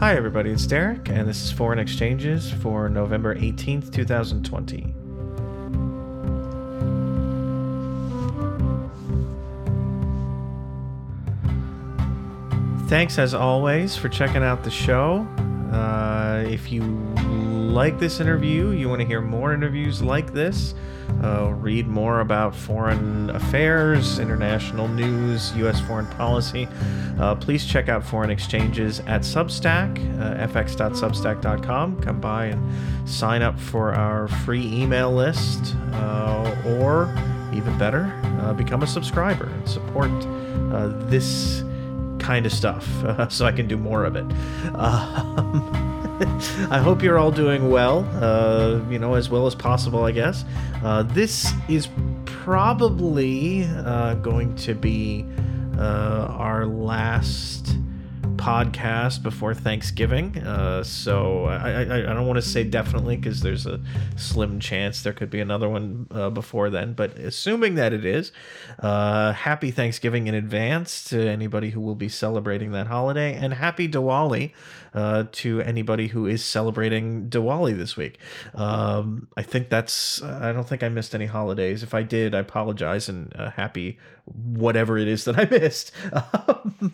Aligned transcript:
Hi, 0.00 0.14
everybody, 0.14 0.52
it's 0.52 0.64
Derek, 0.64 1.08
and 1.08 1.28
this 1.28 1.42
is 1.42 1.50
Foreign 1.50 1.80
Exchanges 1.80 2.52
for 2.52 2.88
November 2.88 3.34
18th, 3.34 3.92
2020. 3.92 4.94
Thanks, 12.88 13.18
as 13.18 13.34
always, 13.34 13.96
for 13.96 14.08
checking 14.08 14.44
out 14.44 14.62
the 14.62 14.70
show. 14.70 15.26
Uh, 15.72 16.44
if 16.46 16.70
you 16.70 16.82
like 16.82 17.98
this 17.98 18.20
interview, 18.20 18.70
you 18.70 18.88
want 18.88 19.00
to 19.00 19.06
hear 19.06 19.20
more 19.20 19.52
interviews 19.52 20.00
like 20.00 20.32
this, 20.32 20.76
uh, 21.22 21.52
read 21.54 21.86
more 21.86 22.20
about 22.20 22.54
foreign 22.54 23.30
affairs, 23.30 24.18
international 24.18 24.88
news, 24.88 25.54
U.S. 25.56 25.80
foreign 25.80 26.06
policy, 26.06 26.68
uh, 27.18 27.34
please 27.34 27.64
check 27.66 27.88
out 27.88 28.04
Foreign 28.04 28.30
Exchanges 28.30 29.00
at 29.00 29.22
Substack, 29.22 29.98
uh, 30.20 30.46
fx.substack.com. 30.46 32.00
Come 32.00 32.20
by 32.20 32.46
and 32.46 33.08
sign 33.08 33.42
up 33.42 33.58
for 33.58 33.92
our 33.92 34.28
free 34.28 34.64
email 34.72 35.12
list, 35.12 35.74
uh, 35.92 36.54
or 36.66 37.12
even 37.52 37.76
better, 37.78 38.12
uh, 38.40 38.52
become 38.52 38.82
a 38.82 38.86
subscriber 38.86 39.46
and 39.46 39.68
support 39.68 40.10
uh, 40.72 40.88
this 41.08 41.64
kind 42.20 42.46
of 42.46 42.52
stuff 42.52 42.86
so 43.32 43.46
I 43.46 43.52
can 43.52 43.66
do 43.66 43.76
more 43.76 44.04
of 44.04 44.16
it. 44.16 44.26
Um, 44.78 45.77
I 46.70 46.80
hope 46.82 47.00
you're 47.00 47.16
all 47.16 47.30
doing 47.30 47.70
well, 47.70 48.04
uh, 48.20 48.80
you 48.90 48.98
know, 48.98 49.14
as 49.14 49.30
well 49.30 49.46
as 49.46 49.54
possible, 49.54 50.02
I 50.02 50.10
guess. 50.10 50.44
Uh, 50.82 51.04
this 51.04 51.52
is 51.68 51.88
probably 52.24 53.64
uh, 53.64 54.14
going 54.14 54.56
to 54.56 54.74
be 54.74 55.24
uh, 55.78 56.26
our 56.30 56.66
last 56.66 57.76
podcast 58.38 59.22
before 59.22 59.52
Thanksgiving. 59.52 60.38
Uh, 60.38 60.82
so 60.82 61.44
I, 61.44 61.70
I, 61.70 61.82
I 61.82 62.14
don't 62.14 62.26
want 62.26 62.38
to 62.38 62.48
say 62.48 62.64
definitely 62.64 63.16
because 63.16 63.42
there's 63.42 63.66
a 63.66 63.80
slim 64.16 64.60
chance 64.60 65.02
there 65.02 65.12
could 65.12 65.28
be 65.28 65.40
another 65.40 65.68
one 65.68 66.06
uh, 66.10 66.30
before 66.30 66.70
then. 66.70 66.94
But 66.94 67.18
assuming 67.18 67.74
that 67.74 67.92
it 67.92 68.04
is, 68.04 68.32
uh, 68.78 69.32
happy 69.32 69.70
Thanksgiving 69.70 70.26
in 70.28 70.34
advance 70.34 71.04
to 71.04 71.20
anybody 71.20 71.70
who 71.70 71.80
will 71.80 71.96
be 71.96 72.08
celebrating 72.08 72.72
that 72.72 72.86
holiday, 72.86 73.34
and 73.34 73.52
happy 73.52 73.88
Diwali 73.88 74.52
uh, 74.94 75.24
to 75.32 75.60
anybody 75.60 76.06
who 76.06 76.26
is 76.26 76.44
celebrating 76.44 77.28
Diwali 77.28 77.76
this 77.76 77.96
week. 77.96 78.18
Um, 78.54 79.28
I 79.36 79.42
think 79.42 79.68
that's. 79.68 80.22
I 80.22 80.52
don't 80.52 80.66
think 80.68 80.82
I 80.82 80.88
missed 80.88 81.14
any 81.14 81.26
holidays. 81.26 81.82
If 81.82 81.92
I 81.92 82.02
did, 82.02 82.34
I 82.34 82.38
apologize 82.38 83.08
and 83.08 83.34
uh, 83.36 83.50
happy 83.50 83.98
whatever 84.34 84.98
it 84.98 85.08
is 85.08 85.24
that 85.24 85.38
I 85.38 85.44
missed. 85.50 85.92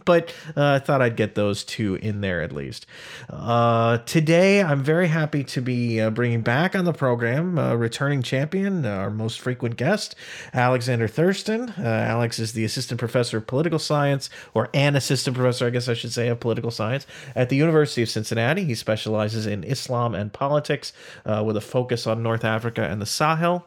but 0.04 0.32
uh, 0.56 0.74
I 0.74 0.78
thought 0.78 1.02
I'd 1.02 1.16
get 1.16 1.34
those 1.34 1.64
two 1.64 1.96
in 1.96 2.20
there 2.20 2.42
at 2.42 2.52
least. 2.52 2.86
Uh, 3.30 3.98
today, 3.98 4.62
I'm 4.62 4.82
very 4.82 5.08
happy 5.08 5.44
to 5.44 5.60
be 5.60 6.00
uh, 6.00 6.10
bringing 6.10 6.42
back 6.42 6.74
on 6.74 6.84
the 6.84 6.92
program 6.92 7.58
uh, 7.58 7.74
returning 7.74 8.22
champion, 8.22 8.84
our 8.86 9.10
most 9.10 9.40
frequent 9.40 9.76
guest, 9.76 10.14
Alexander 10.52 11.08
Thurston. 11.08 11.70
Uh, 11.70 11.82
Alex 11.82 12.38
is 12.38 12.52
the 12.52 12.64
assistant 12.64 12.98
professor 12.98 13.38
of 13.38 13.46
political 13.46 13.78
science, 13.78 14.30
or 14.52 14.68
an 14.74 14.96
assistant 14.96 15.36
professor, 15.36 15.66
I 15.66 15.70
guess 15.70 15.88
I 15.88 15.94
should 15.94 16.12
say, 16.12 16.28
of 16.28 16.40
political 16.40 16.70
science 16.70 17.06
at 17.34 17.48
the 17.48 17.56
University 17.56 18.02
of 18.02 18.08
Cincinnati. 18.08 18.64
He 18.64 18.74
specializes 18.74 19.46
in 19.46 19.64
Islam 19.64 20.14
and 20.14 20.32
politics 20.32 20.92
uh, 21.24 21.42
with 21.44 21.56
a 21.56 21.60
focus 21.60 22.06
on 22.06 22.22
North 22.22 22.44
Africa 22.44 22.82
and 22.82 23.00
the 23.00 23.06
Sahel. 23.06 23.66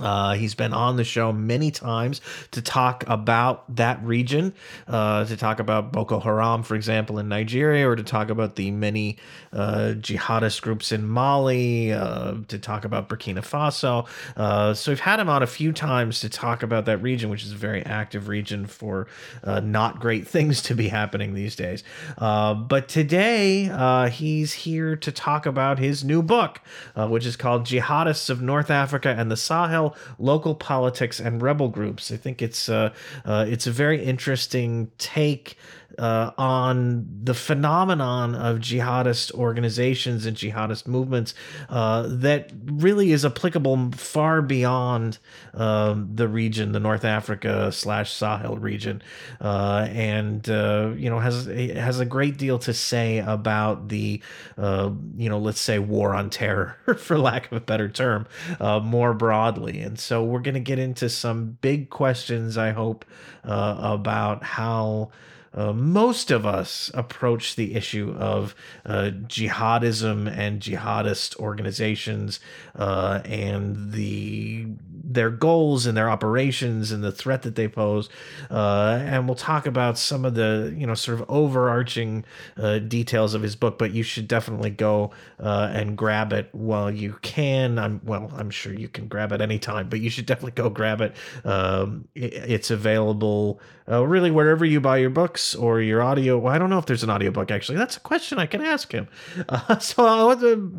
Uh, 0.00 0.34
he's 0.34 0.54
been 0.56 0.72
on 0.72 0.96
the 0.96 1.04
show 1.04 1.32
many 1.32 1.70
times 1.70 2.20
to 2.50 2.60
talk 2.60 3.04
about 3.06 3.76
that 3.76 4.02
region, 4.02 4.52
uh, 4.88 5.24
to 5.24 5.36
talk 5.36 5.60
about 5.60 5.92
Boko 5.92 6.18
Haram, 6.18 6.64
for 6.64 6.74
example, 6.74 7.18
in 7.20 7.28
Nigeria, 7.28 7.88
or 7.88 7.94
to 7.94 8.02
talk 8.02 8.28
about 8.28 8.56
the 8.56 8.72
many 8.72 9.18
uh, 9.52 9.94
jihadist 9.96 10.62
groups 10.62 10.90
in 10.90 11.06
Mali, 11.06 11.92
uh, 11.92 12.34
to 12.48 12.58
talk 12.58 12.84
about 12.84 13.08
Burkina 13.08 13.38
Faso. 13.38 14.08
Uh, 14.36 14.74
so 14.74 14.90
we've 14.90 14.98
had 14.98 15.20
him 15.20 15.28
on 15.28 15.44
a 15.44 15.46
few 15.46 15.72
times 15.72 16.18
to 16.20 16.28
talk 16.28 16.64
about 16.64 16.86
that 16.86 16.98
region, 16.98 17.30
which 17.30 17.44
is 17.44 17.52
a 17.52 17.56
very 17.56 17.84
active 17.86 18.26
region 18.26 18.66
for 18.66 19.06
uh, 19.44 19.60
not 19.60 20.00
great 20.00 20.26
things 20.34 20.60
to 20.62 20.74
be 20.74 20.88
happening 20.88 21.34
these 21.34 21.54
days. 21.54 21.84
but 22.18 22.88
today, 22.88 24.08
he's 24.10 24.52
here 24.52 24.96
to 24.96 25.12
talk 25.12 25.46
about 25.46 25.78
his 25.78 26.02
new 26.02 26.20
book, 26.20 26.60
which 26.96 27.24
is 27.24 27.36
called 27.36 27.64
Jihadists 27.64 28.28
of 28.28 28.42
North 28.42 28.72
Africa 28.72 29.14
and 29.16 29.30
the 29.30 29.36
Sahel 29.36 29.83
local 30.18 30.54
politics 30.54 31.20
and 31.20 31.42
rebel 31.42 31.68
groups. 31.68 32.12
I 32.12 32.16
think 32.16 32.40
it's 32.40 32.68
uh, 32.68 32.92
uh, 33.24 33.44
it's 33.48 33.66
a 33.66 33.72
very 33.72 34.02
interesting 34.02 34.90
take 34.98 35.56
uh, 35.98 36.32
on 36.36 37.06
the 37.22 37.34
phenomenon 37.34 38.34
of 38.34 38.58
jihadist 38.58 39.32
organizations 39.32 40.26
and 40.26 40.36
jihadist 40.36 40.86
movements 40.86 41.34
uh, 41.68 42.04
that 42.08 42.52
really 42.64 43.12
is 43.12 43.24
applicable 43.24 43.90
far 43.92 44.42
beyond 44.42 45.18
um, 45.54 46.10
the 46.14 46.28
region, 46.28 46.72
the 46.72 46.80
North 46.80 47.04
Africa 47.04 47.70
slash 47.72 48.12
Sahel 48.12 48.56
region, 48.56 49.02
uh, 49.40 49.88
and 49.90 50.48
uh, 50.48 50.92
you 50.96 51.10
know 51.10 51.18
has 51.18 51.46
has 51.46 52.00
a 52.00 52.04
great 52.04 52.38
deal 52.38 52.58
to 52.60 52.72
say 52.72 53.18
about 53.18 53.88
the 53.88 54.22
uh, 54.58 54.90
you 55.16 55.28
know 55.28 55.38
let's 55.38 55.60
say 55.60 55.78
war 55.78 56.14
on 56.14 56.30
terror, 56.30 56.76
for 56.98 57.18
lack 57.18 57.46
of 57.46 57.52
a 57.52 57.60
better 57.60 57.88
term, 57.88 58.26
uh, 58.60 58.80
more 58.80 59.14
broadly. 59.14 59.80
And 59.80 59.98
so 59.98 60.24
we're 60.24 60.40
going 60.40 60.54
to 60.54 60.60
get 60.60 60.78
into 60.78 61.08
some 61.08 61.58
big 61.60 61.90
questions. 61.90 62.58
I 62.58 62.70
hope 62.70 63.04
about 63.44 64.42
how 64.42 65.10
uh, 65.54 65.72
most 65.72 66.30
of 66.30 66.44
us 66.44 66.90
approach 66.94 67.56
the 67.56 67.74
issue 67.74 68.14
of 68.18 68.54
uh, 68.84 69.10
jihadism 69.26 70.28
and 70.28 70.60
jihadist 70.60 71.36
organizations 71.36 72.40
uh, 72.76 73.20
and 73.24 73.92
the 73.92 74.66
their 75.06 75.30
goals 75.30 75.86
and 75.86 75.96
their 75.96 76.08
operations 76.08 76.90
and 76.90 77.02
the 77.02 77.12
threat 77.12 77.42
that 77.42 77.54
they 77.54 77.68
pose. 77.68 78.08
Uh, 78.50 79.00
and 79.04 79.26
we'll 79.26 79.34
talk 79.34 79.66
about 79.66 79.98
some 79.98 80.24
of 80.24 80.34
the 80.34 80.74
you 80.76 80.86
know 80.86 80.94
sort 80.94 81.20
of 81.20 81.28
overarching 81.30 82.24
uh, 82.56 82.78
details 82.78 83.34
of 83.34 83.42
his 83.42 83.56
book. 83.56 83.78
But 83.78 83.92
you 83.92 84.02
should 84.02 84.28
definitely 84.28 84.70
go 84.70 85.10
uh, 85.38 85.70
and 85.72 85.96
grab 85.96 86.32
it 86.32 86.48
while 86.52 86.90
you 86.90 87.18
can. 87.22 87.78
I'm 87.78 88.00
well, 88.04 88.30
I'm 88.36 88.50
sure 88.50 88.72
you 88.72 88.88
can 88.88 89.08
grab 89.08 89.32
it 89.32 89.40
anytime, 89.40 89.88
but 89.88 90.00
you 90.00 90.10
should 90.10 90.26
definitely 90.26 90.52
go 90.52 90.70
grab 90.70 91.00
it. 91.00 91.14
Um, 91.44 92.08
it 92.14 92.32
it's 92.34 92.70
available 92.70 93.60
really 93.86 94.30
wherever 94.30 94.64
you 94.64 94.80
buy 94.80 94.96
your 94.96 95.10
books 95.10 95.54
or 95.54 95.80
your 95.80 96.02
audio. 96.02 96.38
Well, 96.38 96.54
I 96.54 96.58
don't 96.58 96.70
know 96.70 96.78
if 96.78 96.86
there's 96.86 97.02
an 97.02 97.10
audiobook 97.10 97.50
actually. 97.50 97.78
That's 97.78 97.96
a 97.96 98.00
question 98.00 98.38
I 98.38 98.46
can 98.46 98.60
ask 98.60 98.92
him. 98.92 99.08
Uh, 99.46 99.78
so 99.78 100.04
I'll 100.04 100.36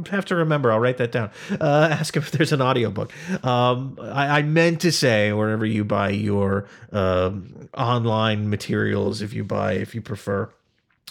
have 0.09 0.25
to 0.25 0.35
remember. 0.35 0.71
I'll 0.71 0.79
write 0.79 0.97
that 0.97 1.11
down. 1.11 1.29
Uh, 1.61 1.87
ask 1.91 2.15
him 2.15 2.23
if 2.23 2.31
there's 2.31 2.51
an 2.51 2.61
audiobook. 2.61 3.13
Um, 3.45 3.97
I, 4.15 4.39
I, 4.39 4.41
meant 4.43 4.81
to 4.81 4.91
say 4.91 5.33
wherever 5.33 5.65
you 5.65 5.83
buy 5.83 6.09
your 6.09 6.67
um, 6.91 7.69
online 7.77 8.49
materials, 8.49 9.21
if 9.21 9.33
you 9.33 9.43
buy, 9.43 9.73
if 9.73 9.93
you 9.93 10.01
prefer. 10.01 10.49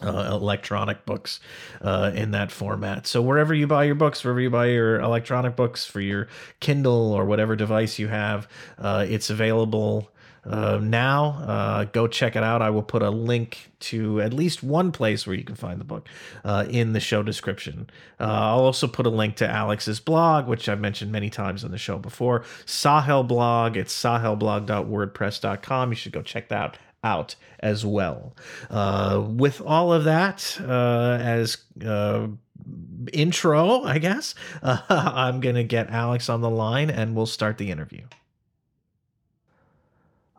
Uh, 0.03 0.31
electronic 0.33 1.07
books 1.07 1.39
uh, 1.81 2.11
in 2.17 2.33
that 2.33 2.51
format. 2.51 3.07
So 3.07 3.23
wherever 3.23 3.55
you 3.55 3.69
buy 3.69 3.85
your 3.85 3.95
books, 3.95 4.25
wherever 4.25 4.41
you 4.41 4.51
buy 4.51 4.67
your 4.67 4.99
electronic 4.99 5.55
books 5.55 5.87
for 5.87 6.01
your 6.01 6.27
Kindle 6.59 7.13
or 7.13 7.25
whatever 7.25 7.55
device 7.55 7.97
you 7.97 8.09
have, 8.09 8.49
uh, 8.77 9.07
it's 9.09 9.31
available 9.31 10.11
uh, 10.47 10.79
now. 10.83 11.43
Uh, 11.47 11.85
go 11.85 12.07
check 12.07 12.37
it 12.37 12.43
out. 12.43 12.63
I 12.63 12.71
will 12.71 12.83
put 12.83 13.03
a 13.03 13.11
link 13.11 13.71
to 13.81 14.21
at 14.21 14.33
least 14.33 14.63
one 14.63 14.93
place 14.93 15.27
where 15.27 15.37
you 15.37 15.45
can 15.45 15.57
find 15.57 15.81
the 15.81 15.85
book 15.85 16.09
uh, 16.45 16.65
in 16.69 16.93
the 16.93 17.01
show 17.01 17.23
description. 17.23 17.89
Uh, 18.21 18.25
I'll 18.25 18.61
also 18.61 18.87
put 18.87 19.07
a 19.07 19.11
link 19.11 19.37
to 19.37 19.49
Alex's 19.49 20.01
blog, 20.01 20.47
which 20.47 20.69
I've 20.69 20.81
mentioned 20.81 21.13
many 21.13 21.31
times 21.31 21.65
on 21.65 21.71
the 21.71 21.79
show 21.79 21.99
before. 21.99 22.45
Sahel 22.67 23.23
blog. 23.25 23.77
It's 23.77 23.95
sahelblog.wordpress.com. 23.95 25.91
You 25.91 25.97
should 25.97 26.13
go 26.13 26.23
check 26.23 26.49
that 26.49 26.79
out 27.03 27.35
as 27.61 27.85
well. 27.85 28.35
Uh, 28.71 29.23
with 29.29 29.61
all 29.61 29.93
of 29.93 30.05
that 30.05 30.59
as 30.61 31.59
intro, 33.13 33.83
I 33.83 33.99
guess, 33.99 34.35
I'm 34.63 35.41
going 35.41 35.57
to 35.57 35.65
get 35.65 35.91
Alex 35.91 36.29
on 36.29 36.41
the 36.41 36.51
line 36.51 36.91
and 36.91 37.15
we'll 37.15 37.27
start 37.27 37.59
the 37.59 37.71
interview. 37.71 38.03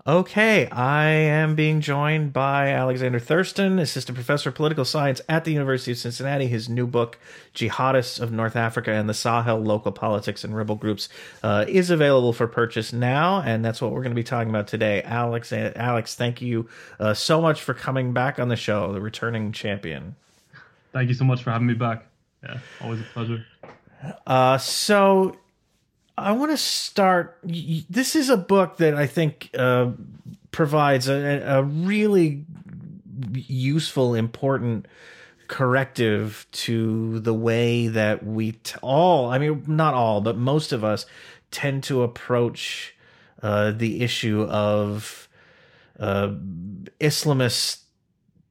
Okay, 0.08 0.68
I 0.70 1.06
am 1.06 1.56
being 1.56 1.82
joined 1.82 2.32
by 2.32 2.68
Alexander 2.68 3.18
Thurston, 3.18 3.80
assistant 3.80 4.16
professor 4.16 4.50
of 4.50 4.56
political 4.56 4.86
science 4.86 5.20
at 5.28 5.46
the 5.46 5.52
University 5.52 5.94
of 5.94 5.98
Cincinnati. 5.98 6.46
His 6.46 6.70
new 6.70 6.86
book, 6.86 7.18
Jihadists 7.56 8.20
of 8.20 8.32
North 8.32 8.56
Africa 8.56 8.92
and 8.92 9.10
the 9.10 9.16
Sahel 9.16 9.58
Local 9.58 9.92
Politics 9.92 10.44
and 10.44 10.56
Rebel 10.56 10.76
Groups, 10.76 11.10
uh, 11.42 11.66
is 11.68 11.90
available 11.90 12.34
for 12.34 12.46
purchase 12.46 12.94
now, 12.94 13.42
and 13.42 13.66
that's 13.66 13.82
what 13.82 13.94
we're 13.94 14.04
going 14.04 14.12
to 14.12 14.16
be 14.16 14.24
talking 14.24 14.52
about 14.52 14.68
today. 14.68 15.02
Alex, 15.02 15.52
Alex, 15.52 16.14
thank 16.14 16.40
you 16.40 16.70
uh, 17.00 17.16
so 17.16 17.42
much 17.42 17.64
for 17.64 17.74
coming 17.74 18.14
back 18.14 18.38
on 18.38 18.48
the 18.48 18.56
show, 18.56 18.94
the 18.94 19.02
returning 19.02 19.52
champion. 19.52 20.16
Thank 20.94 21.10
you 21.10 21.16
so 21.16 21.26
much 21.26 21.42
for 21.42 21.50
having 21.50 21.66
me 21.66 21.74
back. 21.74 22.06
Yeah, 22.44 22.60
always 22.80 23.00
a 23.00 23.06
pleasure. 23.06 23.44
Uh, 24.28 24.60
so 24.60 25.36
I 26.18 26.32
want 26.32 26.52
to 26.52 26.58
start. 26.58 27.38
This 27.44 28.16
is 28.16 28.30
a 28.30 28.38
book 28.38 28.78
that 28.78 28.96
I 28.96 29.06
think 29.06 29.50
uh, 29.58 29.92
provides 30.52 31.10
a, 31.10 31.42
a, 31.46 31.64
really 31.64 32.46
useful, 33.34 34.16
important 34.16 34.88
corrective 35.48 36.48
to 36.52 37.20
the 37.20 37.34
way 37.34 37.88
that 37.88 38.26
we 38.26 38.54
t- 38.54 38.76
all, 38.82 39.30
I 39.30 39.38
mean, 39.38 39.64
not 39.68 39.94
all, 39.94 40.22
but 40.22 40.38
most 40.38 40.72
of 40.72 40.84
us 40.84 41.06
tend 41.52 41.84
to 41.84 42.04
approach 42.04 42.96
uh, 43.44 43.72
the 43.72 44.02
issue 44.02 44.44
of 44.44 45.28
uh, 46.00 46.30
Islamist 47.00 47.82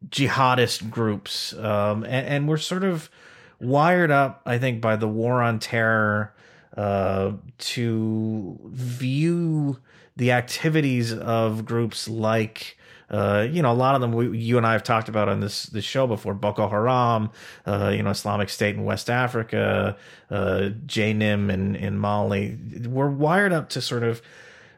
jihadist 0.09 0.91
groups. 0.91 1.55
Um, 1.55 2.05
and, 2.05 2.27
and, 2.27 2.49
we're 2.49 2.59
sort 2.59 2.85
of 2.85 3.09
wired 3.59 4.11
up, 4.11 4.43
I 4.45 4.59
think, 4.59 4.83
by 4.83 4.97
the 4.97 5.09
war 5.09 5.41
on 5.41 5.59
terror 5.59 6.34
uh, 6.77 7.33
to 7.59 8.59
view 8.65 9.79
the 10.17 10.33
activities 10.33 11.13
of 11.13 11.65
groups 11.65 12.09
like 12.09 12.77
uh, 13.11 13.47
you 13.51 13.63
know, 13.63 13.71
a 13.71 13.75
lot 13.75 13.95
of 13.95 14.01
them 14.01 14.13
we, 14.13 14.37
you 14.37 14.57
and 14.57 14.67
I 14.67 14.73
have 14.73 14.83
talked 14.83 15.09
about 15.09 15.29
on 15.29 15.41
this 15.41 15.67
this 15.67 15.85
show 15.85 16.07
before. 16.07 16.35
Boko 16.35 16.69
Haram, 16.69 17.31
uh, 17.67 17.93
you 17.95 18.03
know, 18.03 18.11
Islamic 18.11 18.49
State 18.49 18.75
in 18.75 18.85
West 18.85 19.11
Africa, 19.11 19.97
uh, 20.31 20.71
JNIM 20.87 21.53
in 21.53 21.77
in 21.77 21.99
Mali. 21.99 22.59
We're 22.87 23.11
wired 23.11 23.53
up 23.53 23.69
to 23.71 23.81
sort 23.81 24.03
of 24.03 24.23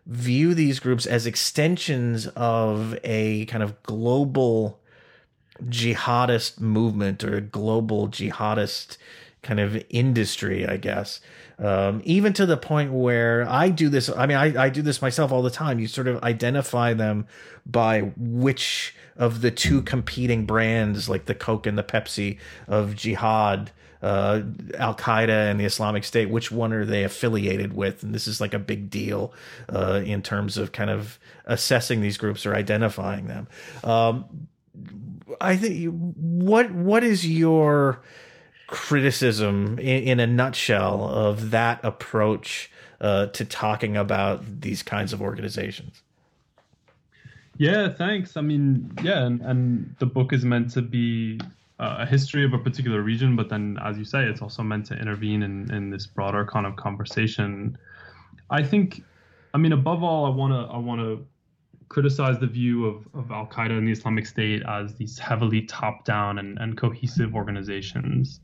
view 0.06 0.54
these 0.54 0.81
groups 0.81 1.06
as 1.06 1.26
extensions 1.26 2.26
of 2.28 2.99
a 3.04 3.46
kind 3.46 3.62
of 3.62 3.81
global 3.84 4.81
jihadist 5.64 6.60
movement 6.60 7.25
or 7.25 7.37
a 7.37 7.40
global 7.40 8.08
jihadist 8.08 8.99
kind 9.42 9.60
of 9.60 9.82
industry, 9.88 10.66
I 10.66 10.76
guess. 10.76 11.20
Um, 11.58 12.02
even 12.04 12.34
to 12.34 12.44
the 12.44 12.58
point 12.58 12.92
where 12.92 13.48
I 13.48 13.70
do 13.70 13.88
this. 13.88 14.10
I 14.10 14.26
mean, 14.26 14.36
I, 14.36 14.64
I 14.64 14.68
do 14.68 14.82
this 14.82 15.00
myself 15.00 15.32
all 15.32 15.42
the 15.42 15.50
time. 15.50 15.78
You 15.78 15.86
sort 15.86 16.06
of 16.06 16.22
identify 16.22 16.92
them 16.92 17.26
by 17.64 18.12
which 18.16 18.94
of 19.16 19.40
the 19.40 19.50
two 19.50 19.80
competing 19.80 20.44
brands, 20.44 21.08
like 21.08 21.24
the 21.24 21.34
Coke 21.34 21.66
and 21.66 21.78
the 21.78 21.82
Pepsi 21.82 22.38
of 22.68 22.94
jihad, 22.94 23.70
uh, 24.02 24.42
Al 24.74 24.94
Qaeda 24.94 25.50
and 25.50 25.58
the 25.58 25.64
Islamic 25.64 26.04
State, 26.04 26.28
which 26.28 26.52
one 26.52 26.72
are 26.72 26.84
they 26.84 27.04
affiliated 27.04 27.72
with? 27.72 28.02
And 28.02 28.14
this 28.14 28.26
is 28.26 28.40
like 28.40 28.52
a 28.52 28.58
big 28.58 28.90
deal 28.90 29.32
uh, 29.68 30.02
in 30.04 30.22
terms 30.22 30.58
of 30.58 30.72
kind 30.72 30.90
of 30.90 31.18
assessing 31.46 32.02
these 32.02 32.18
groups 32.18 32.44
or 32.44 32.54
identifying 32.54 33.28
them. 33.28 33.48
Um, 33.82 34.48
I 35.40 35.56
think 35.56 35.92
what 35.92 36.70
what 36.70 37.02
is 37.02 37.26
your 37.26 38.02
criticism 38.66 39.78
in, 39.78 40.02
in 40.04 40.20
a 40.20 40.26
nutshell 40.26 41.08
of 41.08 41.50
that 41.50 41.80
approach 41.84 42.70
uh, 43.00 43.26
to 43.26 43.44
talking 43.44 43.96
about 43.96 44.60
these 44.60 44.82
kinds 44.82 45.12
of 45.12 45.22
organizations? 45.22 46.02
Yeah, 47.58 47.88
thanks. 47.88 48.36
I 48.36 48.42
mean, 48.42 48.92
yeah, 49.02 49.24
and, 49.24 49.40
and 49.40 49.94
the 49.98 50.06
book 50.06 50.32
is 50.32 50.44
meant 50.44 50.70
to 50.72 50.82
be 50.82 51.40
uh, 51.78 51.96
a 52.00 52.06
history 52.06 52.44
of 52.44 52.52
a 52.52 52.58
particular 52.58 53.02
region, 53.02 53.36
but 53.36 53.48
then, 53.48 53.78
as 53.82 53.96
you 53.96 54.04
say, 54.04 54.24
it's 54.24 54.42
also 54.42 54.62
meant 54.62 54.86
to 54.86 54.94
intervene 54.98 55.42
in, 55.42 55.72
in 55.72 55.90
this 55.90 56.06
broader 56.06 56.44
kind 56.44 56.66
of 56.66 56.76
conversation. 56.76 57.78
I 58.50 58.62
think, 58.62 59.02
I 59.54 59.58
mean, 59.58 59.72
above 59.72 60.02
all, 60.02 60.26
I 60.26 60.28
want 60.28 60.52
to 60.52 60.72
I 60.72 60.78
want 60.78 61.00
to 61.00 61.26
criticize 61.88 62.38
the 62.38 62.46
view 62.46 62.86
of, 62.86 63.06
of 63.14 63.30
Al 63.30 63.46
Qaeda 63.46 63.78
and 63.78 63.86
the 63.86 63.92
Islamic 63.92 64.26
State 64.26 64.62
as 64.68 64.94
these 64.94 65.18
heavily 65.18 65.62
top 65.62 66.04
down 66.04 66.38
and, 66.38 66.58
and 66.58 66.76
cohesive 66.76 67.34
organizations 67.34 68.40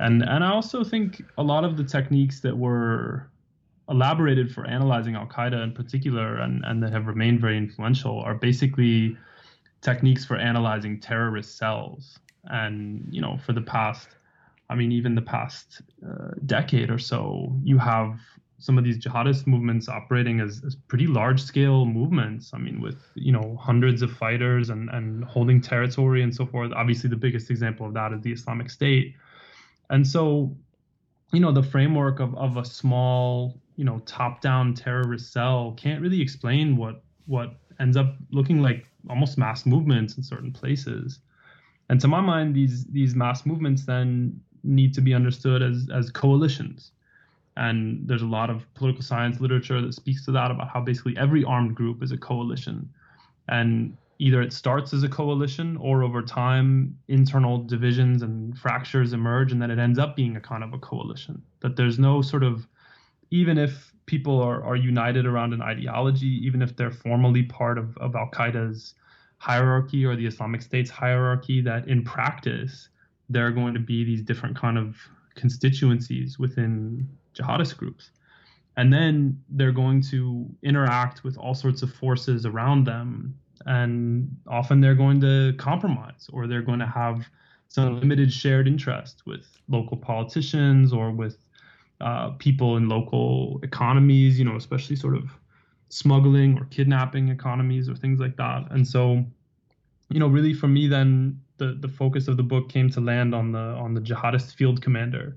and 0.00 0.22
and 0.22 0.44
I 0.44 0.50
also 0.50 0.82
think 0.84 1.22
a 1.38 1.42
lot 1.42 1.64
of 1.64 1.76
the 1.76 1.84
techniques 1.84 2.40
that 2.40 2.56
were 2.56 3.28
elaborated 3.88 4.52
for 4.52 4.66
analyzing 4.66 5.14
Al 5.14 5.26
Qaeda 5.26 5.62
in 5.62 5.72
particular, 5.72 6.38
and 6.38 6.64
and 6.64 6.82
that 6.82 6.92
have 6.92 7.06
remained 7.06 7.40
very 7.40 7.56
influential, 7.56 8.20
are 8.20 8.34
basically 8.34 9.16
techniques 9.82 10.24
for 10.24 10.36
analyzing 10.36 10.98
terrorist 10.98 11.56
cells. 11.56 12.18
And 12.44 13.06
you 13.10 13.20
know, 13.20 13.38
for 13.38 13.52
the 13.52 13.62
past, 13.62 14.08
I 14.68 14.74
mean, 14.74 14.90
even 14.92 15.14
the 15.14 15.22
past 15.22 15.82
uh, 16.06 16.30
decade 16.46 16.90
or 16.90 16.98
so, 16.98 17.54
you 17.62 17.78
have 17.78 18.18
some 18.58 18.78
of 18.78 18.84
these 18.84 18.98
jihadist 18.98 19.46
movements 19.46 19.88
operating 19.88 20.40
as, 20.40 20.62
as 20.66 20.74
pretty 20.74 21.06
large 21.06 21.42
scale 21.42 21.84
movements. 21.84 22.52
I 22.52 22.58
mean, 22.58 22.80
with 22.80 22.98
you 23.14 23.30
know 23.30 23.56
hundreds 23.60 24.02
of 24.02 24.10
fighters 24.10 24.70
and 24.70 24.90
and 24.90 25.24
holding 25.24 25.60
territory 25.60 26.22
and 26.22 26.34
so 26.34 26.46
forth. 26.46 26.72
Obviously, 26.72 27.10
the 27.10 27.16
biggest 27.16 27.50
example 27.50 27.86
of 27.86 27.94
that 27.94 28.12
is 28.12 28.22
the 28.22 28.32
Islamic 28.32 28.70
State 28.70 29.14
and 29.90 30.06
so, 30.06 30.56
you 31.32 31.40
know, 31.40 31.52
the 31.52 31.62
framework 31.62 32.20
of, 32.20 32.34
of 32.36 32.56
a 32.56 32.64
small, 32.64 33.60
you 33.76 33.84
know, 33.84 34.00
top-down 34.06 34.74
terrorist 34.74 35.32
cell 35.32 35.74
can't 35.76 36.00
really 36.00 36.20
explain 36.20 36.76
what 36.76 37.02
what 37.26 37.54
ends 37.80 37.96
up 37.96 38.16
looking 38.30 38.62
like 38.62 38.86
almost 39.08 39.38
mass 39.38 39.66
movements 39.66 40.16
in 40.16 40.22
certain 40.22 40.52
places. 40.52 41.20
And 41.88 42.00
to 42.00 42.08
my 42.08 42.20
mind, 42.20 42.54
these 42.54 42.84
these 42.86 43.14
mass 43.14 43.44
movements 43.44 43.84
then 43.84 44.40
need 44.62 44.94
to 44.94 45.00
be 45.00 45.14
understood 45.14 45.62
as 45.62 45.88
as 45.94 46.10
coalitions. 46.10 46.92
And 47.56 48.00
there's 48.08 48.22
a 48.22 48.26
lot 48.26 48.50
of 48.50 48.72
political 48.74 49.02
science 49.02 49.38
literature 49.40 49.80
that 49.80 49.94
speaks 49.94 50.24
to 50.24 50.32
that 50.32 50.50
about 50.50 50.68
how 50.70 50.80
basically 50.80 51.16
every 51.16 51.44
armed 51.44 51.76
group 51.76 52.02
is 52.02 52.10
a 52.10 52.16
coalition. 52.16 52.88
And 53.48 53.96
either 54.24 54.40
it 54.40 54.52
starts 54.52 54.92
as 54.94 55.02
a 55.02 55.08
coalition 55.08 55.76
or 55.76 56.02
over 56.02 56.22
time 56.22 56.96
internal 57.08 57.58
divisions 57.58 58.22
and 58.22 58.58
fractures 58.58 59.12
emerge 59.12 59.52
and 59.52 59.60
then 59.60 59.70
it 59.70 59.78
ends 59.78 59.98
up 59.98 60.16
being 60.16 60.36
a 60.36 60.40
kind 60.40 60.64
of 60.64 60.72
a 60.72 60.78
coalition. 60.78 61.42
That 61.60 61.76
there's 61.76 61.98
no 61.98 62.22
sort 62.22 62.42
of 62.42 62.66
even 63.30 63.58
if 63.58 63.92
people 64.06 64.40
are, 64.40 64.62
are 64.64 64.76
united 64.76 65.26
around 65.26 65.52
an 65.52 65.62
ideology 65.62 66.32
even 66.46 66.62
if 66.62 66.74
they're 66.76 66.90
formally 66.90 67.42
part 67.42 67.76
of, 67.76 67.96
of 67.98 68.14
al-qaeda's 68.16 68.94
hierarchy 69.38 70.06
or 70.06 70.16
the 70.16 70.26
islamic 70.26 70.62
state's 70.62 70.90
hierarchy 70.90 71.60
that 71.60 71.86
in 71.88 72.02
practice 72.02 72.88
there 73.28 73.46
are 73.46 73.50
going 73.50 73.74
to 73.74 73.80
be 73.80 74.04
these 74.04 74.22
different 74.22 74.56
kind 74.56 74.78
of 74.78 74.96
constituencies 75.34 76.38
within 76.38 77.08
jihadist 77.34 77.76
groups. 77.76 78.10
And 78.76 78.92
then 78.92 79.40
they're 79.50 79.72
going 79.72 80.02
to 80.10 80.46
interact 80.62 81.24
with 81.24 81.36
all 81.38 81.54
sorts 81.54 81.82
of 81.82 81.92
forces 81.92 82.44
around 82.46 82.84
them 82.84 83.38
and 83.66 84.36
often 84.46 84.80
they're 84.80 84.94
going 84.94 85.20
to 85.20 85.54
compromise 85.58 86.28
or 86.32 86.46
they're 86.46 86.62
going 86.62 86.78
to 86.78 86.86
have 86.86 87.28
some 87.68 87.98
limited 87.98 88.32
shared 88.32 88.68
interest 88.68 89.22
with 89.26 89.46
local 89.68 89.96
politicians 89.96 90.92
or 90.92 91.10
with 91.10 91.38
uh, 92.00 92.30
people 92.32 92.76
in 92.76 92.88
local 92.88 93.58
economies, 93.62 94.38
you 94.38 94.44
know, 94.44 94.56
especially 94.56 94.96
sort 94.96 95.16
of 95.16 95.24
smuggling 95.88 96.58
or 96.58 96.66
kidnapping 96.66 97.28
economies 97.28 97.88
or 97.88 97.94
things 97.94 98.20
like 98.20 98.36
that. 98.36 98.70
And 98.70 98.86
so, 98.86 99.24
you 100.10 100.20
know, 100.20 100.28
really 100.28 100.54
for 100.54 100.68
me, 100.68 100.86
then 100.86 101.40
the 101.56 101.76
the 101.80 101.88
focus 101.88 102.28
of 102.28 102.36
the 102.36 102.42
book 102.42 102.68
came 102.68 102.90
to 102.90 103.00
land 103.00 103.34
on 103.34 103.52
the 103.52 103.58
on 103.58 103.94
the 103.94 104.00
jihadist 104.00 104.54
field 104.54 104.82
commander, 104.82 105.36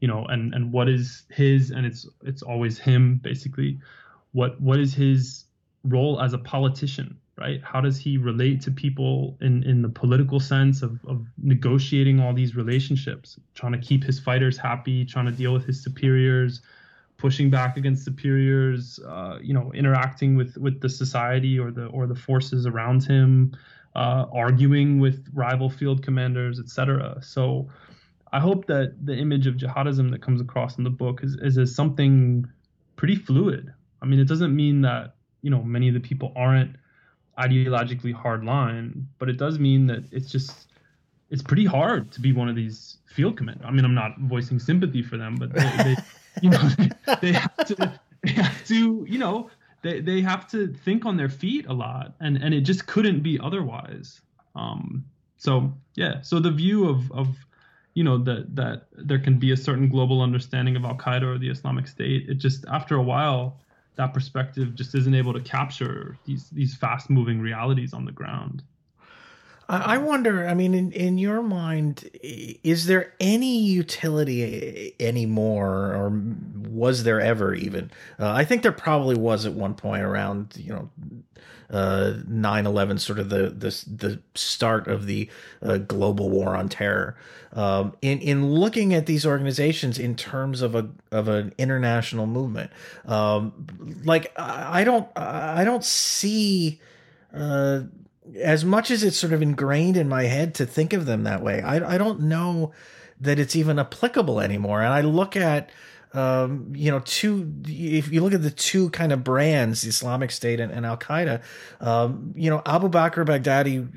you 0.00 0.08
know, 0.08 0.24
and 0.26 0.54
and 0.54 0.72
what 0.72 0.88
is 0.88 1.24
his 1.30 1.70
and 1.70 1.84
it's 1.84 2.06
it's 2.22 2.42
always 2.42 2.78
him 2.78 3.20
basically. 3.22 3.78
What 4.32 4.60
what 4.60 4.78
is 4.78 4.94
his 4.94 5.44
role 5.84 6.20
as 6.20 6.32
a 6.32 6.38
politician 6.38 7.18
right? 7.36 7.60
How 7.62 7.80
does 7.80 7.98
he 7.98 8.16
relate 8.16 8.60
to 8.62 8.70
people 8.70 9.36
in, 9.40 9.62
in 9.64 9.82
the 9.82 9.88
political 9.88 10.38
sense 10.38 10.82
of, 10.82 11.04
of 11.06 11.26
negotiating 11.42 12.20
all 12.20 12.32
these 12.32 12.54
relationships, 12.54 13.38
trying 13.54 13.72
to 13.72 13.78
keep 13.78 14.04
his 14.04 14.20
fighters 14.20 14.56
happy, 14.56 15.04
trying 15.04 15.26
to 15.26 15.32
deal 15.32 15.52
with 15.52 15.64
his 15.64 15.82
superiors, 15.82 16.62
pushing 17.16 17.50
back 17.50 17.76
against 17.76 18.04
superiors, 18.04 19.00
uh, 19.06 19.38
you 19.42 19.52
know, 19.52 19.72
interacting 19.72 20.36
with, 20.36 20.56
with 20.58 20.80
the 20.80 20.88
society 20.88 21.58
or 21.58 21.70
the 21.70 21.86
or 21.86 22.06
the 22.06 22.14
forces 22.14 22.66
around 22.66 23.04
him, 23.04 23.52
uh, 23.96 24.26
arguing 24.32 25.00
with 25.00 25.28
rival 25.32 25.70
field 25.70 26.04
commanders, 26.04 26.60
etc. 26.60 27.18
So 27.22 27.68
I 28.32 28.40
hope 28.40 28.66
that 28.66 28.94
the 29.04 29.16
image 29.16 29.46
of 29.46 29.54
jihadism 29.54 30.10
that 30.10 30.22
comes 30.22 30.40
across 30.40 30.76
in 30.78 30.84
the 30.84 30.90
book 30.90 31.20
is, 31.22 31.36
is 31.40 31.74
something 31.74 32.46
pretty 32.96 33.16
fluid. 33.16 33.72
I 34.02 34.06
mean, 34.06 34.18
it 34.18 34.28
doesn't 34.28 34.54
mean 34.54 34.82
that, 34.82 35.14
you 35.42 35.50
know, 35.50 35.62
many 35.62 35.88
of 35.88 35.94
the 35.94 36.00
people 36.00 36.32
aren't 36.36 36.76
ideologically 37.38 38.12
hard 38.12 38.44
line, 38.44 39.08
but 39.18 39.28
it 39.28 39.36
does 39.36 39.58
mean 39.58 39.86
that 39.86 40.04
it's 40.12 40.30
just 40.30 40.68
it's 41.30 41.42
pretty 41.42 41.64
hard 41.64 42.10
to 42.12 42.20
be 42.20 42.32
one 42.32 42.48
of 42.48 42.56
these 42.56 42.98
field 43.06 43.36
commanders. 43.36 43.64
I 43.66 43.70
mean, 43.70 43.84
I'm 43.84 43.94
not 43.94 44.18
voicing 44.20 44.58
sympathy 44.58 45.02
for 45.02 45.16
them, 45.16 45.36
but 45.36 45.52
they, 45.52 45.70
they 45.82 45.96
you 46.42 46.50
know, 46.50 46.68
they, 46.78 47.16
they, 47.20 47.32
have 47.32 47.56
to, 47.66 48.00
they 48.22 48.32
have 48.32 48.66
to, 48.66 49.06
you 49.08 49.18
know, 49.18 49.50
they, 49.82 50.00
they 50.00 50.20
have 50.20 50.48
to 50.50 50.68
think 50.68 51.04
on 51.04 51.16
their 51.16 51.28
feet 51.28 51.66
a 51.66 51.72
lot, 51.72 52.14
and 52.20 52.36
and 52.36 52.54
it 52.54 52.62
just 52.62 52.86
couldn't 52.86 53.20
be 53.20 53.38
otherwise. 53.38 54.20
Um, 54.56 55.04
so 55.36 55.72
yeah, 55.94 56.22
so 56.22 56.40
the 56.40 56.50
view 56.50 56.88
of 56.88 57.12
of 57.12 57.28
you 57.94 58.02
know 58.02 58.18
that 58.18 58.54
that 58.56 58.86
there 58.92 59.18
can 59.18 59.38
be 59.38 59.52
a 59.52 59.56
certain 59.56 59.88
global 59.88 60.22
understanding 60.22 60.76
of 60.76 60.84
Al 60.84 60.96
Qaeda 60.96 61.22
or 61.22 61.38
the 61.38 61.50
Islamic 61.50 61.86
State. 61.86 62.28
It 62.28 62.34
just 62.34 62.64
after 62.70 62.96
a 62.96 63.02
while 63.02 63.60
that 63.96 64.12
perspective 64.12 64.74
just 64.74 64.94
isn't 64.94 65.14
able 65.14 65.32
to 65.32 65.40
capture 65.40 66.18
these 66.24 66.50
these 66.50 66.74
fast 66.74 67.10
moving 67.10 67.40
realities 67.40 67.92
on 67.92 68.04
the 68.04 68.12
ground. 68.12 68.62
I 69.68 69.98
wonder. 69.98 70.46
I 70.46 70.54
mean, 70.54 70.74
in, 70.74 70.92
in 70.92 71.18
your 71.18 71.42
mind, 71.42 72.10
is 72.22 72.86
there 72.86 73.14
any 73.18 73.58
utility 73.58 74.94
anymore, 75.00 75.94
or 75.94 76.22
was 76.68 77.04
there 77.04 77.20
ever 77.20 77.54
even? 77.54 77.90
Uh, 78.18 78.30
I 78.30 78.44
think 78.44 78.62
there 78.62 78.72
probably 78.72 79.16
was 79.16 79.46
at 79.46 79.52
one 79.52 79.74
point 79.74 80.02
around 80.02 80.54
you 80.56 80.72
know 80.72 80.90
uh, 81.70 82.14
9/11, 82.28 83.00
sort 83.00 83.18
of 83.18 83.30
the 83.30 83.50
the 83.50 83.84
the 83.96 84.20
start 84.34 84.86
of 84.86 85.06
the 85.06 85.28
uh, 85.62 85.78
global 85.78 86.30
war 86.30 86.56
on 86.56 86.68
terror. 86.68 87.16
Um, 87.52 87.96
in 88.02 88.18
in 88.20 88.52
looking 88.52 88.92
at 88.92 89.06
these 89.06 89.24
organizations 89.24 89.98
in 89.98 90.14
terms 90.14 90.62
of 90.62 90.74
a 90.74 90.90
of 91.10 91.28
an 91.28 91.54
international 91.56 92.26
movement, 92.26 92.70
um, 93.06 93.66
like 94.04 94.32
I 94.38 94.84
don't 94.84 95.08
I 95.16 95.64
don't 95.64 95.84
see. 95.84 96.80
Uh, 97.32 97.82
as 98.40 98.64
much 98.64 98.90
as 98.90 99.02
it's 99.02 99.16
sort 99.16 99.32
of 99.32 99.42
ingrained 99.42 99.96
in 99.96 100.08
my 100.08 100.24
head 100.24 100.54
to 100.54 100.66
think 100.66 100.92
of 100.92 101.06
them 101.06 101.24
that 101.24 101.42
way, 101.42 101.60
I, 101.60 101.94
I 101.94 101.98
don't 101.98 102.20
know 102.22 102.72
that 103.20 103.38
it's 103.38 103.54
even 103.54 103.78
applicable 103.78 104.40
anymore. 104.40 104.82
And 104.82 104.92
I 104.92 105.02
look 105.02 105.36
at 105.36 105.70
um, 106.14 106.72
you 106.74 106.92
know, 106.92 107.00
two. 107.00 107.52
If 107.64 108.12
you 108.12 108.22
look 108.22 108.32
at 108.32 108.42
the 108.42 108.50
two 108.50 108.88
kind 108.90 109.12
of 109.12 109.24
brands, 109.24 109.82
the 109.82 109.88
Islamic 109.88 110.30
State 110.30 110.60
and, 110.60 110.72
and 110.72 110.86
Al 110.86 110.96
Qaeda, 110.96 111.42
um, 111.80 112.32
you 112.36 112.50
know, 112.50 112.62
Abu 112.64 112.88
Bakr 112.88 113.26
Baghdadi 113.26 113.88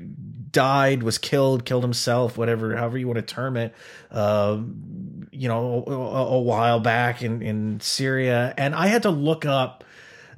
died, 0.50 1.04
was 1.04 1.16
killed, 1.16 1.64
killed 1.64 1.84
himself, 1.84 2.36
whatever, 2.36 2.74
however 2.76 2.98
you 2.98 3.06
want 3.06 3.18
to 3.18 3.22
term 3.22 3.56
it. 3.56 3.72
Um, 4.10 5.28
you 5.30 5.46
know, 5.46 5.84
a, 5.86 5.92
a, 5.92 6.40
while 6.40 6.80
back 6.80 7.22
in 7.22 7.40
in 7.40 7.78
Syria, 7.80 8.52
and 8.58 8.74
I 8.74 8.88
had 8.88 9.02
to 9.02 9.10
look 9.10 9.46
up 9.46 9.84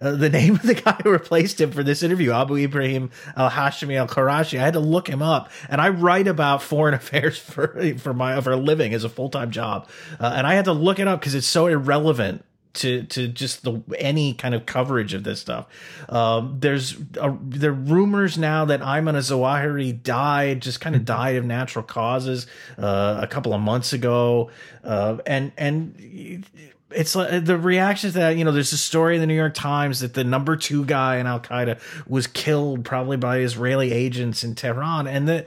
uh, 0.01 0.13
the 0.13 0.29
name 0.41 0.55
of 0.55 0.63
the 0.63 0.75
guy 0.75 0.99
who 1.03 1.11
replaced 1.11 1.61
him 1.61 1.71
for 1.71 1.83
this 1.83 2.03
interview, 2.03 2.33
Abu 2.33 2.57
Ibrahim 2.57 3.11
Al 3.37 3.51
Hashimi 3.51 3.97
Al 3.97 4.09
Karashi. 4.09 4.59
I 4.59 4.63
had 4.63 4.75
to 4.75 4.81
look 4.81 5.09
him 5.09 5.23
up, 5.23 5.51
and 5.69 5.81
I 5.81 5.89
write 5.91 6.27
about 6.27 6.63
foreign 6.63 6.95
affairs 7.01 7.39
for 7.39 7.97
for 7.99 8.15
my 8.15 8.41
for 8.41 8.53
a 8.53 8.57
living 8.57 8.95
as 8.95 9.05
a 9.05 9.09
full 9.09 9.29
time 9.29 9.51
job, 9.51 9.89
uh, 10.19 10.33
and 10.35 10.47
I 10.47 10.55
had 10.55 10.65
to 10.67 10.73
look 10.73 10.99
it 10.99 11.09
up 11.09 11.21
because 11.21 11.35
it's 11.35 11.47
so 11.47 11.67
irrelevant 11.67 12.45
to 12.73 13.03
to 13.05 13.27
just 13.29 13.65
the 13.65 13.83
any 13.99 14.33
kind 14.33 14.55
of 14.55 14.67
coverage 14.67 15.15
of 15.15 15.25
this 15.25 15.41
stuff. 15.41 15.67
Um, 16.09 16.57
there's 16.61 16.97
a, 17.21 17.37
there 17.43 17.71
are 17.71 17.75
rumors 17.75 18.39
now 18.39 18.65
that 18.67 18.81
Ayman 18.81 19.17
Zawahiri 19.17 20.03
died, 20.03 20.63
just 20.63 20.81
kind 20.81 20.95
of 20.95 21.05
died 21.05 21.37
of 21.37 21.45
natural 21.45 21.85
causes 21.85 22.47
uh, 22.79 23.19
a 23.21 23.27
couple 23.27 23.53
of 23.53 23.61
months 23.61 23.93
ago, 23.93 24.51
uh, 24.85 25.19
and 25.27 25.53
and 25.59 26.45
it's 26.93 27.15
like 27.15 27.45
the 27.45 27.59
reactions 27.59 28.15
that 28.15 28.37
you 28.37 28.45
know 28.45 28.53
there's 28.53 28.73
a 28.73 28.79
story 28.79 29.15
in 29.15 29.21
the 29.21 29.27
new 29.27 29.35
york 29.35 29.55
times 29.55 30.01
that 30.01 30.15
the 30.15 30.25
number 30.25 30.57
two 30.57 30.85
guy 30.85 31.17
in 31.19 31.27
al-qaeda 31.27 31.79
was 32.07 32.27
killed 32.27 32.85
probably 32.85 33.17
by 33.17 33.39
israeli 33.39 33.93
agents 33.93 34.45
in 34.45 34.55
tehran 34.55 35.07
and 35.07 35.29
the 35.29 35.47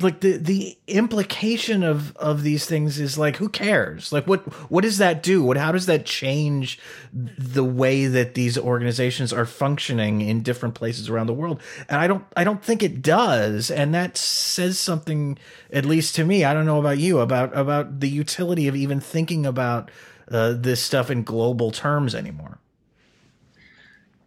like 0.00 0.20
the 0.20 0.36
the 0.36 0.78
implication 0.86 1.82
of 1.82 2.16
of 2.16 2.42
these 2.42 2.64
things 2.66 3.00
is 3.00 3.18
like 3.18 3.36
who 3.36 3.48
cares? 3.48 4.12
Like 4.12 4.26
what 4.26 4.40
what 4.70 4.82
does 4.82 4.98
that 4.98 5.22
do? 5.22 5.42
What 5.42 5.56
how 5.56 5.72
does 5.72 5.86
that 5.86 6.06
change 6.06 6.78
the 7.12 7.64
way 7.64 8.06
that 8.06 8.34
these 8.34 8.56
organizations 8.56 9.32
are 9.32 9.46
functioning 9.46 10.20
in 10.20 10.42
different 10.42 10.74
places 10.76 11.08
around 11.08 11.26
the 11.26 11.34
world? 11.34 11.60
And 11.88 12.00
i 12.00 12.06
don't 12.06 12.24
i 12.36 12.44
don't 12.44 12.64
think 12.64 12.82
it 12.82 13.02
does 13.02 13.70
and 13.70 13.94
that 13.94 14.16
says 14.16 14.78
something 14.78 15.38
at 15.72 15.84
least 15.84 16.14
to 16.16 16.24
me. 16.24 16.44
I 16.44 16.54
don't 16.54 16.66
know 16.66 16.78
about 16.78 16.98
you 16.98 17.18
about 17.18 17.56
about 17.56 18.00
the 18.00 18.08
utility 18.08 18.68
of 18.68 18.76
even 18.76 19.00
thinking 19.00 19.44
about 19.44 19.90
uh, 20.30 20.54
this 20.54 20.82
stuff 20.82 21.10
in 21.10 21.22
global 21.22 21.70
terms 21.70 22.14
anymore. 22.14 22.58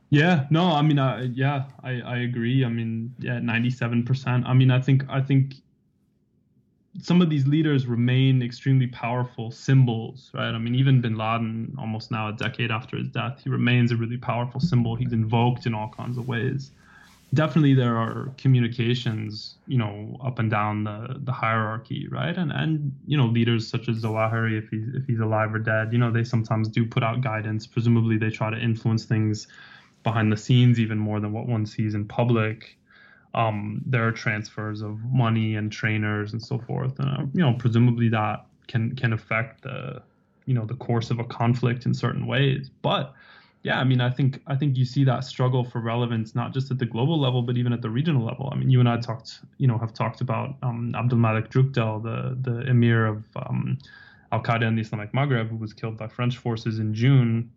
Yeah, 0.10 0.46
no, 0.50 0.72
I 0.72 0.82
mean, 0.82 1.00
uh, 1.00 1.28
yeah, 1.34 1.66
I, 1.84 2.02
I 2.02 2.18
agree. 2.20 2.64
I 2.64 2.70
mean, 2.70 3.14
yeah, 3.20 3.40
ninety-seven 3.40 4.04
percent. 4.04 4.46
I 4.46 4.54
mean, 4.54 4.72
I 4.72 4.80
think 4.80 5.04
I 5.10 5.20
think 5.20 5.56
some 7.02 7.22
of 7.22 7.30
these 7.30 7.46
leaders 7.46 7.88
remain 7.88 8.42
extremely 8.42 8.88
powerful 8.88 9.52
symbols, 9.52 10.32
right? 10.34 10.52
I 10.52 10.58
mean, 10.58 10.76
even 10.76 11.02
Bin 11.02 11.16
Laden, 11.16 11.76
almost 11.78 12.10
now 12.10 12.30
a 12.30 12.34
decade 12.34 12.72
after 12.72 12.98
his 12.98 13.10
death, 13.10 13.42
he 13.44 13.50
remains 13.50 13.92
a 13.92 13.98
really 13.98 14.18
powerful 14.18 14.62
symbol. 14.62 14.96
He's 14.96 15.14
invoked 15.14 15.66
in 15.66 15.74
all 15.74 15.90
kinds 15.90 16.18
of 16.18 16.28
ways 16.28 16.72
definitely 17.34 17.74
there 17.74 17.98
are 17.98 18.32
communications, 18.38 19.56
you 19.68 19.78
know, 19.78 20.18
up 20.24 20.40
and 20.40 20.50
down 20.50 20.84
the, 20.84 21.18
the 21.24 21.32
hierarchy, 21.32 22.08
right? 22.10 22.36
And 22.38 22.52
and 22.52 22.94
you 23.06 23.18
know, 23.18 23.26
leaders 23.26 23.68
such 23.68 23.90
as 23.90 24.04
Zawahiri, 24.04 24.58
if 24.58 24.70
he's 24.70 24.88
if 24.94 25.06
he's 25.06 25.20
alive 25.20 25.54
or 25.54 25.60
dead, 25.60 25.92
you 25.92 26.00
know, 26.00 26.12
they 26.12 26.24
sometimes 26.24 26.68
do 26.68 26.86
put 26.86 27.04
out 27.04 27.22
guidance. 27.22 27.68
Presumably, 27.68 28.18
they 28.18 28.30
try 28.30 28.50
to 28.50 28.58
influence 28.58 29.06
things 29.06 29.48
behind 30.04 30.32
the 30.32 30.38
scenes 30.38 30.80
even 30.80 30.98
more 30.98 31.20
than 31.20 31.34
what 31.34 31.48
one 31.48 31.66
sees 31.66 31.94
in 31.94 32.06
public. 32.06 32.78
Um, 33.34 33.82
there 33.86 34.08
are 34.08 34.12
transfers 34.12 34.82
of 34.82 35.04
money 35.04 35.56
and 35.56 35.72
trainers 35.72 36.32
and 36.32 36.42
so 36.42 36.60
forth, 36.60 36.98
and 37.00 37.10
uh, 37.10 37.22
you 37.34 37.42
know, 37.42 37.54
presumably 37.54 38.10
that 38.10 38.46
can 38.68 38.96
can 38.96 39.14
affect 39.14 39.64
the 39.64 40.02
you 40.46 40.54
know 40.54 40.66
the 40.66 40.76
course 40.76 41.12
of 41.12 41.20
a 41.20 41.26
conflict 41.26 41.86
in 41.86 41.94
certain 41.94 42.26
ways, 42.26 42.72
but 42.82 43.14
yeah, 43.64 43.80
I 43.80 43.84
mean, 43.84 44.02
I 44.02 44.10
think 44.10 44.42
I 44.48 44.56
think 44.56 44.78
you 44.78 44.86
see 44.86 45.04
that 45.04 45.24
struggle 45.24 45.64
for 45.64 45.80
relevance 45.82 46.36
not 46.36 46.54
just 46.54 46.72
at 46.72 46.78
the 46.80 46.86
global 46.86 47.20
level, 47.20 47.42
but 47.42 47.58
even 47.58 47.74
at 47.74 47.82
the 47.82 47.90
regional 47.90 48.24
level. 48.24 48.50
I 48.52 48.56
mean, 48.56 48.70
you 48.70 48.80
and 48.80 48.88
I 48.88 48.98
talked, 48.98 49.40
you 49.58 49.68
know, 49.68 49.78
have 49.78 49.94
talked 49.94 50.22
about 50.22 50.56
um, 50.62 50.94
Abdul 50.96 51.20
Malik 51.20 51.50
Drukdel, 51.50 52.04
the 52.04 52.38
the 52.50 52.62
emir 52.70 53.06
of 53.06 53.26
um, 53.36 53.78
Al 54.32 54.42
Qaeda 54.42 54.68
in 54.68 54.76
the 54.76 54.82
Islamic 54.82 55.12
Maghreb, 55.12 55.50
who 55.50 55.58
was 55.58 55.74
killed 55.74 55.98
by 55.98 56.08
French 56.08 56.38
forces 56.38 56.80
in 56.80 56.94
June. 56.94 57.52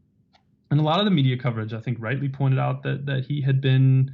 And 0.70 0.80
a 0.80 0.82
lot 0.82 1.00
of 1.00 1.04
the 1.04 1.10
media 1.10 1.36
coverage, 1.36 1.72
I 1.72 1.80
think, 1.80 1.98
rightly 2.00 2.28
pointed 2.28 2.58
out 2.58 2.82
that 2.82 3.06
that 3.06 3.26
he 3.26 3.40
had 3.40 3.60
been 3.60 4.12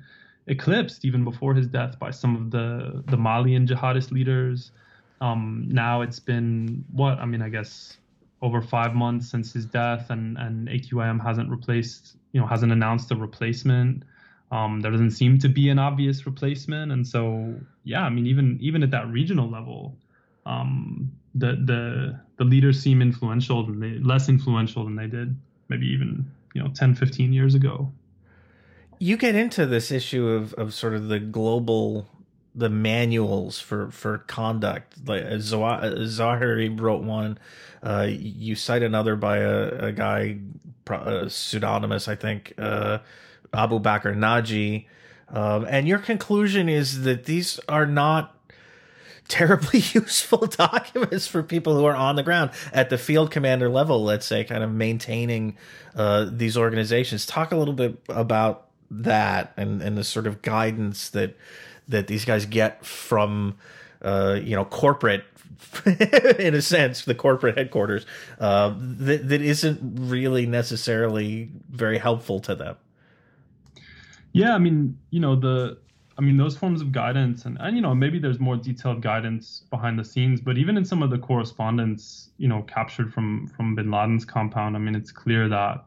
eclipsed 0.48 1.04
even 1.04 1.24
before 1.24 1.54
his 1.54 1.66
death 1.66 1.98
by 1.98 2.10
some 2.10 2.36
of 2.36 2.50
the 2.50 3.04
the 3.06 3.16
Malian 3.16 3.66
jihadist 3.66 4.10
leaders. 4.10 4.72
Um, 5.20 5.66
now 5.70 6.02
it's 6.02 6.20
been 6.20 6.84
what 6.92 7.18
I 7.18 7.26
mean, 7.26 7.42
I 7.42 7.48
guess 7.48 7.96
over 8.42 8.60
five 8.60 8.94
months 8.94 9.30
since 9.30 9.52
his 9.52 9.66
death, 9.66 10.10
and 10.10 10.36
and 10.38 10.68
AQIM 10.68 11.22
hasn't 11.22 11.50
replaced, 11.50 12.16
you 12.32 12.40
know, 12.40 12.46
hasn't 12.46 12.72
announced 12.72 13.10
a 13.10 13.16
replacement. 13.16 14.02
Um, 14.52 14.80
there 14.80 14.92
doesn't 14.92 15.10
seem 15.10 15.38
to 15.40 15.48
be 15.48 15.68
an 15.70 15.78
obvious 15.78 16.26
replacement, 16.26 16.92
and 16.92 17.06
so 17.06 17.54
yeah, 17.84 18.02
I 18.02 18.10
mean, 18.10 18.26
even 18.26 18.58
even 18.60 18.82
at 18.82 18.90
that 18.92 19.08
regional 19.08 19.50
level, 19.50 19.96
um, 20.44 21.12
the 21.36 21.52
the 21.64 22.20
the 22.36 22.44
leaders 22.44 22.80
seem 22.80 23.02
influential 23.02 23.64
than 23.64 23.80
they 23.80 23.98
less 23.98 24.28
influential 24.28 24.84
than 24.84 24.96
they 24.96 25.06
did 25.06 25.36
maybe 25.68 25.86
even 25.86 26.30
you 26.54 26.62
know 26.62 26.68
10 26.68 26.94
15 26.94 27.32
years 27.32 27.54
ago 27.54 27.92
you 28.98 29.16
get 29.16 29.34
into 29.34 29.66
this 29.66 29.90
issue 29.90 30.26
of, 30.28 30.54
of 30.54 30.72
sort 30.72 30.94
of 30.94 31.08
the 31.08 31.18
global 31.18 32.08
the 32.56 32.70
manuals 32.70 33.60
for 33.60 33.90
for 33.90 34.18
conduct. 34.18 34.94
Like 35.06 35.22
Zawahiri 35.24 36.80
wrote 36.80 37.02
one. 37.02 37.38
Uh, 37.82 38.08
you 38.10 38.54
cite 38.56 38.82
another 38.82 39.14
by 39.14 39.38
a, 39.38 39.86
a 39.86 39.92
guy, 39.92 40.38
uh, 40.90 41.28
pseudonymous, 41.28 42.08
I 42.08 42.16
think, 42.16 42.54
uh, 42.58 42.98
Abu 43.52 43.78
Bakr 43.78 44.16
Naji. 44.16 44.86
Um, 45.28 45.66
and 45.68 45.86
your 45.86 45.98
conclusion 45.98 46.68
is 46.68 47.02
that 47.02 47.24
these 47.24 47.60
are 47.68 47.86
not 47.86 48.36
terribly 49.28 49.80
useful 49.92 50.46
documents 50.46 51.26
for 51.26 51.42
people 51.42 51.76
who 51.76 51.84
are 51.84 51.94
on 51.94 52.16
the 52.16 52.22
ground 52.22 52.50
at 52.72 52.90
the 52.90 52.98
field 52.98 53.30
commander 53.30 53.68
level, 53.68 54.02
let's 54.02 54.26
say, 54.26 54.44
kind 54.44 54.64
of 54.64 54.72
maintaining 54.72 55.56
uh, 55.94 56.26
these 56.30 56.56
organizations. 56.56 57.26
Talk 57.26 57.52
a 57.52 57.56
little 57.56 57.74
bit 57.74 57.98
about 58.08 58.68
that 58.90 59.52
and, 59.56 59.82
and 59.82 59.98
the 59.98 60.04
sort 60.04 60.26
of 60.26 60.42
guidance 60.42 61.08
that 61.10 61.36
that 61.88 62.06
these 62.06 62.24
guys 62.24 62.46
get 62.46 62.84
from 62.84 63.56
uh, 64.02 64.38
you 64.42 64.54
know 64.54 64.64
corporate 64.64 65.24
in 66.38 66.54
a 66.54 66.62
sense 66.62 67.04
the 67.04 67.14
corporate 67.14 67.56
headquarters 67.56 68.06
uh, 68.40 68.74
that, 68.78 69.28
that 69.28 69.40
isn't 69.40 69.80
really 69.82 70.46
necessarily 70.46 71.50
very 71.70 71.98
helpful 71.98 72.40
to 72.40 72.54
them. 72.54 72.76
Yeah 74.32 74.54
i 74.54 74.58
mean 74.58 74.98
you 75.10 75.20
know 75.20 75.34
the 75.34 75.78
i 76.18 76.20
mean 76.20 76.36
those 76.36 76.56
forms 76.56 76.82
of 76.82 76.92
guidance 76.92 77.46
and, 77.46 77.56
and 77.58 77.74
you 77.74 77.80
know 77.80 77.94
maybe 77.94 78.18
there's 78.18 78.38
more 78.38 78.56
detailed 78.56 79.00
guidance 79.00 79.62
behind 79.70 79.98
the 79.98 80.04
scenes 80.04 80.42
but 80.42 80.58
even 80.58 80.76
in 80.76 80.84
some 80.84 81.02
of 81.02 81.08
the 81.08 81.18
correspondence 81.18 82.30
you 82.36 82.46
know 82.46 82.62
captured 82.62 83.12
from 83.14 83.46
from 83.48 83.74
bin 83.74 83.90
laden's 83.90 84.26
compound 84.26 84.76
i 84.76 84.78
mean 84.78 84.94
it's 84.94 85.10
clear 85.10 85.48
that 85.48 85.84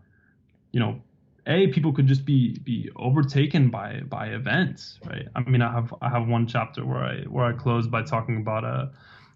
you 0.71 0.79
know 0.79 0.99
a 1.47 1.67
people 1.67 1.93
could 1.93 2.07
just 2.07 2.25
be 2.25 2.57
be 2.59 2.89
overtaken 2.95 3.69
by 3.69 4.01
by 4.01 4.27
events 4.27 4.99
right? 5.05 5.27
I 5.35 5.41
mean 5.41 5.61
i 5.61 5.71
have 5.71 5.93
i 6.01 6.09
have 6.09 6.27
one 6.27 6.47
chapter 6.47 6.85
where 6.85 7.03
i 7.03 7.21
where 7.23 7.45
i 7.45 7.53
close 7.53 7.87
by 7.87 8.03
talking 8.03 8.37
about 8.37 8.63
a 8.63 8.91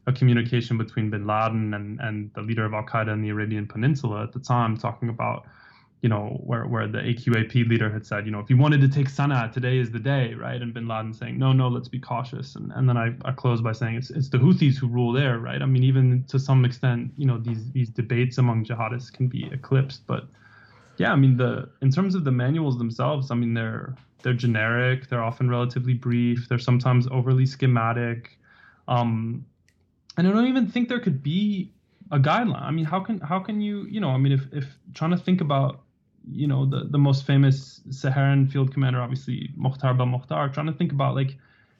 a 0.06 0.14
communication 0.14 0.78
between 0.78 1.10
bin 1.10 1.26
laden 1.26 1.74
and 1.74 2.00
and 2.02 2.32
the 2.34 2.42
leader 2.42 2.66
of 2.66 2.74
al-qaeda 2.74 3.12
in 3.14 3.22
the 3.22 3.30
arabian 3.30 3.66
peninsula 3.66 4.24
at 4.24 4.34
the 4.34 4.40
time 4.40 4.76
talking 4.78 5.10
about 5.10 5.46
you 6.04 6.10
know 6.10 6.38
where 6.44 6.66
where 6.66 6.86
the 6.86 6.98
aqap 7.00 7.68
leader 7.70 7.90
had 7.90 8.06
said 8.06 8.26
you 8.26 8.32
know 8.32 8.40
if 8.40 8.50
you 8.50 8.58
wanted 8.58 8.82
to 8.82 8.90
take 8.90 9.08
sana'a 9.08 9.52
today 9.52 9.78
is 9.78 9.90
the 9.90 10.00
day 10.00 10.34
right? 10.34 10.62
And 10.62 10.74
bin 10.74 10.86
laden 10.88 11.14
saying 11.14 11.40
no 11.40 11.54
no 11.54 11.70
let's 11.70 11.88
be 11.88 12.00
cautious. 12.00 12.56
And 12.58 12.72
and 12.74 12.88
then 12.88 12.98
i, 12.98 13.16
I 13.24 13.32
close 13.32 13.62
by 13.62 13.72
saying 13.72 13.96
it's 13.96 14.10
it's 14.10 14.30
the 14.30 14.38
houthis 14.38 14.76
who 14.76 14.88
rule 14.88 15.14
there 15.14 15.40
right? 15.40 15.62
I 15.62 15.66
mean 15.66 15.84
even 15.84 16.26
to 16.28 16.38
some 16.38 16.66
extent 16.66 17.12
you 17.18 17.26
know 17.26 17.38
these 17.38 17.72
these 17.72 17.90
debates 17.90 18.38
among 18.38 18.66
jihadists 18.66 19.14
can 19.14 19.28
be 19.30 19.50
eclipsed 19.54 20.06
but 20.06 20.28
yeah, 20.98 21.12
I 21.12 21.16
mean 21.16 21.38
the 21.38 21.70
in 21.82 21.92
terms 21.92 22.16
of 22.16 22.24
the 22.24 22.32
manuals 22.32 22.78
themselves, 22.78 23.32
I 23.32 23.36
mean 23.36 23.54
they're 23.54 23.96
they're 24.24 24.34
generic. 24.34 25.10
They're 25.10 25.24
often 25.24 25.50
relatively 25.50 25.94
brief. 25.94 26.48
They're 26.48 26.60
sometimes 26.60 27.08
overly 27.12 27.46
schematic. 27.46 28.38
Um, 28.88 29.46
and 30.18 30.28
I 30.28 30.32
don't 30.32 30.48
even 30.48 30.68
think 30.68 30.90
there 30.90 31.00
could 31.00 31.22
be 31.22 31.72
a 32.12 32.20
guideline. 32.20 32.62
I 32.62 32.72
mean, 32.72 32.86
how 32.86 33.00
can 33.00 33.20
how 33.20 33.40
can 33.40 33.62
you 33.62 33.86
you 33.90 34.00
know? 34.00 34.10
I 34.10 34.18
mean, 34.18 34.32
if 34.32 34.42
if 34.52 34.66
trying 34.94 35.12
to 35.12 35.18
think 35.18 35.42
about 35.42 35.82
you 36.32 36.48
know 36.48 36.66
the 36.66 36.86
the 36.86 36.98
most 36.98 37.26
famous 37.26 37.82
Saharan 37.90 38.48
field 38.48 38.74
commander, 38.74 39.02
obviously 39.02 39.50
Mokhtar 39.58 39.98
Belmokhtar, 39.98 40.54
trying 40.54 40.68
to 40.68 40.74
think 40.74 40.92
about 40.92 41.16
like 41.16 41.38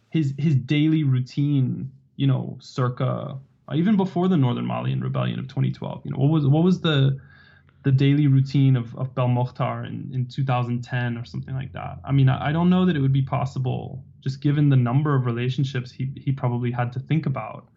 his 0.10 0.34
his 0.38 0.56
daily 0.56 1.04
routine, 1.04 1.92
you 2.16 2.28
know, 2.28 2.58
circa 2.62 3.38
even 3.74 3.96
before 3.96 4.28
the 4.28 4.38
Northern 4.38 4.68
Malian 4.68 5.02
rebellion 5.02 5.40
of 5.40 5.48
2012. 5.48 6.02
You 6.04 6.12
know, 6.12 6.18
what 6.18 6.30
was 6.30 6.48
what 6.48 6.64
was 6.64 6.82
the 6.82 7.20
the 7.84 7.92
daily 7.92 8.28
routine 8.28 8.76
of, 8.76 8.96
of 8.98 9.14
Belmokhtar 9.14 9.86
in, 9.86 10.10
in 10.14 10.26
2010 10.26 11.18
or 11.18 11.26
something 11.26 11.54
like 11.54 11.74
that. 11.74 12.00
I 12.06 12.12
mean, 12.12 12.30
I, 12.30 12.50
I 12.50 12.52
don't 12.52 12.70
know 12.70 12.86
that 12.86 12.96
it 12.96 13.02
would 13.02 13.14
be 13.14 13.22
possible, 13.22 14.04
just 14.22 14.42
given 14.42 14.70
the 14.70 14.76
number 14.76 15.16
of 15.16 15.26
relationships 15.26 15.92
he, 15.92 16.10
he 16.16 16.32
probably 16.32 16.72
had 16.72 16.94
to 16.94 17.00
think 17.00 17.26
about, 17.26 17.68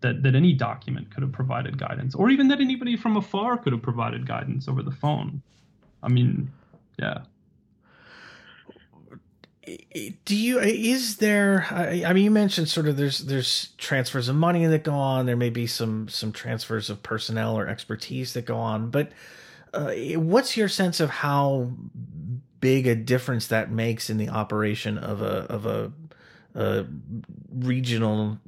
that, 0.00 0.22
that 0.24 0.34
any 0.34 0.52
document 0.52 1.12
could 1.14 1.22
have 1.22 1.30
provided 1.30 1.78
guidance, 1.78 2.14
or 2.16 2.28
even 2.28 2.48
that 2.48 2.60
anybody 2.60 2.96
from 2.96 3.16
afar 3.16 3.56
could 3.56 3.72
have 3.72 3.82
provided 3.82 4.26
guidance 4.26 4.66
over 4.66 4.82
the 4.82 4.90
phone. 4.90 5.40
I 6.02 6.08
mean, 6.08 6.50
yeah 6.98 7.18
do 10.24 10.36
you 10.36 10.58
is 10.58 11.18
there 11.18 11.66
I, 11.70 12.12
mean 12.12 12.24
you 12.24 12.30
mentioned 12.32 12.68
sort 12.68 12.88
of 12.88 12.96
there's 12.96 13.20
there's 13.20 13.68
transfers 13.78 14.28
of 14.28 14.34
money 14.34 14.66
that 14.66 14.82
go 14.82 14.94
on 14.94 15.26
there 15.26 15.36
may 15.36 15.50
be 15.50 15.68
some 15.68 16.08
some 16.08 16.32
transfers 16.32 16.90
of 16.90 17.02
personnel 17.04 17.56
or 17.56 17.68
expertise 17.68 18.32
that 18.32 18.44
go 18.44 18.56
on 18.56 18.90
but 18.90 19.12
uh, 19.74 19.92
what's 20.18 20.56
your 20.56 20.68
sense 20.68 21.00
of 21.00 21.10
how 21.10 21.70
big 22.60 22.86
a 22.86 22.94
difference 22.94 23.48
that 23.48 23.70
makes 23.70 24.10
in 24.10 24.18
the 24.18 24.28
operation 24.28 24.98
of 24.98 25.22
a 25.22 25.46
of 25.50 25.66
a, 25.66 25.92
a 26.54 26.86
regional 27.52 28.38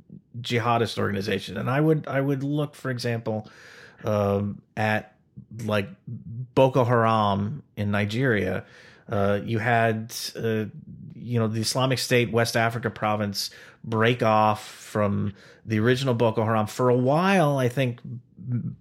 jihadist 0.41 0.99
organization 0.99 1.57
and 1.57 1.71
i 1.71 1.81
would 1.81 2.07
i 2.09 2.21
would 2.21 2.43
look 2.43 2.75
for 2.75 2.91
example 2.91 3.49
um, 4.05 4.61
at 4.77 5.15
like 5.65 5.89
boko 6.55 6.85
haram 6.85 7.63
in 7.77 7.91
nigeria 7.91 8.65
uh, 9.09 9.41
you 9.45 9.59
had, 9.59 10.15
uh, 10.37 10.65
you 11.15 11.39
know, 11.39 11.49
the 11.49 11.61
Islamic 11.61 11.99
State 11.99 12.33
West 12.33 12.57
Africa 12.57 12.91
province 12.91 13.51
break 13.83 14.23
off 14.23 14.67
from 14.67 15.35
the 15.67 15.79
original 15.79 16.15
Boko 16.15 16.45
Haram 16.45 16.67
for 16.67 16.89
a 16.89 16.97
while. 16.97 17.59
I 17.59 17.69
think 17.69 18.01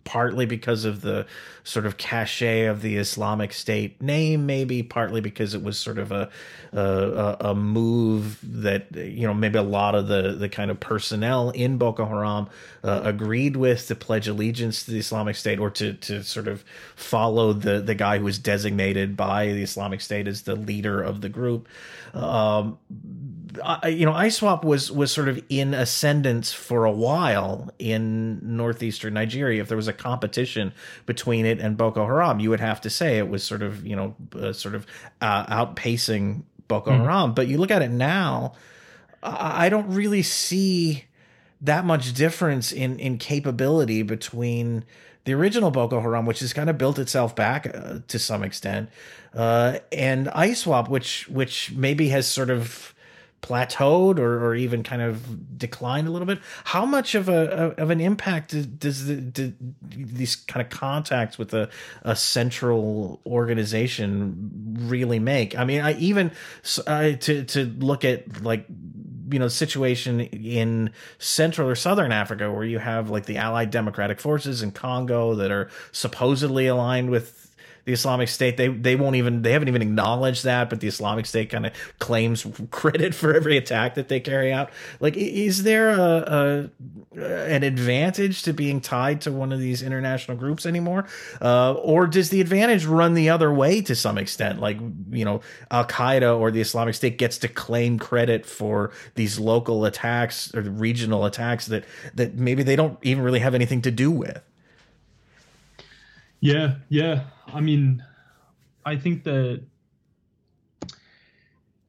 partly 0.03 0.45
because 0.45 0.85
of 0.85 1.01
the 1.01 1.25
sort 1.63 1.85
of 1.85 1.97
cachet 1.97 2.65
of 2.65 2.81
the 2.81 2.97
Islamic 2.97 3.53
State 3.53 4.01
name, 4.01 4.45
maybe 4.45 4.83
partly 4.83 5.21
because 5.21 5.53
it 5.53 5.63
was 5.63 5.77
sort 5.77 5.97
of 5.97 6.11
a 6.11 6.29
a, 6.73 7.37
a 7.39 7.55
move 7.55 8.39
that 8.43 8.87
you 8.95 9.27
know 9.27 9.33
maybe 9.33 9.57
a 9.57 9.63
lot 9.63 9.95
of 9.95 10.07
the 10.07 10.33
the 10.33 10.49
kind 10.49 10.71
of 10.71 10.79
personnel 10.79 11.49
in 11.51 11.77
Boko 11.77 12.05
Haram 12.05 12.49
uh, 12.83 13.01
agreed 13.03 13.55
with 13.55 13.87
to 13.87 13.95
pledge 13.95 14.27
allegiance 14.27 14.83
to 14.85 14.91
the 14.91 14.99
Islamic 14.99 15.35
State 15.35 15.59
or 15.59 15.69
to 15.71 15.93
to 15.93 16.23
sort 16.23 16.47
of 16.47 16.63
follow 16.95 17.53
the 17.53 17.79
the 17.79 17.95
guy 17.95 18.17
who 18.17 18.25
was 18.25 18.39
designated 18.39 19.15
by 19.15 19.47
the 19.47 19.63
Islamic 19.63 20.01
State 20.01 20.27
as 20.27 20.43
the 20.43 20.55
leader 20.55 21.01
of 21.01 21.21
the 21.21 21.29
group. 21.29 21.67
Um, 22.13 22.77
I, 23.63 23.89
you 23.89 24.05
know, 24.05 24.13
ISWAP 24.13 24.63
was 24.63 24.91
was 24.91 25.11
sort 25.11 25.29
of 25.29 25.43
in 25.49 25.73
ascendance 25.73 26.51
for 26.51 26.85
a 26.85 26.91
while 26.91 27.71
in 27.77 28.55
northeastern 28.57 29.13
Nigeria. 29.13 29.52
If 29.59 29.67
there 29.67 29.77
was 29.77 29.87
a 29.87 29.93
competition 29.93 30.73
between 31.05 31.45
it 31.45 31.59
and 31.59 31.77
Boko 31.77 32.05
Haram, 32.05 32.39
you 32.39 32.49
would 32.49 32.59
have 32.59 32.81
to 32.81 32.89
say 32.89 33.17
it 33.17 33.29
was 33.29 33.43
sort 33.43 33.61
of 33.61 33.85
you 33.85 33.95
know 33.95 34.15
uh, 34.35 34.53
sort 34.53 34.75
of 34.75 34.85
uh, 35.21 35.45
outpacing 35.45 36.43
Boko 36.67 36.91
mm-hmm. 36.91 37.03
Haram. 37.03 37.33
But 37.33 37.47
you 37.47 37.57
look 37.57 37.71
at 37.71 37.81
it 37.81 37.91
now, 37.91 38.53
I 39.21 39.69
don't 39.69 39.93
really 39.93 40.23
see 40.23 41.05
that 41.61 41.85
much 41.85 42.13
difference 42.13 42.71
in 42.71 42.99
in 42.99 43.17
capability 43.17 44.03
between 44.03 44.83
the 45.25 45.33
original 45.33 45.71
Boko 45.71 46.01
Haram, 46.01 46.25
which 46.25 46.41
has 46.41 46.51
kind 46.51 46.69
of 46.69 46.77
built 46.77 46.99
itself 46.99 47.35
back 47.35 47.73
uh, 47.73 47.99
to 48.07 48.19
some 48.19 48.43
extent, 48.43 48.89
uh, 49.33 49.79
and 49.91 50.27
ISWAP, 50.27 50.89
which 50.89 51.27
which 51.29 51.71
maybe 51.71 52.09
has 52.09 52.27
sort 52.27 52.49
of 52.49 52.92
plateaued 53.43 54.17
or, 54.17 54.43
or 54.43 54.55
even 54.55 54.81
kind 54.81 55.01
of 55.01 55.57
declined 55.59 56.07
a 56.07 56.11
little 56.11 56.25
bit. 56.25 56.39
How 56.63 56.85
much 56.85 57.13
of 57.13 57.29
a 57.29 57.75
of 57.77 57.91
an 57.91 58.01
impact 58.01 58.55
does 58.79 59.05
the, 59.05 59.15
do 59.17 59.53
these 59.91 60.35
kind 60.35 60.65
of 60.65 60.71
contacts 60.71 61.37
with 61.37 61.53
a, 61.53 61.69
a 62.01 62.15
central 62.15 63.21
organization 63.25 64.77
really 64.79 65.19
make? 65.19 65.57
I 65.57 65.65
mean 65.65 65.81
i 65.81 65.93
even 65.95 66.31
uh, 66.87 67.11
to 67.11 67.43
to 67.43 67.65
look 67.65 68.05
at 68.05 68.41
like 68.41 68.65
you 69.29 69.39
know 69.39 69.47
situation 69.47 70.21
in 70.21 70.91
central 71.17 71.69
or 71.69 71.75
southern 71.75 72.11
africa 72.11 72.51
where 72.51 72.63
you 72.63 72.79
have 72.79 73.09
like 73.09 73.25
the 73.25 73.37
allied 73.37 73.71
democratic 73.71 74.19
forces 74.19 74.61
in 74.61 74.71
congo 74.71 75.35
that 75.35 75.51
are 75.51 75.69
supposedly 75.91 76.67
aligned 76.67 77.09
with 77.09 77.42
the 77.85 77.91
Islamic 77.91 78.29
State 78.29 78.57
they 78.57 78.69
they 78.69 78.95
won't 78.95 79.15
even 79.15 79.41
they 79.41 79.51
haven't 79.51 79.67
even 79.67 79.81
acknowledged 79.81 80.43
that, 80.45 80.69
but 80.69 80.79
the 80.79 80.87
Islamic 80.87 81.25
State 81.25 81.49
kind 81.49 81.65
of 81.65 81.73
claims 81.99 82.45
credit 82.71 83.13
for 83.13 83.33
every 83.33 83.57
attack 83.57 83.95
that 83.95 84.07
they 84.07 84.19
carry 84.19 84.53
out. 84.53 84.69
Like, 84.99 85.17
is 85.17 85.63
there 85.63 85.89
a, 85.89 86.69
a 87.15 87.19
an 87.19 87.63
advantage 87.63 88.43
to 88.43 88.53
being 88.53 88.79
tied 88.79 89.21
to 89.21 89.31
one 89.31 89.51
of 89.51 89.59
these 89.59 89.81
international 89.83 90.37
groups 90.37 90.65
anymore, 90.65 91.05
uh, 91.41 91.73
or 91.73 92.07
does 92.07 92.29
the 92.29 92.39
advantage 92.39 92.85
run 92.85 93.13
the 93.13 93.29
other 93.29 93.53
way 93.53 93.81
to 93.81 93.95
some 93.95 94.17
extent? 94.17 94.59
Like, 94.59 94.77
you 95.11 95.25
know, 95.25 95.41
Al 95.69 95.85
Qaeda 95.85 96.39
or 96.39 96.51
the 96.51 96.61
Islamic 96.61 96.95
State 96.95 97.17
gets 97.17 97.37
to 97.39 97.47
claim 97.47 97.99
credit 97.99 98.45
for 98.45 98.91
these 99.15 99.39
local 99.39 99.83
attacks 99.85 100.53
or 100.55 100.61
regional 100.61 101.25
attacks 101.25 101.65
that 101.67 101.83
that 102.13 102.35
maybe 102.35 102.63
they 102.63 102.77
don't 102.77 102.97
even 103.01 103.23
really 103.23 103.39
have 103.39 103.53
anything 103.53 103.81
to 103.81 103.91
do 103.91 104.09
with. 104.09 104.41
Yeah, 106.39 106.75
yeah. 106.89 107.23
I 107.51 107.61
mean, 107.61 108.03
I 108.85 108.95
think 108.95 109.23
that. 109.23 109.63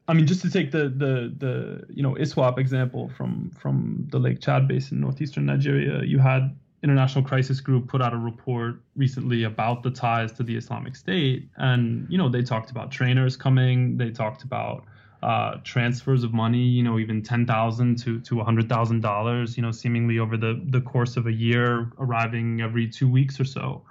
I 0.07 0.13
mean, 0.13 0.27
just 0.27 0.43
to 0.43 0.51
take 0.51 0.71
the 0.71 0.91
the 0.91 1.35
the 1.39 1.85
you 1.89 2.03
know 2.03 2.15
ISWAP 2.15 2.59
example 2.59 3.11
from 3.17 3.51
from 3.51 4.07
the 4.11 4.19
Lake 4.19 4.41
Chad 4.41 4.69
basin, 4.69 4.99
in 4.99 5.01
northeastern 5.03 5.47
Nigeria, 5.47 6.03
you 6.03 6.19
had 6.19 6.55
International 6.83 7.25
Crisis 7.25 7.61
Group 7.61 7.89
put 7.89 8.03
out 8.03 8.13
a 8.13 8.19
report 8.19 8.83
recently 8.95 9.45
about 9.45 9.83
the 9.83 9.91
ties 9.91 10.33
to 10.33 10.43
the 10.43 10.57
Islamic 10.57 10.95
State, 10.97 11.49
and 11.57 12.07
you 12.11 12.19
know 12.19 12.29
they 12.29 12.43
talked 12.43 12.71
about 12.71 12.91
trainers 12.91 13.37
coming, 13.37 13.97
they 13.97 14.11
talked 14.11 14.43
about 14.43 14.85
uh, 15.25 15.57
transfers 15.65 16.23
of 16.23 16.35
money, 16.35 16.59
you 16.63 16.83
know, 16.83 16.99
even 16.99 17.23
ten 17.23 17.47
thousand 17.47 17.97
to 17.97 18.21
to 18.21 18.41
hundred 18.41 18.69
thousand 18.69 19.01
dollars, 19.01 19.57
you 19.57 19.63
know, 19.63 19.71
seemingly 19.71 20.19
over 20.19 20.37
the 20.37 20.61
the 20.67 20.83
course 20.83 21.17
of 21.17 21.27
a 21.27 21.33
year, 21.33 21.91
arriving 21.99 22.61
every 22.61 22.87
two 22.87 23.09
weeks 23.09 23.41
or 23.41 23.45
so. 23.45 23.83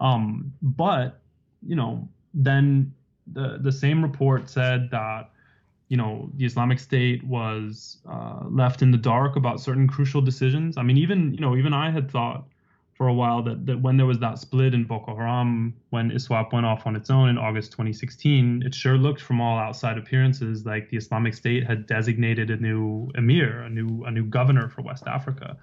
Um, 0.00 0.52
but 0.62 1.20
you 1.66 1.76
know, 1.76 2.08
then 2.34 2.94
the 3.32 3.58
the 3.60 3.72
same 3.72 4.02
report 4.02 4.48
said 4.48 4.90
that 4.90 5.30
you 5.88 5.96
know 5.96 6.30
the 6.36 6.46
Islamic 6.46 6.78
State 6.78 7.22
was 7.24 7.98
uh, 8.08 8.44
left 8.48 8.82
in 8.82 8.90
the 8.90 8.98
dark 8.98 9.36
about 9.36 9.60
certain 9.60 9.86
crucial 9.86 10.20
decisions. 10.20 10.76
I 10.76 10.82
mean, 10.82 10.96
even 10.96 11.34
you 11.34 11.40
know, 11.40 11.56
even 11.56 11.74
I 11.74 11.90
had 11.90 12.10
thought 12.10 12.44
for 12.94 13.08
a 13.08 13.14
while 13.14 13.42
that 13.42 13.66
that 13.66 13.80
when 13.80 13.96
there 13.96 14.06
was 14.06 14.18
that 14.20 14.38
split 14.38 14.72
in 14.72 14.84
Boko 14.84 15.14
Haram, 15.16 15.74
when 15.90 16.10
ISWAP 16.10 16.52
went 16.52 16.66
off 16.66 16.86
on 16.86 16.96
its 16.96 17.10
own 17.10 17.28
in 17.28 17.38
August 17.38 17.72
2016, 17.72 18.62
it 18.64 18.74
sure 18.74 18.96
looked 18.96 19.20
from 19.20 19.40
all 19.40 19.58
outside 19.58 19.98
appearances 19.98 20.64
like 20.64 20.90
the 20.90 20.96
Islamic 20.96 21.34
State 21.34 21.66
had 21.66 21.86
designated 21.86 22.50
a 22.50 22.56
new 22.56 23.10
emir, 23.14 23.62
a 23.62 23.70
new 23.70 24.04
a 24.04 24.10
new 24.10 24.24
governor 24.24 24.68
for 24.68 24.82
West 24.82 25.06
Africa. 25.06 25.56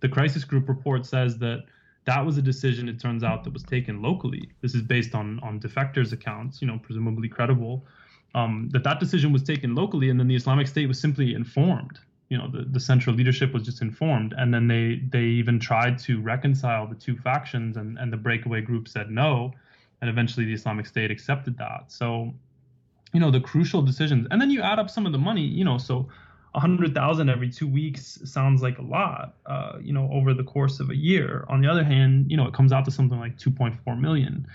The 0.00 0.08
crisis 0.08 0.44
group 0.44 0.68
report 0.68 1.06
says 1.06 1.38
that 1.38 1.64
that 2.04 2.24
was 2.24 2.36
a 2.36 2.42
decision 2.42 2.88
it 2.88 2.98
turns 2.98 3.22
out 3.22 3.44
that 3.44 3.52
was 3.52 3.62
taken 3.62 4.02
locally. 4.02 4.50
This 4.60 4.74
is 4.74 4.82
based 4.82 5.14
on 5.14 5.40
on 5.40 5.60
defectors 5.60 6.12
accounts 6.12 6.60
you 6.60 6.66
know 6.66 6.78
presumably 6.78 7.28
credible 7.28 7.86
um, 8.34 8.68
that 8.72 8.84
that 8.84 8.98
decision 8.98 9.32
was 9.32 9.42
taken 9.42 9.74
locally 9.74 10.08
and 10.10 10.18
then 10.18 10.28
the 10.28 10.36
islamic 10.36 10.66
state 10.66 10.86
was 10.86 11.00
simply 11.00 11.34
informed. 11.34 11.98
You 12.28 12.38
know 12.38 12.48
the, 12.48 12.62
the 12.62 12.80
central 12.80 13.14
leadership 13.14 13.52
was 13.52 13.62
just 13.62 13.82
informed 13.82 14.34
and 14.36 14.52
then 14.52 14.66
they 14.66 15.02
they 15.10 15.24
even 15.24 15.60
tried 15.60 15.98
to 16.00 16.20
reconcile 16.20 16.86
the 16.86 16.94
two 16.94 17.16
factions 17.16 17.76
and 17.76 17.98
and 17.98 18.12
the 18.12 18.16
breakaway 18.16 18.62
group 18.62 18.88
said 18.88 19.10
no 19.10 19.52
and 20.00 20.10
eventually 20.10 20.46
the 20.46 20.54
islamic 20.54 20.86
state 20.86 21.10
accepted 21.10 21.58
that. 21.58 21.92
So 21.92 22.32
you 23.12 23.20
know 23.20 23.30
the 23.30 23.40
crucial 23.40 23.82
decisions 23.82 24.26
and 24.30 24.40
then 24.40 24.50
you 24.50 24.62
add 24.62 24.78
up 24.78 24.90
some 24.90 25.06
of 25.06 25.12
the 25.12 25.18
money 25.18 25.42
you 25.42 25.64
know 25.64 25.78
so 25.78 26.08
100,000 26.52 27.30
every 27.30 27.48
two 27.48 27.66
weeks 27.66 28.18
sounds 28.24 28.62
like 28.62 28.78
a 28.78 28.82
lot, 28.82 29.36
uh, 29.46 29.78
you 29.80 29.92
know, 29.92 30.08
over 30.12 30.34
the 30.34 30.44
course 30.44 30.80
of 30.80 30.90
a 30.90 30.96
year. 30.96 31.46
On 31.48 31.62
the 31.62 31.68
other 31.68 31.82
hand, 31.82 32.30
you 32.30 32.36
know, 32.36 32.46
it 32.46 32.52
comes 32.52 32.72
out 32.72 32.84
to 32.84 32.90
something 32.90 33.18
like 33.18 33.38
2.4 33.38 33.98
million. 33.98 34.46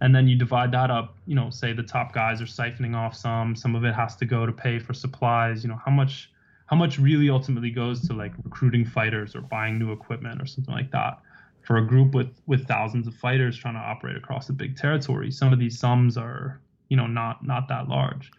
And 0.00 0.14
then 0.14 0.26
you 0.26 0.36
divide 0.36 0.72
that 0.72 0.90
up, 0.90 1.16
you 1.26 1.36
know, 1.36 1.50
say 1.50 1.72
the 1.72 1.84
top 1.84 2.12
guys 2.12 2.42
are 2.42 2.46
siphoning 2.46 2.96
off 2.96 3.14
some, 3.14 3.54
some 3.54 3.76
of 3.76 3.84
it 3.84 3.94
has 3.94 4.16
to 4.16 4.24
go 4.24 4.44
to 4.44 4.52
pay 4.52 4.80
for 4.80 4.92
supplies, 4.92 5.62
you 5.62 5.70
know, 5.70 5.80
how 5.84 5.92
much 5.92 6.30
how 6.66 6.76
much 6.76 6.98
really 6.98 7.28
ultimately 7.28 7.70
goes 7.70 8.08
to 8.08 8.14
like 8.14 8.32
recruiting 8.42 8.86
fighters 8.86 9.36
or 9.36 9.42
buying 9.42 9.78
new 9.78 9.92
equipment 9.92 10.40
or 10.40 10.46
something 10.46 10.72
like 10.74 10.90
that. 10.90 11.18
For 11.60 11.76
a 11.76 11.86
group 11.86 12.14
with 12.14 12.34
with 12.46 12.66
thousands 12.66 13.06
of 13.06 13.14
fighters 13.14 13.56
trying 13.56 13.74
to 13.74 13.80
operate 13.80 14.16
across 14.16 14.48
a 14.48 14.52
big 14.52 14.76
territory, 14.76 15.30
some 15.30 15.52
of 15.52 15.58
these 15.58 15.78
sums 15.78 16.16
are, 16.16 16.60
you 16.88 16.96
know, 16.96 17.06
not 17.06 17.46
not 17.46 17.68
that 17.68 17.88
large 17.88 18.32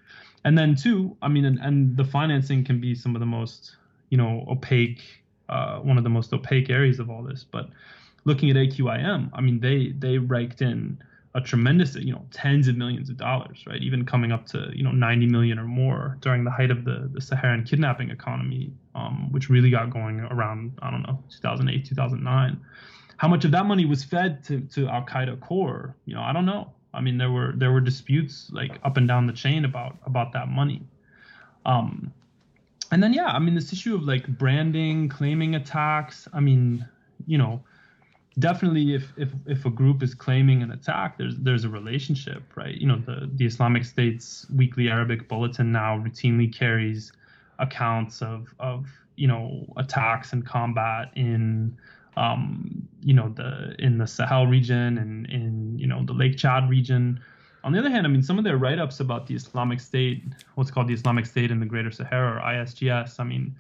and 0.46 0.58
then 0.58 0.76
two 0.76 1.16
i 1.22 1.28
mean 1.28 1.44
and, 1.44 1.60
and 1.60 1.98
the 1.98 2.06
financing 2.06 2.64
can 2.64 2.80
be 2.80 2.96
some 2.96 3.16
of 3.16 3.20
the 3.20 3.26
most 3.26 3.76
you 4.10 4.18
know 4.18 4.46
opaque 4.50 5.02
uh, 5.48 5.78
one 5.80 5.98
of 5.98 6.04
the 6.04 6.10
most 6.10 6.34
opaque 6.34 6.70
areas 6.70 6.98
of 7.00 7.10
all 7.10 7.22
this 7.22 7.44
but 7.44 7.70
looking 8.26 8.50
at 8.50 8.56
AQIM, 8.58 9.30
I 9.34 9.42
mean, 9.42 9.60
they 9.60 9.94
they 9.98 10.18
raked 10.18 10.62
in 10.62 11.02
a 11.34 11.42
tremendous, 11.42 11.96
you 11.96 12.14
know, 12.14 12.26
tens 12.32 12.68
of 12.68 12.78
millions 12.78 13.10
of 13.10 13.18
dollars, 13.18 13.64
right? 13.68 13.82
Even 13.82 14.06
coming 14.06 14.32
up 14.32 14.46
to 14.48 14.72
you 14.74 14.84
know 14.84 14.92
90 14.92 15.28
million 15.28 15.60
or 15.60 15.66
more 15.66 16.18
during 16.22 16.44
the 16.44 16.52
height 16.52 16.72
of 16.72 16.84
the 16.84 17.10
the 17.14 17.22
Saharan 17.22 17.64
kidnapping 17.64 18.10
economy, 18.10 18.74
um, 18.96 19.32
which 19.32 19.50
really 19.50 19.70
got 19.70 19.90
going 19.92 20.20
around 20.20 20.78
I 20.82 20.92
don't 20.92 21.04
know 21.04 21.24
2008 21.30 21.86
2009. 21.86 22.60
How 23.18 23.30
much 23.30 23.46
of 23.46 23.52
that 23.52 23.66
money 23.66 23.86
was 23.86 24.04
fed 24.04 24.44
to 24.46 24.62
to 24.74 24.88
Al 24.90 25.06
Qaeda 25.06 25.40
core? 25.40 25.96
You 26.06 26.16
know, 26.16 26.22
I 26.22 26.34
don't 26.34 26.46
know. 26.46 26.72
I 26.96 27.02
mean, 27.02 27.18
there 27.18 27.32
were 27.32 27.54
there 27.56 27.72
were 27.72 27.82
disputes 27.82 28.50
like 28.52 28.80
up 28.84 28.98
and 28.98 29.08
down 29.08 29.28
the 29.28 29.34
chain 29.34 29.66
about 29.66 29.98
about 30.06 30.34
that 30.34 30.48
money. 30.48 30.82
Um, 31.66 32.14
and 32.92 33.02
then 33.04 33.14
yeah, 33.14 33.28
I 33.28 33.40
mean, 33.40 33.56
this 33.56 33.74
issue 33.74 33.96
of 33.96 34.04
like 34.04 34.28
branding, 34.28 35.10
claiming 35.10 35.56
attacks. 35.56 36.28
I 36.34 36.40
mean, 36.40 36.88
you 37.28 37.38
know, 37.38 37.64
definitely 38.40 38.94
if 38.94 39.12
if 39.18 39.30
if 39.46 39.66
a 39.66 39.70
group 39.70 40.04
is 40.04 40.14
claiming 40.14 40.62
an 40.62 40.72
attack, 40.72 41.18
there's 41.18 41.38
there's 41.38 41.64
a 41.64 41.70
relationship, 41.70 42.44
right? 42.56 42.76
You 42.76 42.88
know, 42.88 42.98
the 42.98 43.30
the 43.34 43.46
Islamic 43.46 43.86
State's 43.86 44.46
weekly 44.56 44.90
Arabic 44.90 45.28
bulletin 45.28 45.72
now 45.72 45.98
routinely 45.98 46.54
carries 46.54 47.12
accounts 47.60 48.22
of 48.22 48.54
of 48.60 48.88
you 49.16 49.28
know 49.28 49.66
attacks 49.78 50.34
and 50.34 50.46
combat 50.46 51.12
in 51.16 51.78
um, 52.18 52.88
you 53.02 53.14
know 53.14 53.30
the 53.30 53.76
in 53.80 53.98
the 53.98 54.08
Sahel 54.08 54.48
region 54.48 54.98
and 54.98 55.30
in 55.30 55.78
you 55.78 55.88
know 55.88 56.04
the 56.06 56.14
Lake 56.14 56.38
Chad 56.38 56.70
region. 56.70 57.20
On 57.64 57.72
the 57.72 57.80
other 57.80 57.90
hand, 57.90 58.06
I 58.06 58.10
mean 58.10 58.22
some 58.22 58.38
of 58.38 58.44
their 58.44 58.58
write-ups 58.58 59.00
about 59.00 59.28
the 59.28 59.36
Islamic 59.36 59.80
State, 59.80 60.24
what's 60.56 60.72
called 60.72 60.88
the 60.88 60.94
Islamic 60.94 61.26
State 61.26 61.52
in 61.52 61.60
the 61.60 61.66
Greater 61.66 61.92
Sahara 61.92 62.38
or 62.38 62.40
ISGS. 62.40 63.20
I 63.20 63.24
mean, 63.24 63.56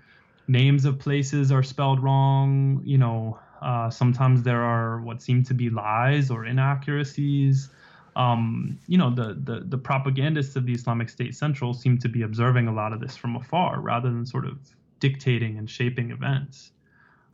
names 0.47 0.85
of 0.85 0.99
places 0.99 1.51
are 1.51 1.63
spelled 1.63 2.01
wrong. 2.03 2.81
You 2.83 2.97
know, 2.97 3.39
uh, 3.61 3.89
sometimes 3.89 4.43
there 4.43 4.61
are 4.61 5.01
what 5.01 5.21
seem 5.21 5.43
to 5.43 5.53
be 5.53 5.69
lies 5.69 6.29
or 6.29 6.45
inaccuracies. 6.45 7.69
Um, 8.15 8.79
you 8.87 8.97
know, 8.97 9.13
the, 9.13 9.33
the 9.43 9.65
the 9.65 9.77
propagandists 9.77 10.55
of 10.55 10.65
the 10.65 10.73
Islamic 10.73 11.09
State 11.09 11.35
Central 11.35 11.73
seem 11.73 11.97
to 11.97 12.07
be 12.07 12.21
observing 12.21 12.67
a 12.67 12.73
lot 12.73 12.93
of 12.93 12.99
this 12.99 13.15
from 13.17 13.35
afar 13.35 13.81
rather 13.81 14.09
than 14.09 14.25
sort 14.25 14.45
of 14.45 14.57
dictating 14.99 15.57
and 15.57 15.69
shaping 15.69 16.11
events. 16.11 16.71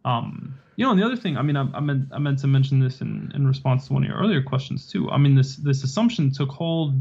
Um, 0.05 0.57
you 0.75 0.85
know, 0.85 0.91
and 0.91 0.99
the 0.99 1.05
other 1.05 1.15
thing, 1.15 1.37
I 1.37 1.41
mean, 1.41 1.55
I, 1.55 1.67
I, 1.73 1.79
meant 1.79 2.07
I 2.11 2.19
meant 2.19 2.39
to 2.39 2.47
mention 2.47 2.79
this 2.79 3.01
in, 3.01 3.31
in 3.35 3.47
response 3.47 3.87
to 3.87 3.93
one 3.93 4.03
of 4.03 4.09
your 4.09 4.17
earlier 4.17 4.41
questions 4.41 4.87
too. 4.87 5.09
I 5.11 5.17
mean, 5.17 5.35
this 5.35 5.57
this 5.57 5.83
assumption 5.83 6.31
took 6.31 6.49
hold 6.49 6.95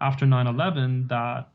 after 0.00 0.26
9/11 0.26 1.08
that 1.08 1.48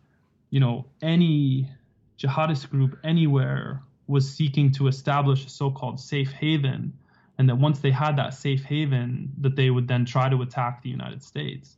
you 0.51 0.60
know 0.60 0.86
any 1.01 1.69
jihadist 2.17 2.69
group 2.69 2.97
anywhere 3.03 3.81
was 4.08 4.29
seeking 4.29 4.71
to 4.71 4.88
establish 4.88 5.45
a 5.45 5.49
so-called 5.49 5.99
safe 5.99 6.31
haven, 6.31 6.93
and 7.38 7.49
that 7.49 7.55
once 7.55 7.79
they 7.79 7.91
had 7.91 8.15
that 8.17 8.34
safe 8.34 8.63
haven, 8.63 9.31
that 9.41 9.55
they 9.55 9.69
would 9.69 9.88
then 9.88 10.05
try 10.05 10.29
to 10.29 10.41
attack 10.43 10.84
the 10.84 10.89
United 10.89 11.23
States. 11.23 11.75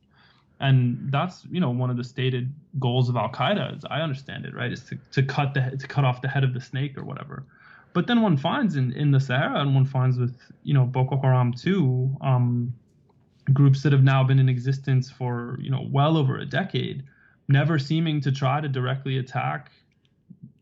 And 0.59 1.11
that's 1.11 1.45
you 1.49 1.59
know 1.59 1.69
one 1.69 1.89
of 1.89 1.97
the 1.97 2.03
stated 2.03 2.53
goals 2.79 3.09
of 3.09 3.15
Al 3.15 3.29
Qaeda, 3.29 3.77
as 3.77 3.85
I 3.89 4.01
understand 4.01 4.45
it, 4.45 4.53
right, 4.53 4.71
is 4.71 4.83
to, 4.85 4.97
to 5.13 5.23
cut 5.23 5.53
the 5.53 5.77
to 5.77 5.87
cut 5.87 6.03
off 6.03 6.21
the 6.21 6.27
head 6.27 6.43
of 6.43 6.53
the 6.53 6.61
snake 6.61 6.97
or 6.97 7.03
whatever. 7.03 7.45
But 7.97 8.05
then 8.05 8.21
one 8.21 8.37
finds 8.37 8.75
in, 8.75 8.91
in 8.93 9.09
the 9.09 9.19
Sahara 9.19 9.59
and 9.59 9.73
one 9.73 9.83
finds 9.83 10.19
with, 10.19 10.37
you 10.61 10.75
know, 10.75 10.85
Boko 10.85 11.19
Haram 11.19 11.51
too, 11.51 12.15
um, 12.21 12.71
groups 13.53 13.81
that 13.81 13.91
have 13.91 14.03
now 14.03 14.23
been 14.23 14.37
in 14.37 14.49
existence 14.49 15.09
for, 15.09 15.57
you 15.59 15.71
know, 15.71 15.87
well 15.89 16.15
over 16.15 16.37
a 16.37 16.45
decade, 16.45 17.03
never 17.47 17.79
seeming 17.79 18.21
to 18.21 18.31
try 18.31 18.61
to 18.61 18.67
directly 18.69 19.17
attack 19.17 19.71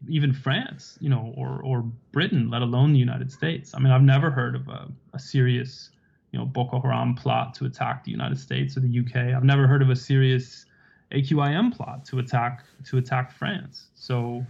even 0.07 0.31
France, 0.31 0.97
you 1.01 1.09
know, 1.09 1.33
or, 1.35 1.61
or 1.61 1.81
Britain, 2.13 2.49
let 2.49 2.61
alone 2.61 2.93
the 2.93 2.99
United 2.99 3.29
States. 3.29 3.75
I 3.75 3.79
mean, 3.79 3.91
I've 3.91 4.01
never 4.01 4.31
heard 4.31 4.55
of 4.55 4.69
a, 4.69 4.87
a 5.13 5.19
serious, 5.19 5.89
you 6.31 6.39
know, 6.39 6.45
Boko 6.45 6.79
Haram 6.79 7.15
plot 7.15 7.53
to 7.55 7.65
attack 7.65 8.05
the 8.05 8.11
United 8.11 8.39
States 8.39 8.77
or 8.77 8.79
the 8.79 8.99
UK. 8.99 9.35
I've 9.35 9.43
never 9.43 9.67
heard 9.67 9.81
of 9.81 9.89
a 9.89 9.95
serious 9.97 10.67
AQIM 11.11 11.75
plot 11.75 12.05
to 12.05 12.19
attack 12.19 12.63
to 12.85 12.97
attack 12.97 13.33
France. 13.33 13.87
So, 13.93 14.45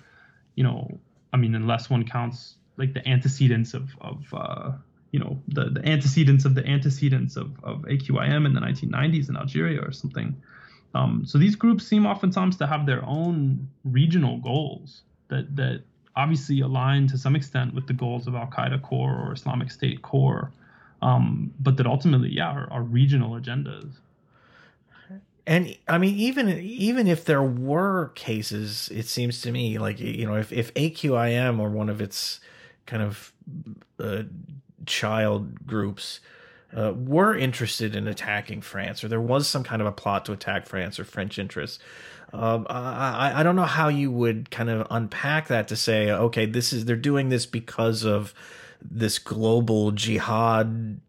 you 0.53 0.63
know, 0.63 0.99
I 1.33 1.37
mean, 1.37 1.55
unless 1.55 1.89
one 1.89 2.05
counts 2.05 2.57
like 2.77 2.93
the 2.93 3.07
antecedents 3.07 3.73
of 3.73 3.89
of 4.01 4.25
uh, 4.33 4.71
you 5.11 5.19
know 5.19 5.41
the 5.47 5.69
the 5.69 5.85
antecedents 5.87 6.45
of 6.45 6.55
the 6.55 6.65
antecedents 6.65 7.35
of 7.35 7.51
of 7.63 7.83
AQIM 7.83 8.45
in 8.45 8.53
the 8.53 8.61
1990s 8.61 9.29
in 9.29 9.37
Algeria 9.37 9.81
or 9.81 9.91
something. 9.91 10.35
Um, 10.93 11.25
so 11.25 11.37
these 11.37 11.55
groups 11.55 11.85
seem 11.85 12.05
oftentimes 12.05 12.55
to 12.57 12.67
have 12.67 12.85
their 12.85 13.03
own 13.05 13.69
regional 13.83 14.37
goals 14.37 15.01
that 15.27 15.55
that 15.55 15.83
obviously 16.15 16.61
align 16.61 17.07
to 17.07 17.17
some 17.17 17.35
extent 17.35 17.73
with 17.73 17.87
the 17.87 17.93
goals 17.93 18.27
of 18.27 18.35
Al 18.35 18.47
Qaeda 18.47 18.81
core 18.81 19.13
or 19.13 19.33
Islamic 19.33 19.71
State 19.71 20.01
core, 20.01 20.51
um, 21.01 21.53
but 21.59 21.77
that 21.77 21.85
ultimately, 21.85 22.29
yeah, 22.29 22.51
are, 22.51 22.71
are 22.71 22.81
regional 22.81 23.31
agendas. 23.39 23.91
And 25.47 25.77
I 25.87 25.97
mean, 25.97 26.15
even 26.15 26.49
even 26.49 27.07
if 27.07 27.25
there 27.25 27.43
were 27.43 28.09
cases, 28.15 28.89
it 28.91 29.05
seems 29.05 29.41
to 29.41 29.51
me 29.51 29.77
like 29.77 29.99
you 29.99 30.25
know, 30.25 30.35
if 30.35 30.51
if 30.51 30.73
AQIM 30.73 31.59
or 31.59 31.69
one 31.69 31.89
of 31.89 32.01
its 32.01 32.39
kind 32.85 33.03
of 33.03 33.33
uh, 33.99 34.23
child 34.85 35.65
groups 35.65 36.19
uh, 36.75 36.93
were 36.95 37.35
interested 37.35 37.95
in 37.95 38.07
attacking 38.07 38.61
France, 38.61 39.03
or 39.03 39.07
there 39.07 39.21
was 39.21 39.47
some 39.47 39.63
kind 39.63 39.81
of 39.81 39.87
a 39.87 39.91
plot 39.91 40.25
to 40.25 40.33
attack 40.33 40.67
France 40.67 40.99
or 40.99 41.05
French 41.05 41.39
interests. 41.39 41.79
Um, 42.33 42.67
I, 42.69 43.33
I 43.35 43.43
don't 43.43 43.55
know 43.55 43.63
how 43.63 43.87
you 43.87 44.11
would 44.11 44.51
kind 44.51 44.69
of 44.69 44.85
unpack 44.89 45.47
that 45.47 45.69
to 45.69 45.75
say, 45.75 46.11
okay, 46.11 46.45
this 46.45 46.73
is 46.73 46.85
they're 46.85 46.97
doing 46.97 47.29
this 47.29 47.45
because 47.45 48.03
of 48.03 48.33
this 48.81 49.19
global 49.19 49.91
jihad 49.91 50.99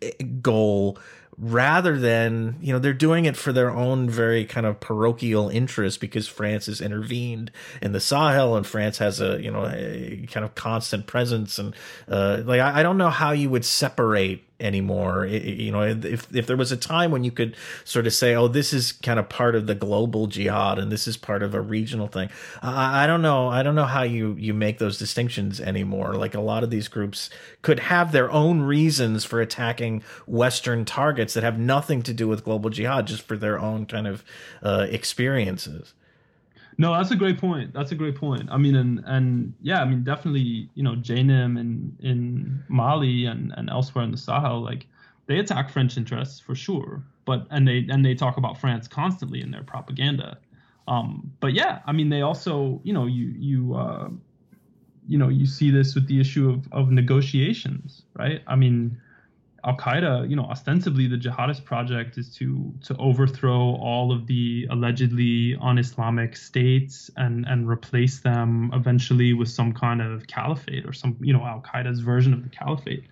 eh, 0.00 0.12
goal 0.40 0.96
rather 1.40 1.98
than 1.98 2.56
you 2.60 2.70
know 2.70 2.78
they're 2.78 2.92
doing 2.92 3.24
it 3.24 3.34
for 3.34 3.50
their 3.50 3.70
own 3.70 4.10
very 4.10 4.44
kind 4.44 4.66
of 4.66 4.78
parochial 4.78 5.48
interest 5.48 5.98
because 5.98 6.28
France 6.28 6.66
has 6.66 6.82
intervened 6.82 7.50
in 7.80 7.92
the 7.92 8.00
Sahel 8.00 8.56
and 8.56 8.66
France 8.66 8.98
has 8.98 9.20
a 9.20 9.40
you 9.42 9.50
know 9.50 9.66
a 9.66 10.26
kind 10.30 10.44
of 10.44 10.54
constant 10.54 11.06
presence 11.06 11.58
and 11.58 11.74
uh, 12.08 12.42
like 12.44 12.60
I, 12.60 12.80
I 12.80 12.82
don't 12.82 12.98
know 12.98 13.08
how 13.08 13.30
you 13.30 13.48
would 13.48 13.64
separate 13.64 14.44
anymore. 14.60 15.24
It, 15.24 15.42
you 15.42 15.72
know, 15.72 15.82
if 15.82 16.34
if 16.34 16.46
there 16.46 16.56
was 16.56 16.72
a 16.72 16.76
time 16.76 17.10
when 17.10 17.24
you 17.24 17.30
could 17.30 17.56
sort 17.84 18.06
of 18.06 18.12
say, 18.12 18.34
"Oh, 18.34 18.48
this 18.48 18.72
is 18.72 18.92
kind 18.92 19.18
of 19.18 19.28
part 19.28 19.54
of 19.54 19.66
the 19.66 19.74
global 19.74 20.26
jihad, 20.26 20.78
and 20.78 20.92
this 20.92 21.06
is 21.08 21.16
part 21.16 21.42
of 21.42 21.54
a 21.54 21.60
regional 21.60 22.06
thing," 22.06 22.30
I, 22.62 23.04
I 23.04 23.06
don't 23.06 23.22
know. 23.22 23.48
I 23.48 23.62
don't 23.62 23.74
know 23.74 23.84
how 23.86 24.02
you 24.02 24.36
you 24.38 24.54
make 24.54 24.78
those 24.78 24.98
distinctions 24.98 25.60
anymore. 25.60 26.14
Like 26.14 26.34
a 26.34 26.40
lot 26.40 26.62
of 26.62 26.70
these 26.70 26.88
groups 26.88 27.30
could 27.62 27.80
have 27.80 28.12
their 28.12 28.30
own 28.30 28.60
reasons 28.62 29.24
for 29.24 29.40
attacking 29.40 30.02
Western 30.26 30.84
targets 30.84 31.34
that 31.34 31.42
have 31.42 31.58
nothing 31.58 32.02
to 32.02 32.12
do 32.12 32.28
with 32.28 32.44
global 32.44 32.70
jihad, 32.70 33.06
just 33.06 33.22
for 33.22 33.36
their 33.36 33.58
own 33.58 33.86
kind 33.86 34.06
of 34.06 34.24
uh, 34.62 34.86
experiences. 34.90 35.94
No, 36.78 36.94
that's 36.94 37.10
a 37.10 37.16
great 37.16 37.38
point. 37.38 37.72
That's 37.72 37.92
a 37.92 37.94
great 37.94 38.14
point. 38.14 38.48
I 38.50 38.56
mean, 38.56 38.76
and 38.76 39.02
and 39.06 39.54
yeah, 39.60 39.82
I 39.82 39.84
mean, 39.84 40.02
definitely, 40.04 40.70
you 40.74 40.82
know, 40.82 40.94
JNIM 40.94 41.58
in 41.58 41.96
in 42.00 42.64
Mali 42.68 43.26
and 43.26 43.52
and 43.56 43.68
elsewhere 43.68 44.04
in 44.04 44.10
the 44.10 44.16
Sahel, 44.16 44.62
like 44.62 44.86
they 45.26 45.38
attack 45.38 45.70
French 45.70 45.96
interests 45.96 46.40
for 46.40 46.54
sure. 46.54 47.02
But 47.24 47.46
and 47.50 47.66
they 47.66 47.86
and 47.90 48.04
they 48.04 48.14
talk 48.14 48.36
about 48.36 48.58
France 48.58 48.88
constantly 48.88 49.40
in 49.42 49.50
their 49.50 49.62
propaganda. 49.62 50.38
Um, 50.88 51.32
but 51.40 51.52
yeah, 51.52 51.80
I 51.86 51.92
mean, 51.92 52.08
they 52.08 52.22
also, 52.22 52.80
you 52.82 52.92
know, 52.92 53.06
you 53.06 53.34
you 53.36 53.74
uh, 53.74 54.08
you 55.06 55.18
know, 55.18 55.28
you 55.28 55.46
see 55.46 55.70
this 55.70 55.94
with 55.94 56.06
the 56.06 56.20
issue 56.20 56.50
of 56.50 56.66
of 56.72 56.90
negotiations, 56.90 58.02
right? 58.14 58.42
I 58.46 58.56
mean 58.56 59.00
Al 59.64 59.76
Qaeda, 59.76 60.28
you 60.28 60.36
know, 60.36 60.44
ostensibly 60.44 61.06
the 61.06 61.16
jihadist 61.16 61.64
project 61.64 62.16
is 62.16 62.34
to 62.36 62.72
to 62.84 62.96
overthrow 62.96 63.74
all 63.76 64.10
of 64.12 64.26
the 64.26 64.66
allegedly 64.70 65.56
un-Islamic 65.60 66.36
states 66.36 67.10
and 67.16 67.46
and 67.46 67.68
replace 67.68 68.20
them 68.20 68.70
eventually 68.72 69.32
with 69.32 69.48
some 69.48 69.72
kind 69.72 70.00
of 70.00 70.26
caliphate 70.26 70.86
or 70.86 70.92
some, 70.92 71.16
you 71.20 71.32
know, 71.32 71.44
Al 71.44 71.60
Qaeda's 71.60 72.00
version 72.00 72.32
of 72.32 72.42
the 72.42 72.48
caliphate. 72.48 73.04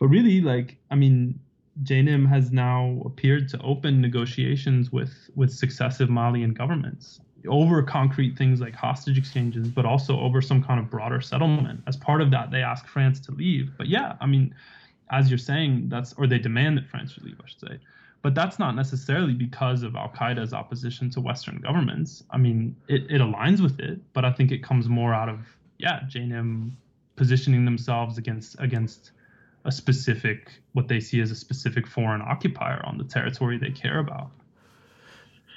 But 0.00 0.08
really, 0.08 0.40
like, 0.40 0.76
I 0.90 0.96
mean, 0.96 1.38
JNIM 1.84 2.28
has 2.28 2.50
now 2.50 3.00
appeared 3.04 3.48
to 3.50 3.60
open 3.62 4.00
negotiations 4.00 4.90
with 4.90 5.30
with 5.36 5.52
successive 5.52 6.10
Malian 6.10 6.54
governments 6.54 7.20
over 7.46 7.82
concrete 7.82 8.38
things 8.38 8.60
like 8.60 8.74
hostage 8.74 9.18
exchanges, 9.18 9.68
but 9.68 9.84
also 9.84 10.18
over 10.18 10.40
some 10.40 10.62
kind 10.62 10.80
of 10.80 10.90
broader 10.90 11.20
settlement. 11.20 11.82
As 11.86 11.96
part 11.96 12.22
of 12.22 12.30
that, 12.30 12.50
they 12.50 12.62
ask 12.62 12.86
France 12.86 13.20
to 13.20 13.32
leave. 13.32 13.70
But 13.76 13.88
yeah, 13.88 14.16
I 14.20 14.26
mean 14.26 14.54
as 15.10 15.30
you're 15.30 15.38
saying, 15.38 15.88
that's 15.88 16.12
or 16.14 16.26
they 16.26 16.38
demand 16.38 16.78
that 16.78 16.86
France 16.86 17.18
leave, 17.22 17.40
I 17.42 17.48
should 17.48 17.60
say. 17.60 17.78
But 18.22 18.34
that's 18.34 18.58
not 18.58 18.74
necessarily 18.74 19.34
because 19.34 19.82
of 19.82 19.96
Al 19.96 20.08
Qaeda's 20.08 20.54
opposition 20.54 21.10
to 21.10 21.20
Western 21.20 21.58
governments. 21.58 22.24
I 22.30 22.38
mean, 22.38 22.74
it, 22.88 23.02
it 23.10 23.20
aligns 23.20 23.60
with 23.60 23.78
it, 23.80 24.00
but 24.14 24.24
I 24.24 24.32
think 24.32 24.50
it 24.50 24.62
comes 24.62 24.88
more 24.88 25.12
out 25.12 25.28
of 25.28 25.40
yeah, 25.78 26.00
JNIM 26.08 26.72
positioning 27.16 27.64
themselves 27.64 28.18
against 28.18 28.58
against 28.60 29.12
a 29.64 29.72
specific 29.72 30.50
what 30.72 30.88
they 30.88 31.00
see 31.00 31.20
as 31.20 31.30
a 31.30 31.34
specific 31.34 31.86
foreign 31.86 32.22
occupier 32.22 32.82
on 32.84 32.98
the 32.98 33.04
territory 33.04 33.58
they 33.58 33.70
care 33.70 33.98
about. 33.98 34.30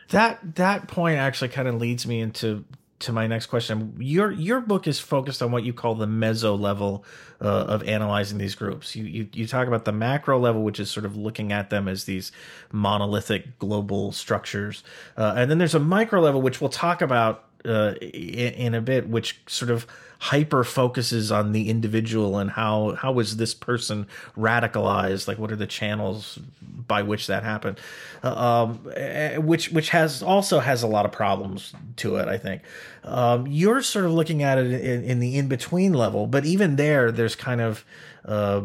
That 0.10 0.56
that 0.56 0.88
point 0.88 1.18
actually 1.18 1.50
kind 1.50 1.68
of 1.68 1.76
leads 1.76 2.08
me 2.08 2.22
into 2.22 2.66
to 3.00 3.12
my 3.12 3.28
next 3.28 3.48
question. 3.48 3.96
Your 4.00 4.32
your 4.32 4.60
book 4.60 4.88
is 4.88 5.00
focused 5.00 5.42
on 5.42 5.52
what 5.52 5.64
you 5.64 5.74
call 5.74 5.96
the 5.96 6.08
meso 6.08 6.60
level 6.60 7.06
uh, 7.40 7.46
of 7.46 7.84
analyzing 7.84 8.38
these 8.38 8.56
groups. 8.56 8.96
You, 8.96 9.04
you 9.06 9.30
you 9.34 9.48
talk 9.48 9.68
about 9.68 9.86
the 9.86 9.92
macro 9.92 10.40
level, 10.40 10.64
which 10.64 10.80
is 10.80 10.90
sort 10.90 11.06
of 11.06 11.16
looking 11.16 11.52
at 11.52 11.70
them 11.70 11.88
as 11.88 12.06
these 12.06 12.32
monolithic 12.72 13.60
global 13.60 14.12
structures, 14.12 14.84
uh, 15.16 15.34
and 15.36 15.52
then 15.52 15.58
there's 15.58 15.76
a 15.76 15.80
micro 15.80 16.22
level, 16.22 16.42
which 16.42 16.60
we'll 16.60 16.70
talk 16.70 17.02
about 17.02 17.44
uh, 17.66 17.94
in, 18.02 18.54
in, 18.54 18.74
a 18.74 18.82
bit, 18.82 19.08
which 19.08 19.42
sort 19.48 19.70
of 19.70 19.86
hyper 20.20 20.64
focuses 20.64 21.32
on 21.32 21.52
the 21.52 21.70
individual 21.70 22.38
and 22.38 22.52
how 22.52 22.96
how 22.96 23.12
was 23.12 23.38
this 23.38 23.54
person 23.54 24.08
radicalized? 24.38 25.28
Like, 25.28 25.38
what 25.38 25.52
are 25.52 25.56
the 25.56 25.68
channels 25.68 26.40
by 26.88 27.02
which 27.02 27.28
that 27.28 27.44
happened? 27.44 27.80
Uh, 28.24 28.36
um, 28.36 28.92
eh, 28.96 29.38
which 29.38 29.72
which 29.72 29.90
has 29.90 30.24
also 30.24 30.60
has 30.60 30.84
a 30.84 30.88
lot 30.88 31.06
of 31.06 31.12
problems 31.12 31.74
to 31.98 32.16
it. 32.16 32.28
I 32.28 32.38
think 32.38 32.64
um, 33.04 33.48
you're 33.48 33.82
sort 33.82 34.06
of 34.06 34.12
looking 34.12 34.44
at 34.44 34.58
it 34.58 34.72
in, 34.72 35.04
in 35.04 35.20
the 35.20 35.38
in 35.38 35.48
between 35.48 35.94
level, 35.94 36.28
but 36.28 36.46
even 36.46 36.76
there, 36.76 37.12
there's 37.12 37.36
kind 37.36 37.62
of 37.62 37.86
uh, 38.26 38.62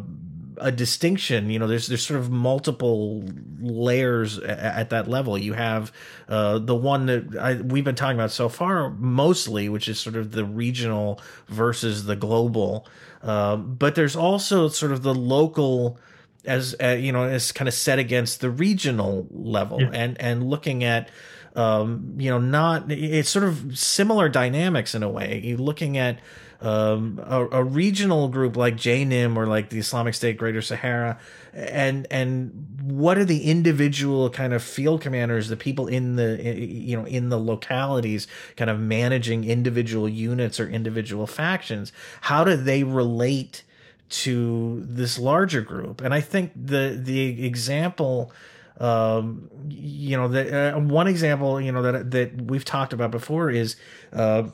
a 0.62 0.72
distinction. 0.72 1.50
You 1.50 1.58
know, 1.58 1.66
there's 1.66 1.88
there's 1.88 2.04
sort 2.04 2.20
of 2.20 2.30
multiple 2.30 3.24
layers 3.60 4.38
at, 4.38 4.58
at 4.58 4.90
that 4.90 5.08
level. 5.08 5.36
You 5.36 5.52
have 5.54 5.92
uh, 6.28 6.58
the 6.58 6.74
one 6.74 7.06
that 7.06 7.36
I, 7.38 7.54
we've 7.54 7.84
been 7.84 7.94
talking 7.94 8.16
about 8.16 8.30
so 8.30 8.48
far, 8.48 8.90
mostly, 8.90 9.68
which 9.68 9.88
is 9.88 10.00
sort 10.00 10.16
of 10.16 10.32
the 10.32 10.44
regional 10.44 11.20
versus 11.48 12.04
the 12.04 12.16
global. 12.16 12.86
Uh, 13.22 13.56
but 13.56 13.94
there's 13.94 14.16
also 14.16 14.68
sort 14.68 14.92
of 14.92 15.02
the 15.02 15.14
local 15.14 15.98
as 16.44 16.74
uh, 16.82 16.88
you 16.88 17.12
know 17.12 17.24
as 17.24 17.52
kind 17.52 17.68
of 17.68 17.74
set 17.74 17.98
against 17.98 18.40
the 18.40 18.50
regional 18.50 19.26
level 19.30 19.80
yeah. 19.80 19.90
and 19.92 20.20
and 20.20 20.48
looking 20.48 20.84
at 20.84 21.08
um, 21.54 22.14
you 22.18 22.30
know 22.30 22.38
not 22.38 22.90
it's 22.90 23.28
sort 23.28 23.44
of 23.44 23.78
similar 23.78 24.28
dynamics 24.28 24.94
in 24.94 25.02
a 25.02 25.08
way 25.08 25.40
you're 25.44 25.58
looking 25.58 25.98
at 25.98 26.18
um, 26.62 27.20
a, 27.24 27.46
a, 27.48 27.64
regional 27.64 28.28
group 28.28 28.56
like 28.56 28.76
JNIM 28.76 29.36
or 29.36 29.46
like 29.46 29.70
the 29.70 29.78
Islamic 29.78 30.14
State 30.14 30.36
Greater 30.36 30.62
Sahara, 30.62 31.18
and 31.52 32.06
and 32.08 32.68
what 32.82 33.18
are 33.18 33.24
the 33.24 33.44
individual 33.44 34.30
kind 34.30 34.52
of 34.52 34.62
field 34.62 35.00
commanders, 35.00 35.48
the 35.48 35.56
people 35.56 35.88
in 35.88 36.14
the 36.14 36.40
you 36.40 36.96
know 36.96 37.04
in 37.04 37.30
the 37.30 37.38
localities, 37.38 38.28
kind 38.56 38.70
of 38.70 38.78
managing 38.78 39.44
individual 39.44 40.08
units 40.08 40.60
or 40.60 40.68
individual 40.68 41.26
factions? 41.26 41.92
How 42.22 42.44
do 42.44 42.56
they 42.56 42.84
relate 42.84 43.64
to 44.10 44.84
this 44.86 45.18
larger 45.18 45.62
group? 45.62 46.00
And 46.00 46.14
I 46.14 46.20
think 46.20 46.52
the 46.54 46.96
the 47.02 47.44
example 47.44 48.32
um, 48.80 49.50
you 49.68 50.16
know, 50.16 50.28
the, 50.28 50.74
uh, 50.74 50.80
one 50.80 51.06
example, 51.06 51.60
you 51.60 51.70
know, 51.70 51.82
that 51.82 52.10
that 52.12 52.42
we've 52.42 52.64
talked 52.64 52.92
about 52.92 53.10
before 53.10 53.50
is 53.50 53.76
uh, 54.12 54.44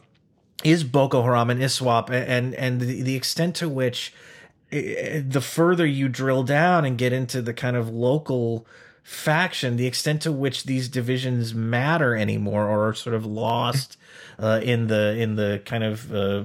is 0.65 0.85
Boko 0.85 1.23
Haram 1.23 1.51
and 1.51 1.61
ISWAP 1.61 2.11
and 2.11 2.55
and 2.55 2.81
the, 2.81 3.03
the 3.03 3.15
extent 3.15 3.57
to 3.57 3.69
which 3.69 4.13
the 4.71 5.41
further 5.43 5.87
you 5.87 6.09
drill 6.09 6.43
down 6.43 6.85
and 6.85 6.99
get 6.99 7.13
into 7.13 7.41
the 7.41 7.55
kind 7.55 7.77
of 7.77 7.89
local 7.89 8.67
faction, 9.03 9.77
the 9.77 9.87
extent 9.87 10.21
to 10.21 10.31
which 10.31 10.65
these 10.65 10.87
divisions 10.89 11.55
matter 11.55 12.15
anymore 12.15 12.69
or 12.69 12.89
are 12.89 12.95
sort 12.95 13.17
of 13.17 13.25
lost 13.25 13.97
uh, 14.39 14.61
in 14.63 14.89
the 14.89 15.17
in 15.17 15.37
the 15.37 15.63
kind 15.65 15.83
of 15.83 16.13
uh, 16.13 16.43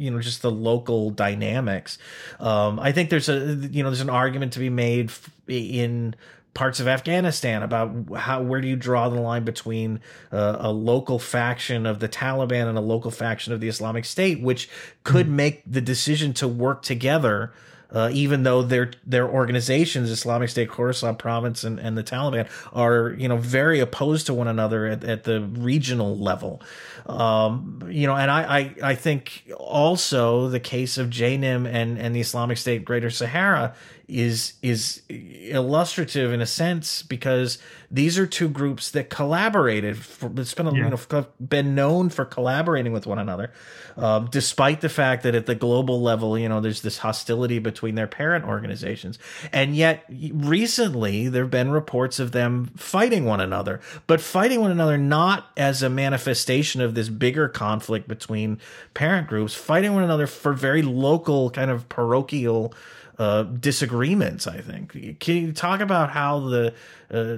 you 0.00 0.10
know 0.10 0.18
just 0.20 0.40
the 0.40 0.50
local 0.50 1.10
dynamics. 1.10 1.98
Um, 2.40 2.80
I 2.80 2.92
think 2.92 3.10
there's 3.10 3.28
a 3.28 3.56
you 3.70 3.82
know 3.82 3.90
there's 3.90 4.00
an 4.00 4.08
argument 4.08 4.54
to 4.54 4.58
be 4.60 4.70
made 4.70 5.12
in 5.46 6.14
parts 6.54 6.78
of 6.78 6.86
Afghanistan 6.86 7.62
about 7.62 8.16
how 8.16 8.40
where 8.40 8.60
do 8.60 8.68
you 8.68 8.76
draw 8.76 9.08
the 9.08 9.20
line 9.20 9.44
between 9.44 10.00
uh, 10.32 10.56
a 10.60 10.72
local 10.72 11.18
faction 11.18 11.84
of 11.84 11.98
the 11.98 12.08
Taliban 12.08 12.68
and 12.68 12.78
a 12.78 12.80
local 12.80 13.10
faction 13.10 13.52
of 13.52 13.60
the 13.60 13.68
Islamic 13.68 14.04
State, 14.04 14.40
which 14.40 14.68
could 15.02 15.26
mm-hmm. 15.26 15.36
make 15.36 15.62
the 15.66 15.80
decision 15.80 16.32
to 16.34 16.48
work 16.48 16.82
together. 16.82 17.52
Uh, 17.90 18.10
even 18.12 18.42
though 18.42 18.60
their 18.60 18.90
their 19.06 19.28
organizations, 19.28 20.10
Islamic 20.10 20.48
State 20.48 20.68
Khorasan 20.68 21.16
Province 21.16 21.62
and, 21.62 21.78
and 21.78 21.96
the 21.96 22.02
Taliban, 22.02 22.48
are 22.72 23.14
you 23.16 23.28
know 23.28 23.36
very 23.36 23.78
opposed 23.78 24.26
to 24.26 24.34
one 24.34 24.48
another 24.48 24.86
at, 24.86 25.04
at 25.04 25.22
the 25.22 25.40
regional 25.40 26.18
level, 26.18 26.60
um, 27.06 27.86
you 27.88 28.08
know, 28.08 28.16
and 28.16 28.32
I, 28.32 28.58
I 28.58 28.74
I 28.82 28.94
think 28.96 29.44
also 29.56 30.48
the 30.48 30.58
case 30.58 30.98
of 30.98 31.08
JNIM 31.08 31.68
and 31.72 31.96
and 31.96 32.16
the 32.16 32.20
Islamic 32.20 32.58
State 32.58 32.84
Greater 32.84 33.10
Sahara 33.10 33.76
is 34.08 34.54
is 34.62 35.02
illustrative 35.08 36.32
in 36.32 36.40
a 36.40 36.46
sense 36.46 37.02
because 37.02 37.58
these 37.90 38.18
are 38.18 38.26
two 38.26 38.48
groups 38.48 38.90
that 38.90 39.08
collaborated. 39.08 39.96
For, 39.96 40.30
it's 40.36 40.52
been 40.52 40.66
yeah. 40.74 40.84
you 40.84 40.90
know 40.90 41.26
been 41.40 41.74
known 41.74 42.10
for 42.10 42.24
collaborating 42.24 42.92
with 42.92 43.06
one 43.06 43.18
another, 43.18 43.52
um, 43.96 44.28
despite 44.30 44.80
the 44.80 44.88
fact 44.88 45.22
that 45.22 45.34
at 45.34 45.46
the 45.46 45.54
global 45.54 46.02
level, 46.02 46.38
you 46.38 46.48
know, 46.48 46.60
there's 46.60 46.82
this 46.82 46.98
hostility 46.98 47.58
between 47.58 47.94
their 47.94 48.06
parent 48.06 48.44
organizations, 48.44 49.18
and 49.52 49.74
yet 49.74 50.04
recently 50.10 51.28
there 51.28 51.44
have 51.44 51.50
been 51.50 51.70
reports 51.70 52.18
of 52.18 52.32
them 52.32 52.66
fighting 52.76 53.24
one 53.24 53.40
another, 53.40 53.80
but 54.06 54.20
fighting 54.20 54.60
one 54.60 54.70
another 54.70 54.98
not 54.98 55.46
as 55.56 55.82
a 55.82 55.88
manifestation 55.88 56.80
of 56.80 56.94
this 56.94 57.08
bigger 57.08 57.48
conflict 57.48 58.08
between 58.08 58.58
parent 58.92 59.28
groups, 59.28 59.54
fighting 59.54 59.94
one 59.94 60.04
another 60.04 60.26
for 60.26 60.52
very 60.52 60.82
local 60.82 61.50
kind 61.50 61.70
of 61.70 61.88
parochial 61.88 62.74
uh, 63.18 63.44
disagreements. 63.44 64.46
I 64.46 64.60
think. 64.60 65.18
Can 65.20 65.36
you 65.36 65.52
talk 65.52 65.80
about 65.80 66.10
how 66.10 66.40
the 66.40 66.74
uh, 67.10 67.36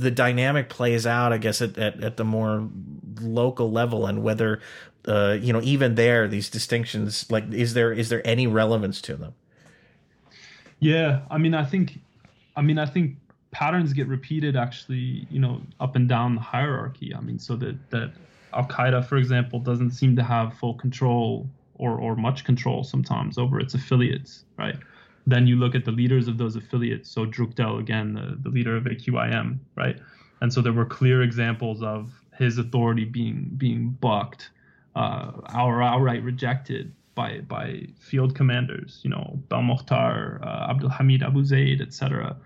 the 0.00 0.10
dynamic 0.10 0.68
plays 0.68 1.06
out? 1.06 1.32
I 1.32 1.38
guess 1.38 1.62
at, 1.62 1.78
at, 1.78 2.02
at 2.02 2.16
the 2.16 2.24
more 2.24 2.68
local 3.20 3.70
level, 3.70 4.06
and 4.06 4.22
whether 4.22 4.60
uh, 5.06 5.36
you 5.40 5.52
know 5.52 5.60
even 5.62 5.94
there 5.94 6.28
these 6.28 6.48
distinctions 6.50 7.30
like 7.30 7.52
is 7.52 7.74
there 7.74 7.92
is 7.92 8.08
there 8.08 8.26
any 8.26 8.46
relevance 8.46 9.00
to 9.02 9.16
them? 9.16 9.34
Yeah, 10.80 11.22
I 11.30 11.38
mean, 11.38 11.54
I 11.54 11.64
think, 11.64 11.98
I 12.56 12.60
mean, 12.60 12.78
I 12.78 12.84
think 12.84 13.16
patterns 13.52 13.94
get 13.94 14.06
repeated 14.06 14.56
actually, 14.56 15.26
you 15.30 15.38
know, 15.38 15.62
up 15.80 15.96
and 15.96 16.06
down 16.06 16.34
the 16.34 16.42
hierarchy. 16.42 17.14
I 17.14 17.20
mean, 17.20 17.38
so 17.38 17.56
that 17.56 17.90
that 17.90 18.12
Al 18.52 18.66
Qaeda, 18.66 19.06
for 19.06 19.16
example, 19.16 19.58
doesn't 19.60 19.92
seem 19.92 20.14
to 20.16 20.22
have 20.22 20.52
full 20.54 20.74
control 20.74 21.48
or 21.76 21.98
or 21.98 22.16
much 22.16 22.44
control 22.44 22.84
sometimes 22.84 23.38
over 23.38 23.60
its 23.60 23.72
affiliates, 23.72 24.44
right? 24.58 24.76
Then 25.26 25.46
you 25.46 25.56
look 25.56 25.74
at 25.74 25.84
the 25.84 25.90
leaders 25.90 26.28
of 26.28 26.38
those 26.38 26.56
affiliates. 26.56 27.10
So 27.10 27.24
Drukdel, 27.24 27.80
again, 27.80 28.14
the, 28.14 28.38
the 28.42 28.48
leader 28.50 28.76
of 28.76 28.84
AQIM, 28.84 29.58
right? 29.76 29.98
And 30.40 30.52
so 30.52 30.60
there 30.60 30.72
were 30.72 30.84
clear 30.84 31.22
examples 31.22 31.82
of 31.82 32.10
his 32.36 32.58
authority 32.58 33.04
being 33.04 33.50
being 33.56 33.90
bucked, 34.00 34.50
uh, 34.96 35.32
or 35.56 35.82
outright 35.82 36.22
rejected 36.22 36.92
by 37.14 37.40
by 37.40 37.86
field 37.98 38.34
commanders. 38.34 39.00
You 39.02 39.10
know, 39.10 39.38
Belmokhtar, 39.48 40.44
uh, 40.44 40.70
Abdul 40.70 40.90
Hamid 40.90 41.22
Abu 41.22 41.44
Zaid, 41.44 41.80
etc. 41.80 42.36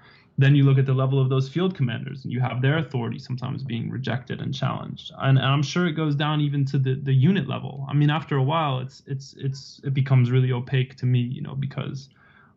Then 0.40 0.54
you 0.54 0.62
look 0.62 0.78
at 0.78 0.86
the 0.86 0.94
level 0.94 1.20
of 1.20 1.28
those 1.28 1.48
field 1.48 1.74
commanders, 1.74 2.22
and 2.22 2.32
you 2.32 2.38
have 2.38 2.62
their 2.62 2.78
authority 2.78 3.18
sometimes 3.18 3.64
being 3.64 3.90
rejected 3.90 4.40
and 4.40 4.54
challenged. 4.54 5.10
And, 5.18 5.36
and 5.36 5.46
I'm 5.46 5.64
sure 5.64 5.88
it 5.88 5.94
goes 5.94 6.14
down 6.14 6.40
even 6.40 6.64
to 6.66 6.78
the, 6.78 6.94
the 6.94 7.12
unit 7.12 7.48
level. 7.48 7.84
I 7.88 7.94
mean, 7.94 8.08
after 8.08 8.36
a 8.36 8.42
while, 8.42 8.78
it's 8.78 9.02
it's 9.06 9.34
it's 9.36 9.80
it 9.82 9.94
becomes 9.94 10.30
really 10.30 10.52
opaque 10.52 10.94
to 10.96 11.06
me, 11.06 11.18
you 11.18 11.42
know, 11.42 11.56
because 11.56 12.08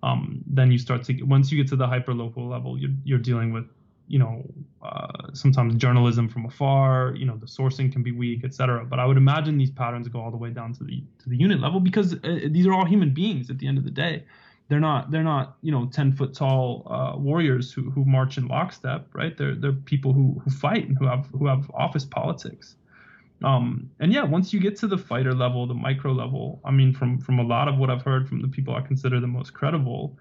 um, 0.03 0.43
then 0.47 0.71
you 0.71 0.77
start 0.77 1.03
to 1.05 1.21
once 1.23 1.51
you 1.51 1.57
get 1.61 1.69
to 1.69 1.75
the 1.75 1.87
hyper 1.87 2.13
local 2.13 2.47
level, 2.47 2.77
you're 2.77 2.91
you're 3.03 3.19
dealing 3.19 3.53
with 3.53 3.65
you 4.07 4.19
know 4.19 4.43
uh, 4.81 5.33
sometimes 5.33 5.75
journalism 5.75 6.27
from 6.27 6.45
afar. 6.45 7.13
You 7.15 7.25
know 7.25 7.37
the 7.37 7.45
sourcing 7.45 7.91
can 7.91 8.03
be 8.03 8.11
weak, 8.11 8.43
etc. 8.43 8.85
But 8.85 8.99
I 8.99 9.05
would 9.05 9.17
imagine 9.17 9.57
these 9.57 9.71
patterns 9.71 10.07
go 10.07 10.19
all 10.19 10.31
the 10.31 10.37
way 10.37 10.49
down 10.49 10.73
to 10.73 10.83
the 10.83 11.03
to 11.19 11.29
the 11.29 11.37
unit 11.37 11.59
level 11.59 11.79
because 11.79 12.13
uh, 12.13 12.39
these 12.49 12.65
are 12.65 12.73
all 12.73 12.85
human 12.85 13.13
beings 13.13 13.49
at 13.49 13.59
the 13.59 13.67
end 13.67 13.77
of 13.77 13.83
the 13.83 13.91
day. 13.91 14.23
They're 14.69 14.79
not 14.79 15.11
they're 15.11 15.23
not 15.23 15.57
you 15.61 15.71
know 15.71 15.85
ten 15.87 16.11
foot 16.13 16.33
tall 16.33 16.87
uh, 16.89 17.17
warriors 17.17 17.71
who 17.71 17.91
who 17.91 18.03
march 18.05 18.37
in 18.37 18.47
lockstep, 18.47 19.07
right? 19.13 19.37
They're 19.37 19.55
they're 19.55 19.73
people 19.73 20.13
who 20.13 20.41
who 20.43 20.49
fight 20.49 20.87
and 20.87 20.97
who 20.97 21.05
have 21.05 21.27
who 21.37 21.47
have 21.47 21.69
office 21.73 22.05
politics. 22.05 22.75
Um, 23.43 23.89
and 23.99 24.13
yeah, 24.13 24.23
once 24.23 24.53
you 24.53 24.59
get 24.59 24.75
to 24.77 24.87
the 24.87 24.97
fighter 24.97 25.33
level, 25.33 25.65
the 25.65 25.73
micro 25.73 26.11
level, 26.11 26.61
I 26.63 26.71
mean, 26.71 26.93
from 26.93 27.19
from 27.19 27.39
a 27.39 27.43
lot 27.43 27.67
of 27.67 27.77
what 27.77 27.89
I've 27.89 28.03
heard 28.03 28.27
from 28.27 28.41
the 28.41 28.47
people 28.47 28.75
I 28.75 28.81
consider 28.81 29.19
the 29.19 29.27
most 29.27 29.53
credible 29.53 30.17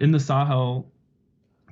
in 0.00 0.12
the 0.12 0.20
Sahel, 0.20 0.86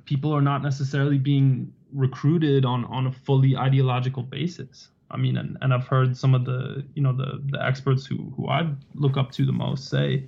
people 0.05 0.33
are 0.33 0.41
not 0.41 0.63
necessarily 0.63 1.17
being 1.17 1.73
recruited 1.93 2.65
on 2.65 2.85
on 2.85 3.07
a 3.07 3.11
fully 3.11 3.55
ideological 3.55 4.23
basis. 4.23 4.89
I 5.09 5.17
mean, 5.17 5.37
and, 5.37 5.57
and 5.61 5.73
I've 5.73 5.87
heard 5.87 6.15
some 6.15 6.33
of 6.33 6.45
the 6.45 6.85
you 6.93 7.01
know 7.01 7.13
the 7.13 7.41
the 7.51 7.63
experts 7.63 8.05
who 8.05 8.33
who 8.35 8.47
I 8.49 8.69
look 8.95 9.17
up 9.17 9.31
to 9.33 9.45
the 9.45 9.53
most 9.53 9.89
say 9.89 10.27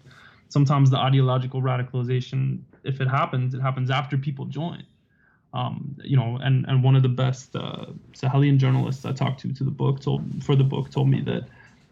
sometimes 0.49 0.91
the 0.91 0.97
ideological 0.97 1.61
radicalization, 1.61 2.61
if 2.83 3.01
it 3.01 3.07
happens, 3.07 3.53
it 3.55 3.61
happens 3.61 3.89
after 3.89 4.17
people 4.17 4.45
join. 4.45 4.83
Um, 5.53 5.95
you 6.03 6.17
know, 6.17 6.39
and 6.41 6.65
and 6.67 6.83
one 6.83 6.95
of 6.95 7.03
the 7.03 7.09
best 7.09 7.55
uh, 7.55 7.85
Sahelian 8.13 8.57
journalists 8.57 9.05
I 9.05 9.11
talked 9.11 9.41
to 9.41 9.53
to 9.53 9.63
the 9.63 9.71
book 9.71 10.01
told 10.01 10.43
for 10.43 10.55
the 10.55 10.63
book 10.63 10.89
told 10.89 11.09
me 11.09 11.21
that, 11.21 11.43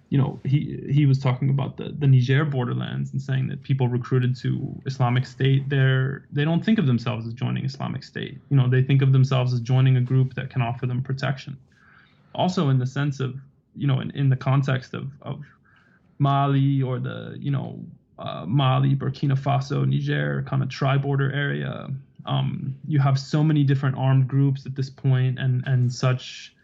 you 0.10 0.18
know, 0.18 0.40
he 0.44 0.84
he 0.90 1.06
was 1.06 1.20
talking 1.20 1.50
about 1.50 1.78
the 1.78 1.90
the 1.90 2.08
Niger 2.08 2.44
borderlands 2.44 3.12
and 3.12 3.22
saying 3.22 3.48
that 3.50 3.62
people 3.62 3.88
recruited 3.88 4.36
to 4.38 4.76
Islamic 4.86 5.26
State 5.28 5.70
they're 5.70 6.26
they 6.32 6.44
don't 6.44 6.66
think 6.66 6.80
of 6.80 6.88
themselves 6.88 7.28
as 7.28 7.34
joining 7.34 7.64
Islamic 7.64 8.04
State. 8.04 8.40
You 8.50 8.58
know, 8.58 8.68
they 8.68 8.82
think 8.82 9.02
of 9.02 9.12
themselves 9.12 9.54
as 9.54 9.60
joining 9.60 9.98
a 9.98 10.02
group 10.02 10.34
that 10.36 10.50
can 10.50 10.62
offer 10.62 10.88
them 10.88 11.04
protection. 11.04 11.58
Also, 12.34 12.70
in 12.70 12.80
the 12.80 12.88
sense 12.88 13.20
of 13.20 13.36
you 13.76 13.88
know, 13.88 14.00
in, 14.00 14.12
in 14.12 14.30
the 14.30 14.36
context 14.36 14.94
of, 14.94 15.10
of 15.22 15.44
Mali 16.20 16.82
or 16.82 17.00
the, 17.00 17.36
you 17.40 17.52
know, 17.52 17.80
uh, 18.20 18.46
Mali, 18.46 18.96
Burkina 18.96 19.38
Faso, 19.38 19.88
Niger, 19.88 20.44
kind 20.44 20.62
of 20.62 20.70
tri-border 20.70 21.32
area. 21.32 21.90
Um, 22.26 22.76
you 22.88 23.00
have 23.00 23.20
so 23.20 23.44
many 23.44 23.64
different 23.64 23.98
armed 23.98 24.28
groups 24.28 24.66
at 24.66 24.76
this 24.76 24.90
point, 24.90 25.40
and 25.40 25.64
and 25.66 25.92
such 25.92 26.56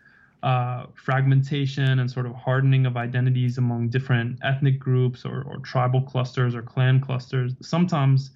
uh, 0.43 0.85
fragmentation 0.93 1.99
and 1.99 2.09
sort 2.09 2.25
of 2.25 2.35
hardening 2.35 2.85
of 2.85 2.95
identities 2.95 3.57
among 3.57 3.89
different 3.89 4.39
ethnic 4.43 4.79
groups 4.79 5.25
or, 5.25 5.43
or 5.43 5.57
tribal 5.59 6.01
clusters 6.01 6.53
or 6.53 6.61
clan 6.61 7.01
clusters. 7.01 7.53
Sometimes 7.61 8.31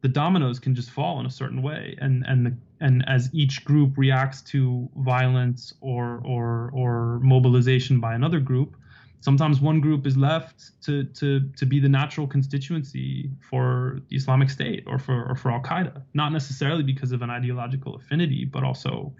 the 0.00 0.08
dominoes 0.08 0.58
can 0.58 0.74
just 0.74 0.90
fall 0.90 1.20
in 1.20 1.26
a 1.26 1.30
certain 1.30 1.60
way, 1.62 1.96
and 2.00 2.24
and 2.26 2.46
the 2.46 2.56
and 2.80 3.04
as 3.08 3.28
each 3.34 3.64
group 3.64 3.98
reacts 3.98 4.40
to 4.42 4.88
violence 4.96 5.74
or 5.80 6.22
or 6.24 6.70
or 6.72 7.20
mobilization 7.20 8.00
by 8.00 8.14
another 8.14 8.40
group, 8.40 8.76
sometimes 9.20 9.60
one 9.60 9.80
group 9.80 10.06
is 10.06 10.16
left 10.16 10.82
to 10.82 11.04
to 11.04 11.40
to 11.56 11.66
be 11.66 11.78
the 11.78 11.88
natural 11.88 12.26
constituency 12.26 13.30
for 13.40 14.00
the 14.08 14.16
Islamic 14.16 14.50
State 14.50 14.84
or 14.86 14.98
for 14.98 15.26
or 15.28 15.36
for 15.36 15.50
Al 15.52 15.60
Qaeda, 15.60 16.02
not 16.14 16.32
necessarily 16.32 16.82
because 16.82 17.12
of 17.12 17.22
an 17.22 17.30
ideological 17.30 17.94
affinity, 17.96 18.44
but 18.44 18.64
also, 18.64 19.12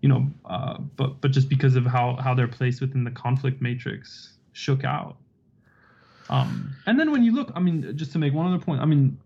you 0.00 0.08
know, 0.08 0.28
uh, 0.44 0.78
but 0.96 1.20
but 1.20 1.30
just 1.30 1.48
because 1.48 1.74
of 1.76 1.84
how 1.86 2.16
how 2.16 2.34
they're 2.34 2.48
placed 2.48 2.80
within 2.80 3.04
the 3.04 3.10
conflict 3.10 3.60
matrix 3.60 4.34
shook 4.52 4.84
out. 4.84 5.16
Um, 6.28 6.74
and 6.86 6.98
then 6.98 7.12
when 7.12 7.22
you 7.22 7.32
look, 7.32 7.52
I 7.54 7.60
mean, 7.60 7.96
just 7.96 8.12
to 8.12 8.18
make 8.18 8.34
one 8.34 8.52
other 8.52 8.62
point, 8.62 8.80
I 8.80 8.84
mean, 8.84 9.16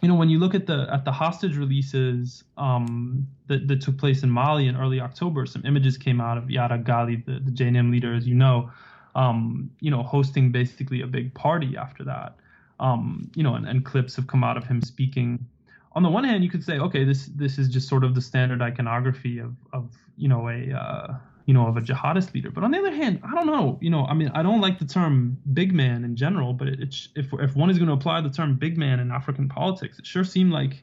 you 0.00 0.08
know, 0.08 0.14
when 0.14 0.30
you 0.30 0.38
look 0.38 0.54
at 0.54 0.66
the 0.66 0.88
at 0.90 1.04
the 1.04 1.12
hostage 1.12 1.56
releases 1.56 2.42
um, 2.56 3.28
that 3.46 3.68
that 3.68 3.80
took 3.80 3.96
place 3.96 4.24
in 4.24 4.30
Mali 4.30 4.66
in 4.66 4.74
early 4.74 4.98
October, 4.98 5.46
some 5.46 5.64
images 5.64 5.96
came 5.96 6.20
out 6.20 6.36
of 6.36 6.44
Iyad 6.44 6.84
Ghali, 6.84 7.24
the, 7.24 7.38
the 7.38 7.50
JNIM 7.52 7.92
leader, 7.92 8.12
as 8.12 8.26
you 8.26 8.34
know 8.34 8.72
um, 9.14 9.70
you 9.80 9.90
know, 9.90 10.02
hosting 10.02 10.52
basically 10.52 11.02
a 11.02 11.06
big 11.06 11.34
party 11.34 11.76
after 11.76 12.04
that. 12.04 12.36
Um, 12.80 13.30
you 13.34 13.42
know, 13.42 13.54
and, 13.54 13.66
and 13.66 13.84
clips 13.84 14.16
have 14.16 14.26
come 14.26 14.42
out 14.42 14.56
of 14.56 14.64
him 14.64 14.82
speaking. 14.82 15.46
On 15.92 16.02
the 16.02 16.08
one 16.08 16.24
hand, 16.24 16.42
you 16.42 16.50
could 16.50 16.64
say, 16.64 16.78
okay, 16.78 17.04
this 17.04 17.26
this 17.26 17.58
is 17.58 17.68
just 17.68 17.88
sort 17.88 18.02
of 18.04 18.14
the 18.14 18.20
standard 18.20 18.62
iconography 18.62 19.38
of 19.38 19.54
of 19.72 19.90
you 20.16 20.28
know 20.28 20.48
a 20.48 20.72
uh, 20.72 21.14
you 21.46 21.54
know 21.54 21.66
of 21.66 21.76
a 21.76 21.80
jihadist 21.80 22.32
leader. 22.34 22.50
But 22.50 22.64
on 22.64 22.70
the 22.70 22.78
other 22.78 22.90
hand, 22.90 23.20
I 23.22 23.34
don't 23.34 23.46
know. 23.46 23.78
You 23.80 23.90
know, 23.90 24.06
I 24.06 24.14
mean, 24.14 24.30
I 24.34 24.42
don't 24.42 24.60
like 24.60 24.78
the 24.78 24.86
term 24.86 25.36
big 25.52 25.72
man 25.72 26.04
in 26.04 26.16
general, 26.16 26.54
but 26.54 26.68
it, 26.68 26.94
if 27.14 27.32
if 27.32 27.54
one 27.54 27.70
is 27.70 27.78
going 27.78 27.88
to 27.88 27.94
apply 27.94 28.20
the 28.22 28.30
term 28.30 28.56
big 28.56 28.78
man 28.78 29.00
in 29.00 29.10
African 29.10 29.48
politics, 29.48 29.98
it 29.98 30.06
sure 30.06 30.24
seemed 30.24 30.52
like 30.52 30.82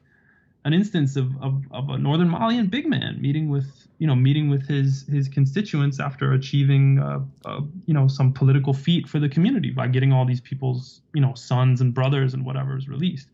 an 0.65 0.73
instance 0.73 1.15
of, 1.15 1.41
of, 1.41 1.63
of 1.71 1.89
a 1.89 1.97
northern 1.97 2.29
Malian 2.29 2.67
big 2.67 2.87
man 2.87 3.21
meeting 3.21 3.49
with 3.49 3.87
you 3.97 4.07
know 4.07 4.15
meeting 4.15 4.49
with 4.49 4.67
his 4.67 5.05
his 5.07 5.27
constituents 5.27 5.99
after 5.99 6.33
achieving 6.33 6.99
uh, 6.99 7.19
uh, 7.45 7.61
you 7.85 7.93
know 7.93 8.07
some 8.07 8.33
political 8.33 8.73
feat 8.73 9.07
for 9.07 9.19
the 9.19 9.29
community 9.29 9.71
by 9.71 9.87
getting 9.87 10.11
all 10.11 10.25
these 10.25 10.41
people's 10.41 11.01
you 11.13 11.21
know 11.21 11.33
sons 11.33 11.81
and 11.81 11.93
brothers 11.93 12.33
and 12.33 12.45
whatever 12.45 12.77
is 12.77 12.87
released. 12.87 13.27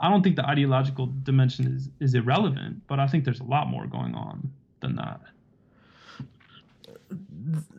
I 0.00 0.10
don't 0.10 0.22
think 0.22 0.36
the 0.36 0.46
ideological 0.46 1.10
dimension 1.22 1.66
is 1.66 1.88
is 2.00 2.14
irrelevant, 2.14 2.82
but 2.86 2.98
I 2.98 3.06
think 3.06 3.24
there's 3.24 3.40
a 3.40 3.44
lot 3.44 3.68
more 3.68 3.86
going 3.86 4.14
on 4.14 4.50
than 4.80 4.96
that. 4.96 5.20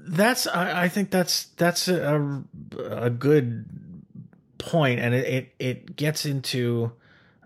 That's 0.08 0.48
I, 0.48 0.84
I 0.84 0.90
think 0.90 1.10
that's 1.10 1.46
that's 1.58 1.88
a 1.88 2.44
a 2.80 3.10
good 3.10 3.66
point, 4.58 5.00
and 5.00 5.14
it 5.16 5.28
it, 5.28 5.54
it 5.60 5.96
gets 5.96 6.26
into 6.26 6.92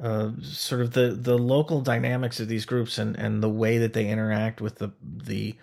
uh, 0.02 0.32
sort 0.42 0.82
of 0.82 0.92
the 0.92 1.12
the 1.12 1.38
local 1.38 1.82
dynamics 1.82 2.40
of 2.40 2.48
these 2.48 2.66
groups 2.66 2.98
and 2.98 3.18
and 3.18 3.44
the 3.44 3.50
way 3.50 3.78
that 3.78 3.94
they 3.94 4.08
interact 4.08 4.62
with 4.62 4.76
the 4.76 4.92
the 5.04 5.56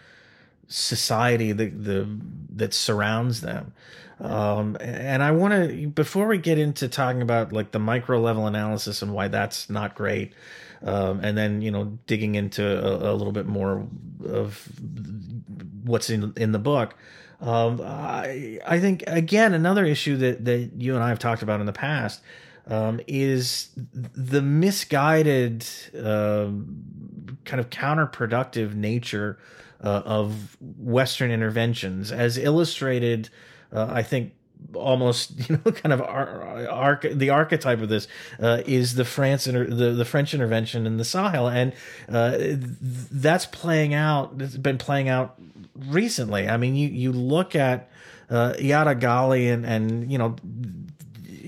society 0.69 1.53
the 1.53 1.69
the 1.69 2.09
that 2.51 2.75
surrounds 2.75 3.41
them. 3.41 3.73
Um, 4.19 4.79
and 4.81 5.23
i 5.23 5.31
want 5.31 5.53
to 5.53 5.89
before 5.89 6.27
we 6.27 6.39
get 6.39 6.59
into 6.59 6.89
talking 6.89 7.21
about 7.21 7.53
like 7.53 7.73
the 7.73 7.79
micro 7.79 8.19
level 8.19 8.47
analysis 8.47 9.03
and 9.03 9.13
why 9.13 9.29
that's 9.29 9.69
not 9.69 9.95
great 9.95 10.33
um, 10.83 11.21
and 11.23 11.37
then 11.37 11.61
you 11.61 11.71
know 11.71 11.99
digging 12.07 12.35
into 12.35 12.65
a, 12.65 13.13
a, 13.13 13.15
little 13.15 13.33
bit 13.33 13.45
more 13.45 13.87
of 14.27 14.67
what's 15.85 16.09
in 16.09 16.33
in 16.39 16.53
the 16.53 16.59
book 16.59 16.95
um, 17.43 17.83
I, 17.85 18.59
I 18.67 18.81
think 18.81 19.05
again 19.07 19.53
another 19.53 19.85
issue 19.85 20.17
that 20.17 20.47
that 20.47 20.71
you 20.79 20.95
and 20.95 21.05
I 21.05 21.11
have 21.11 21.19
talked 21.19 21.43
about 21.43 21.61
in 21.61 21.67
the 21.67 21.75
past 21.75 22.23
um, 22.67 23.01
is 23.07 23.71
the 23.75 24.43
misguided, 24.43 25.65
uh, 25.97 26.49
kind 27.45 27.61
of 27.61 27.71
counterproductive 27.71 28.75
nature 28.75 29.39
uh, 29.83 30.03
of 30.05 30.57
Western 30.61 31.31
interventions, 31.31 32.11
as 32.11 32.39
illustrated, 32.39 33.29
uh, 33.73 33.89
I 33.91 34.03
think, 34.03 34.33
almost 34.75 35.33
you 35.49 35.61
know 35.65 35.73
kind 35.73 35.93
of 35.93 36.01
arc 36.03 37.03
the 37.03 37.31
archetype 37.31 37.81
of 37.81 37.89
this 37.89 38.09
uh, 38.41 38.63
is 38.67 38.95
the 38.95 39.05
France 39.05 39.47
inter- 39.47 39.67
the 39.67 39.93
the 39.93 40.05
French 40.05 40.35
intervention 40.35 40.87
in 40.87 40.97
the 40.97 41.05
Sahel. 41.05 41.49
And 41.49 41.73
uh, 42.09 42.37
that's 42.41 43.47
playing 43.47 43.95
out 43.95 44.35
it's 44.39 44.57
been 44.57 44.79
playing 44.79 45.09
out 45.09 45.39
recently. 45.75 46.49
I 46.49 46.57
mean 46.57 46.75
you 46.75 46.89
you 46.89 47.13
look 47.13 47.55
at 47.55 47.91
uh, 48.31 48.55
Iyad 48.59 49.01
Ghali 49.01 49.53
and 49.53 49.65
and 49.67 50.11
you 50.11 50.19
know 50.19 50.37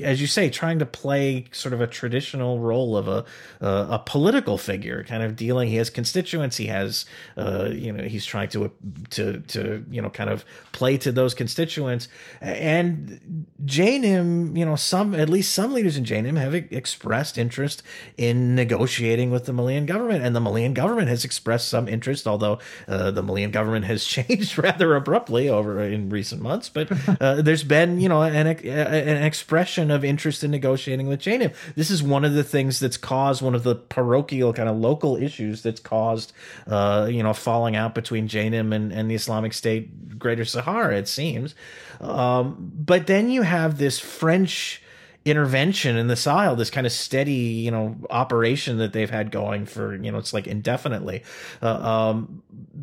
as 0.03 0.21
you 0.21 0.27
say, 0.27 0.51
trying 0.51 0.79
to 0.79 0.87
play 0.87 1.47
sort 1.53 1.73
of 1.73 1.81
a 1.81 1.87
traditional 1.87 2.61
role 2.61 2.97
of 2.97 3.09
a 3.09 3.25
uh, 3.61 3.87
a 3.91 4.03
political 4.05 4.59
figure, 4.59 5.05
kind 5.05 5.23
of 5.23 5.37
dealing. 5.37 5.69
He 5.69 5.77
has 5.77 5.91
constituents. 5.91 6.57
He 6.57 6.67
has, 6.67 7.07
uh, 7.37 7.71
you 7.73 7.93
know, 7.93 8.05
he's 8.05 8.25
trying 8.25 8.49
to 8.51 8.73
to 9.11 9.41
to 9.41 9.85
you 9.91 10.03
know 10.03 10.11
kind 10.11 10.31
of 10.31 10.45
play 10.73 10.97
to 10.99 11.13
those 11.13 11.35
constituents. 11.35 12.09
And 12.41 13.47
JNIM, 13.65 14.57
you 14.57 14.65
know, 14.65 14.77
some 14.77 15.15
at 15.15 15.29
least 15.29 15.53
some 15.53 15.73
leaders 15.73 15.97
in 15.97 16.05
JNIM 16.05 16.39
have 16.39 16.55
expressed 16.55 17.39
interest 17.39 17.83
in 18.17 18.55
negotiating 18.55 19.31
with 19.31 19.47
the 19.47 19.53
Malian 19.53 19.87
government, 19.87 20.25
and 20.25 20.35
the 20.35 20.41
Malian 20.41 20.75
government 20.75 21.09
has 21.09 21.25
expressed 21.25 21.69
some 21.69 21.89
interest, 21.89 22.27
although 22.27 22.59
uh, 22.87 23.11
the 23.11 23.23
Malian 23.23 23.51
government 23.51 23.85
has 23.87 24.05
changed 24.19 24.59
rather 24.59 24.95
abruptly 24.95 25.49
over 25.49 25.81
in 25.81 26.11
recent 26.11 26.43
months. 26.43 26.69
But 26.69 26.91
uh, 27.21 27.43
there's 27.43 27.65
been, 27.65 28.01
you 28.01 28.09
know, 28.09 28.23
an 28.23 28.47
an 28.47 29.23
expression 29.23 29.88
of 29.91 30.05
interest 30.05 30.45
in 30.45 30.51
negotiating 30.51 31.07
with 31.09 31.21
JNIM. 31.21 31.55
This 31.75 31.91
is 31.91 32.03
one 32.03 32.25
of 32.25 32.35
the 32.35 32.45
things 32.45 32.81
that's 32.81 32.97
caused 32.97 33.43
one 33.43 33.55
of 33.55 33.63
the 33.63 33.75
parochial 33.75 34.53
kind 34.53 34.69
of 34.69 34.77
local 34.77 35.17
issues 35.17 35.63
that's 35.63 35.81
caused, 35.81 36.33
uh, 36.67 37.09
you 37.11 37.23
know, 37.23 37.33
falling 37.33 37.77
out 37.77 37.95
between 37.95 38.29
JNIM 38.29 38.75
and, 38.75 38.93
and 38.93 39.11
the 39.11 39.15
Islamic 39.15 39.53
State 39.53 40.19
Greater 40.19 40.45
Sahara, 40.45 40.97
it 40.97 41.09
seems. 41.09 41.55
Um, 42.01 42.73
but 42.75 43.07
then 43.07 43.31
you 43.31 43.43
have 43.43 43.79
this 43.79 43.99
French 43.99 44.83
intervention 45.31 45.97
in 45.97 46.07
the 46.07 46.17
Sahel, 46.17 46.57
this 46.57 46.71
kind 46.71 46.87
of 46.87 46.93
steady, 46.93 47.33
you 47.33 47.71
know, 47.71 47.97
operation 48.11 48.79
that 48.79 48.93
they've 48.93 49.11
had 49.11 49.31
going 49.31 49.67
for, 49.67 49.95
you 49.95 50.11
know, 50.11 50.19
it's 50.19 50.33
like 50.33 50.47
indefinitely, 50.47 51.23
uh, 51.63 51.67
um, 51.67 52.43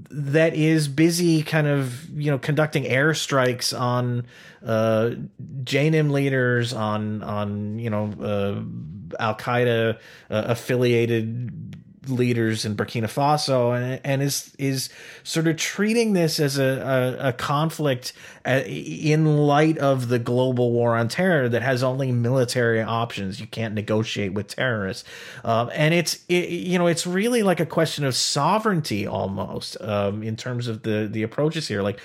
that 0.10 0.56
is 0.56 0.88
busy 0.88 1.44
kind 1.44 1.68
of, 1.68 2.10
you 2.10 2.32
know, 2.32 2.38
conducting 2.38 2.84
airstrikes 2.84 3.78
on 3.78 4.26
uh, 4.66 5.12
JNIM 5.64 6.12
leaders, 6.12 6.74
on, 6.74 7.24
on, 7.24 7.80
you 7.80 7.90
know, 7.90 8.12
uh, 8.22 9.22
Al 9.22 9.36
Qaeda 9.36 9.96
uh, 9.96 9.98
affiliated 10.30 11.76
leaders 12.10 12.66
in 12.66 12.76
Burkina 12.76 13.06
Faso 13.06 13.76
and, 13.76 14.02
and 14.04 14.22
is 14.22 14.54
is 14.58 14.90
sort 15.24 15.48
of 15.48 15.58
treating 15.58 16.14
this 16.14 16.40
as 16.40 16.58
a, 16.58 17.18
a, 17.20 17.30
a, 17.30 17.34
conflict 17.34 18.14
uh, 18.46 18.62
in 18.66 19.38
light 19.38 19.78
of 19.78 20.08
the 20.10 20.20
global 20.20 20.72
war 20.72 20.96
on 20.96 21.08
terror 21.08 21.50
that 21.50 21.62
has 21.62 21.84
only 21.84 22.12
military 22.12 22.82
options. 22.82 23.40
You 23.40 23.48
can't 23.48 23.74
negotiate 23.74 24.34
with 24.34 24.48
terrorists, 24.48 25.08
um, 25.44 25.70
and 25.74 25.94
it's 25.94 26.20
it, 26.30 26.50
you 26.50 26.78
know 26.78 26.88
it's 26.88 27.08
really 27.08 27.44
like 27.44 27.60
a 27.60 27.66
question 27.66 28.06
of 28.06 28.16
sovereignty 28.16 29.08
almost 29.08 29.80
um, 29.82 30.24
in 30.24 30.36
terms 30.36 30.68
of 30.68 30.84
the 30.84 31.08
the 31.12 31.24
approaches 31.24 31.68
here. 31.68 31.82
Like 31.82 32.00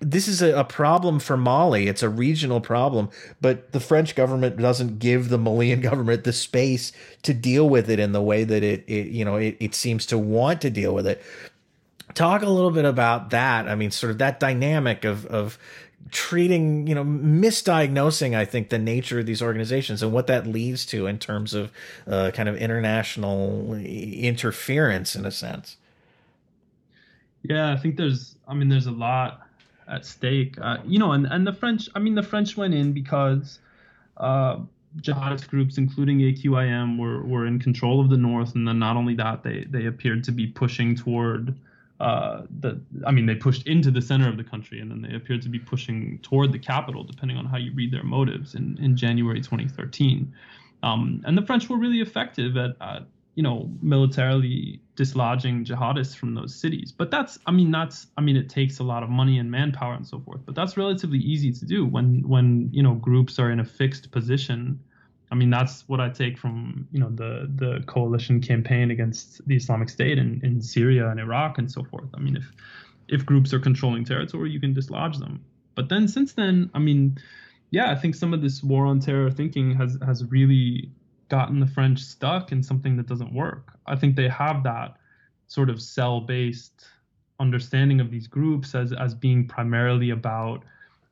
this 0.00 0.28
is 0.28 0.42
a, 0.42 0.58
a, 0.58 0.64
problem 0.64 1.18
for 1.18 1.36
Mali. 1.36 1.88
It's 1.88 2.02
a 2.02 2.08
regional 2.08 2.60
problem, 2.60 3.08
but 3.40 3.72
the 3.72 3.80
French 3.80 4.14
government 4.14 4.56
doesn't 4.58 4.98
give 4.98 5.28
the 5.28 5.38
Malian 5.38 5.80
government 5.90 6.24
the 6.24 6.32
space 6.32 6.92
to 7.22 7.32
deal 7.32 7.68
with 7.68 7.90
it 7.90 7.98
in 7.98 8.12
the 8.12 8.22
way 8.22 8.44
that 8.44 8.62
it, 8.62 8.84
it 8.86 9.08
you 9.08 9.24
know, 9.24 9.36
it, 9.36 9.56
it 9.58 9.74
seems 9.74 10.06
to 10.06 10.18
want 10.18 10.60
to 10.62 10.70
deal 10.70 10.94
with 10.94 11.06
it. 11.06 11.22
Talk 12.14 12.42
a 12.42 12.48
little 12.48 12.70
bit 12.70 12.84
about 12.84 13.30
that. 13.30 13.68
I 13.68 13.74
mean, 13.74 13.90
sort 13.90 14.10
of 14.10 14.18
that 14.18 14.40
dynamic 14.40 15.04
of 15.04 15.26
of 15.26 15.58
treating, 16.10 16.86
you 16.86 16.94
know, 16.94 17.04
misdiagnosing. 17.04 18.34
I 18.34 18.44
think 18.44 18.68
the 18.68 18.78
nature 18.78 19.18
of 19.18 19.26
these 19.26 19.42
organizations 19.42 20.02
and 20.02 20.12
what 20.12 20.26
that 20.28 20.46
leads 20.46 20.86
to 20.86 21.06
in 21.06 21.18
terms 21.18 21.52
of 21.52 21.72
uh, 22.06 22.30
kind 22.32 22.48
of 22.48 22.56
international 22.56 23.74
interference, 23.74 25.16
in 25.16 25.26
a 25.26 25.30
sense. 25.30 25.76
Yeah, 27.42 27.72
I 27.72 27.76
think 27.76 27.96
there's. 27.96 28.36
I 28.48 28.54
mean, 28.54 28.68
there's 28.68 28.86
a 28.86 28.92
lot 28.92 29.45
at 29.88 30.04
stake. 30.04 30.56
Uh, 30.60 30.78
you 30.84 30.98
know, 30.98 31.12
and, 31.12 31.26
and 31.26 31.46
the 31.46 31.52
French, 31.52 31.88
I 31.94 31.98
mean, 31.98 32.14
the 32.14 32.22
French 32.22 32.56
went 32.56 32.74
in 32.74 32.92
because 32.92 33.60
uh, 34.16 34.58
jihadist 35.00 35.48
groups, 35.48 35.78
including 35.78 36.18
AQIM, 36.18 36.98
were, 36.98 37.22
were 37.24 37.46
in 37.46 37.58
control 37.58 38.00
of 38.00 38.10
the 38.10 38.16
north. 38.16 38.54
And 38.54 38.66
then 38.66 38.78
not 38.78 38.96
only 38.96 39.14
that, 39.14 39.42
they, 39.42 39.64
they 39.68 39.86
appeared 39.86 40.24
to 40.24 40.32
be 40.32 40.46
pushing 40.46 40.94
toward 40.94 41.56
uh, 41.98 42.42
the 42.60 42.78
I 43.06 43.10
mean, 43.10 43.24
they 43.24 43.34
pushed 43.34 43.66
into 43.66 43.90
the 43.90 44.02
center 44.02 44.28
of 44.28 44.36
the 44.36 44.44
country, 44.44 44.80
and 44.80 44.90
then 44.90 45.00
they 45.00 45.16
appeared 45.16 45.40
to 45.42 45.48
be 45.48 45.58
pushing 45.58 46.18
toward 46.18 46.52
the 46.52 46.58
capital, 46.58 47.04
depending 47.04 47.38
on 47.38 47.46
how 47.46 47.56
you 47.56 47.72
read 47.72 47.90
their 47.90 48.02
motives. 48.02 48.54
In 48.54 48.78
in 48.82 48.96
January 48.96 49.40
2013, 49.40 50.30
um, 50.82 51.22
and 51.24 51.38
the 51.38 51.42
French 51.42 51.70
were 51.70 51.78
really 51.78 52.00
effective 52.00 52.56
at, 52.58 52.76
at 52.80 53.04
you 53.36 53.42
know 53.42 53.70
militarily 53.80 54.80
dislodging 54.96 55.64
jihadists 55.64 56.16
from 56.16 56.34
those 56.34 56.54
cities. 56.54 56.90
But 56.90 57.10
that's 57.12 57.38
I 57.46 57.52
mean 57.52 57.70
that's 57.70 58.08
I 58.16 58.20
mean 58.20 58.36
it 58.36 58.48
takes 58.48 58.80
a 58.80 58.84
lot 58.84 59.04
of 59.04 59.08
money 59.08 59.38
and 59.38 59.50
manpower 59.50 59.94
and 59.94 60.06
so 60.06 60.18
forth. 60.20 60.40
But 60.44 60.56
that's 60.56 60.76
relatively 60.76 61.18
easy 61.18 61.52
to 61.52 61.64
do 61.64 61.86
when 61.86 62.26
when 62.26 62.68
you 62.72 62.82
know 62.82 62.94
groups 62.94 63.38
are 63.38 63.50
in 63.50 63.60
a 63.60 63.64
fixed 63.64 64.10
position 64.10 64.80
I 65.30 65.34
mean, 65.34 65.50
that's 65.50 65.88
what 65.88 66.00
I 66.00 66.08
take 66.08 66.38
from 66.38 66.86
you 66.92 67.00
know 67.00 67.10
the 67.10 67.50
the 67.54 67.82
coalition 67.86 68.40
campaign 68.40 68.90
against 68.90 69.46
the 69.46 69.56
Islamic 69.56 69.88
State 69.88 70.18
in, 70.18 70.40
in 70.44 70.60
Syria 70.60 71.08
and 71.08 71.18
Iraq 71.18 71.58
and 71.58 71.70
so 71.70 71.82
forth. 71.82 72.08
I 72.14 72.20
mean, 72.20 72.36
if 72.36 72.52
if 73.08 73.26
groups 73.26 73.52
are 73.52 73.58
controlling 73.58 74.04
territory, 74.04 74.50
you 74.50 74.60
can 74.60 74.72
dislodge 74.72 75.18
them. 75.18 75.44
But 75.74 75.88
then 75.88 76.08
since 76.08 76.32
then, 76.32 76.70
I 76.74 76.78
mean, 76.78 77.18
yeah, 77.70 77.90
I 77.90 77.96
think 77.96 78.14
some 78.14 78.32
of 78.32 78.40
this 78.40 78.62
war 78.62 78.86
on 78.86 79.00
terror 79.00 79.30
thinking 79.30 79.74
has 79.74 79.98
has 80.04 80.24
really 80.24 80.90
gotten 81.28 81.60
the 81.60 81.66
French 81.66 82.00
stuck 82.00 82.52
in 82.52 82.62
something 82.62 82.96
that 82.96 83.06
doesn't 83.06 83.32
work. 83.32 83.72
I 83.86 83.96
think 83.96 84.16
they 84.16 84.28
have 84.28 84.62
that 84.64 84.96
sort 85.46 85.70
of 85.70 85.80
cell 85.80 86.20
based 86.20 86.86
understanding 87.38 88.00
of 88.00 88.10
these 88.10 88.26
groups 88.26 88.74
as 88.74 88.92
as 88.92 89.14
being 89.14 89.46
primarily 89.46 90.10
about 90.10 90.64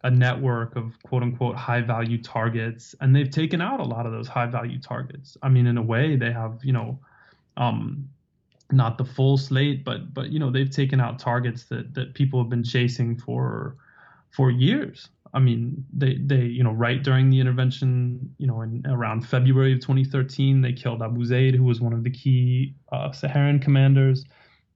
a 0.05 0.11
network 0.11 0.77
of 0.77 0.93
quote 1.03 1.23
unquote 1.23 1.57
high 1.57 1.81
value 1.81 2.21
targets 2.23 2.95
and 3.01 3.15
they've 3.15 3.31
taken 3.31 3.61
out 3.61 3.81
a 3.81 3.85
lot 3.85 4.07
of 4.07 4.13
those 4.13 4.29
high 4.29 4.47
value 4.47 4.79
targets 4.79 5.37
i 5.43 5.49
mean 5.49 5.67
in 5.67 5.77
a 5.77 5.83
way 5.83 6.17
they 6.17 6.33
have 6.33 6.59
you 6.63 6.73
know 6.73 6.99
um, 7.57 8.09
not 8.73 8.99
the 8.99 9.05
full 9.05 9.37
slate 9.37 9.85
but 9.85 10.13
but 10.15 10.31
you 10.31 10.39
know 10.39 10.51
they've 10.51 10.71
taken 10.71 11.01
out 11.01 11.19
targets 11.19 11.65
that 11.65 11.95
that 11.95 12.15
people 12.15 12.41
have 12.41 12.49
been 12.49 12.65
chasing 12.65 13.17
for 13.17 13.77
for 14.31 14.51
years 14.51 15.09
i 15.35 15.39
mean 15.39 15.85
they 15.93 16.17
they 16.17 16.43
you 16.43 16.63
know 16.63 16.73
right 16.73 17.03
during 17.03 17.29
the 17.29 17.41
intervention 17.41 18.35
you 18.39 18.47
know 18.47 18.63
in 18.63 18.83
around 18.87 19.27
february 19.27 19.73
of 19.73 19.81
2013 19.81 20.61
they 20.63 20.73
killed 20.73 21.03
abu 21.03 21.25
zaid 21.25 21.55
who 21.55 21.65
was 21.65 21.81
one 21.81 21.93
of 21.93 22.03
the 22.03 22.11
key 22.11 22.75
uh, 22.93 23.13
saharan 23.13 23.59
commanders 23.59 24.25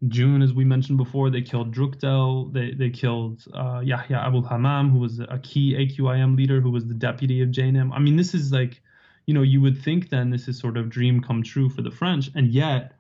June, 0.07 0.43
as 0.43 0.53
we 0.53 0.65
mentioned 0.65 0.97
before, 0.97 1.29
they 1.29 1.43
killed 1.43 1.75
Drukdel. 1.75 2.53
They 2.53 2.73
they 2.73 2.91
killed 2.91 3.43
uh, 3.53 3.81
Yahya 3.81 4.23
Abul 4.25 4.43
Hammam, 4.43 4.91
who 4.91 5.01
was 5.01 5.19
a 5.19 5.41
key 5.43 5.75
AQIM 5.75 6.37
leader, 6.37 6.61
who 6.61 6.71
was 6.71 6.87
the 6.87 6.95
deputy 6.95 7.43
of 7.43 7.49
JNIM. 7.49 7.91
I 7.93 7.99
mean, 7.99 8.15
this 8.15 8.33
is 8.33 8.53
like, 8.53 8.81
you 9.27 9.35
know, 9.35 9.43
you 9.43 9.61
would 9.61 9.83
think 9.83 10.09
then 10.09 10.31
this 10.31 10.47
is 10.47 10.57
sort 10.57 10.77
of 10.77 10.89
dream 10.89 11.21
come 11.21 11.43
true 11.43 11.69
for 11.69 11.83
the 11.83 11.91
French, 11.91 12.31
and 12.37 12.53
yet 12.53 12.93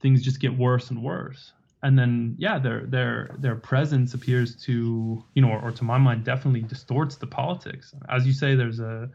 things 0.00 0.22
just 0.22 0.40
get 0.40 0.56
worse 0.56 0.90
and 0.90 1.02
worse. 1.02 1.52
And 1.84 1.98
then, 1.98 2.36
yeah, 2.38 2.58
their 2.58 2.86
their 2.86 3.34
their 3.38 3.56
presence 3.56 4.14
appears 4.14 4.54
to, 4.64 5.24
you 5.34 5.42
know, 5.42 5.48
or, 5.48 5.60
or 5.60 5.70
to 5.72 5.84
my 5.84 5.98
mind, 5.98 6.24
definitely 6.24 6.62
distorts 6.62 7.16
the 7.16 7.26
politics. 7.26 7.94
As 8.08 8.26
you 8.26 8.32
say, 8.32 8.54
there's 8.54 8.78
a 8.80 9.10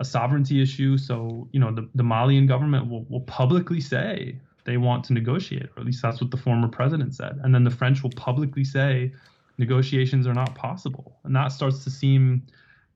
a 0.00 0.04
sovereignty 0.04 0.62
issue. 0.62 0.96
So, 0.98 1.48
you 1.52 1.60
know, 1.60 1.72
the, 1.72 1.88
the 1.94 2.02
Malian 2.02 2.46
government 2.46 2.90
will, 2.90 3.04
will 3.08 3.20
publicly 3.20 3.80
say 3.80 4.40
they 4.64 4.76
want 4.76 5.04
to 5.04 5.12
negotiate, 5.12 5.66
or 5.76 5.80
at 5.80 5.86
least 5.86 6.02
that's 6.02 6.20
what 6.20 6.30
the 6.30 6.36
former 6.36 6.68
president 6.68 7.14
said. 7.14 7.38
And 7.42 7.54
then 7.54 7.64
the 7.64 7.70
French 7.70 8.02
will 8.02 8.10
publicly 8.10 8.64
say 8.64 9.12
negotiations 9.58 10.26
are 10.26 10.34
not 10.34 10.54
possible, 10.54 11.18
and 11.24 11.34
that 11.36 11.48
starts 11.48 11.84
to 11.84 11.90
seem 11.90 12.42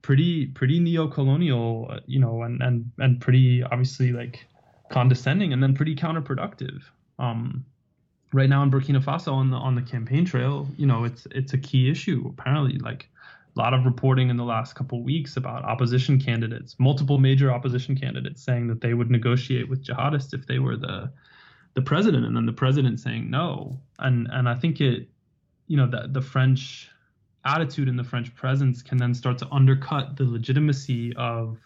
pretty 0.01 0.47
pretty 0.47 0.79
neo-colonial, 0.79 1.99
you 2.05 2.19
know, 2.19 2.43
and 2.43 2.61
and 2.61 2.89
and 2.99 3.19
pretty 3.19 3.63
obviously 3.63 4.11
like 4.13 4.45
condescending, 4.89 5.53
and 5.53 5.61
then 5.61 5.73
pretty 5.73 5.95
counterproductive. 5.95 6.81
Um, 7.17 7.65
right 8.33 8.49
now 8.49 8.63
in 8.63 8.71
Burkina 8.71 9.03
Faso 9.03 9.33
on 9.33 9.49
the 9.49 9.57
on 9.57 9.75
the 9.75 9.81
campaign 9.81 10.25
trail, 10.25 10.67
you 10.77 10.85
know, 10.85 11.03
it's 11.03 11.27
it's 11.31 11.53
a 11.53 11.57
key 11.57 11.89
issue. 11.89 12.25
Apparently, 12.27 12.77
like 12.79 13.09
a 13.55 13.59
lot 13.59 13.73
of 13.73 13.85
reporting 13.85 14.29
in 14.29 14.37
the 14.37 14.43
last 14.43 14.75
couple 14.75 15.03
weeks 15.03 15.37
about 15.37 15.63
opposition 15.63 16.19
candidates, 16.19 16.75
multiple 16.79 17.17
major 17.17 17.51
opposition 17.51 17.95
candidates 17.95 18.43
saying 18.43 18.67
that 18.67 18.81
they 18.81 18.93
would 18.93 19.09
negotiate 19.09 19.67
with 19.67 19.83
jihadists 19.83 20.33
if 20.33 20.45
they 20.45 20.59
were 20.59 20.77
the 20.77 21.11
the 21.73 21.81
president 21.81 22.25
and 22.25 22.35
then 22.35 22.45
the 22.45 22.53
president 22.53 22.99
saying 22.99 23.29
no 23.29 23.79
and 23.99 24.27
and 24.31 24.49
i 24.49 24.55
think 24.55 24.81
it 24.81 25.07
you 25.67 25.77
know 25.77 25.87
the, 25.87 26.07
the 26.11 26.21
french 26.21 26.89
attitude 27.45 27.87
and 27.87 27.97
the 27.97 28.03
french 28.03 28.33
presence 28.35 28.81
can 28.81 28.97
then 28.97 29.13
start 29.13 29.37
to 29.37 29.47
undercut 29.51 30.17
the 30.17 30.23
legitimacy 30.23 31.15
of 31.15 31.57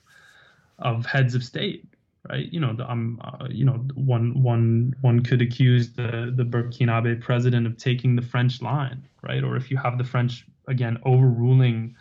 of 0.79 1.05
heads 1.05 1.35
of 1.35 1.43
state 1.43 1.85
right? 2.29 2.51
You 2.51 2.59
know 2.59 2.75
um 2.87 3.21
uh, 3.23 3.47
you 3.49 3.65
know 3.65 3.85
one 3.95 4.41
one 4.41 4.95
one 5.01 5.23
could 5.23 5.41
accuse 5.41 5.91
the 5.93 6.33
the 6.35 6.43
burkinabe 6.43 7.21
president 7.21 7.67
of 7.67 7.77
taking 7.77 8.15
the 8.15 8.21
french 8.21 8.61
line 8.61 9.07
right? 9.21 9.43
Or 9.43 9.55
if 9.55 9.71
you 9.71 9.77
have 9.77 9.97
the 9.97 10.03
french 10.03 10.45
again 10.67 10.97
overruling 11.05 11.95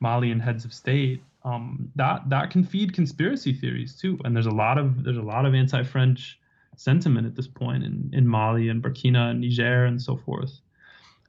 malian 0.00 0.40
heads 0.40 0.64
of 0.64 0.72
state 0.72 1.22
um, 1.46 1.90
that 1.94 2.28
that 2.28 2.50
can 2.50 2.64
feed 2.64 2.92
conspiracy 2.92 3.52
theories 3.52 3.94
too. 3.94 4.18
And 4.24 4.34
there's 4.34 4.46
a 4.46 4.50
lot 4.50 4.78
of 4.78 5.04
there's 5.04 5.16
a 5.16 5.22
lot 5.22 5.46
of 5.46 5.54
anti-french 5.54 6.38
sentiment 6.76 7.26
at 7.26 7.36
this 7.36 7.46
point 7.46 7.84
in, 7.84 8.10
in 8.12 8.26
Mali 8.26 8.68
and 8.68 8.82
Burkina 8.82 9.30
and 9.30 9.40
Niger 9.40 9.86
and 9.86 10.02
so 10.02 10.16
forth. 10.16 10.58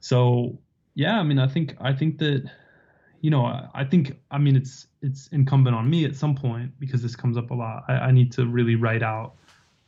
So 0.02 0.58
yeah, 0.96 1.20
I 1.20 1.24
mean, 1.24 1.38
I 1.38 1.48
think 1.48 1.76
I 1.80 1.94
think 1.94 2.18
that 2.18 2.50
you 3.22 3.30
know, 3.30 3.70
I, 3.74 3.84
think 3.84 4.18
I 4.32 4.38
mean 4.38 4.56
it's 4.56 4.88
it's 5.02 5.28
incumbent 5.28 5.76
on 5.76 5.90
me 5.90 6.06
at 6.06 6.16
some 6.16 6.36
point 6.36 6.72
because 6.80 7.02
this 7.02 7.16
comes 7.16 7.38
up 7.38 7.52
a 7.52 7.54
lot. 7.54 7.84
I, 7.88 7.94
I 7.94 8.12
need 8.12 8.32
to 8.34 8.46
really 8.46 8.76
write 8.76 9.04
out 9.04 9.34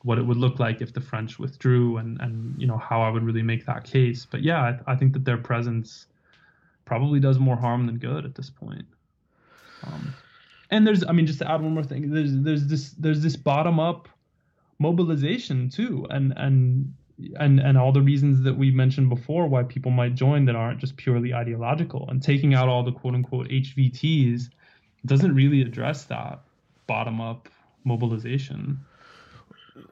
what 0.04 0.18
it 0.18 0.26
would 0.26 0.38
look 0.38 0.60
like 0.60 0.82
if 0.82 0.94
the 0.94 1.02
French 1.02 1.40
withdrew 1.40 1.98
and 1.98 2.20
and 2.22 2.60
you 2.60 2.68
know 2.68 2.78
how 2.78 3.02
I 3.02 3.10
would 3.10 3.24
really 3.24 3.44
make 3.44 3.66
that 3.66 3.84
case. 3.84 4.26
But 4.26 4.42
yeah, 4.42 4.62
I, 4.62 4.94
I 4.94 4.96
think 4.96 5.14
that 5.14 5.26
their 5.26 5.38
presence 5.38 6.08
probably 6.86 7.20
does 7.20 7.38
more 7.38 7.56
harm 7.56 7.86
than 7.86 7.98
good 7.98 8.26
at 8.26 8.36
this 8.36 8.50
point. 8.50 8.86
Um, 9.84 10.14
and 10.72 10.86
there's, 10.86 11.04
I 11.04 11.12
mean, 11.12 11.26
just 11.26 11.40
to 11.40 11.52
add 11.52 11.62
one 11.62 11.74
more 11.74 11.84
thing, 11.84 12.12
there's 12.12 12.36
there's 12.42 12.68
this 12.68 12.92
there's 12.92 13.22
this 13.22 13.36
bottom 13.36 13.80
up 13.80 14.08
mobilization 14.80 15.70
too 15.70 16.08
and 16.10 16.34
and 16.38 16.94
and 17.38 17.60
and 17.60 17.78
all 17.78 17.92
the 17.92 18.02
reasons 18.02 18.44
that 18.44 18.58
we 18.58 18.72
mentioned 18.72 19.10
before 19.10 19.48
why 19.48 19.64
people 19.64 19.92
might 19.92 20.16
join 20.16 20.46
that 20.46 20.56
aren't 20.56 20.80
just 20.80 20.98
purely 20.98 21.34
ideological. 21.34 22.08
And 22.10 22.22
taking 22.22 22.54
out 22.54 22.68
all 22.68 22.84
the 22.84 22.92
quote 22.92 23.16
unquote 23.16 23.48
hvts 23.48 24.50
doesn't 25.06 25.34
really 25.34 25.62
address 25.62 26.06
that 26.06 26.42
bottom 26.88 27.22
up 27.22 27.50
mobilization. 27.84 28.80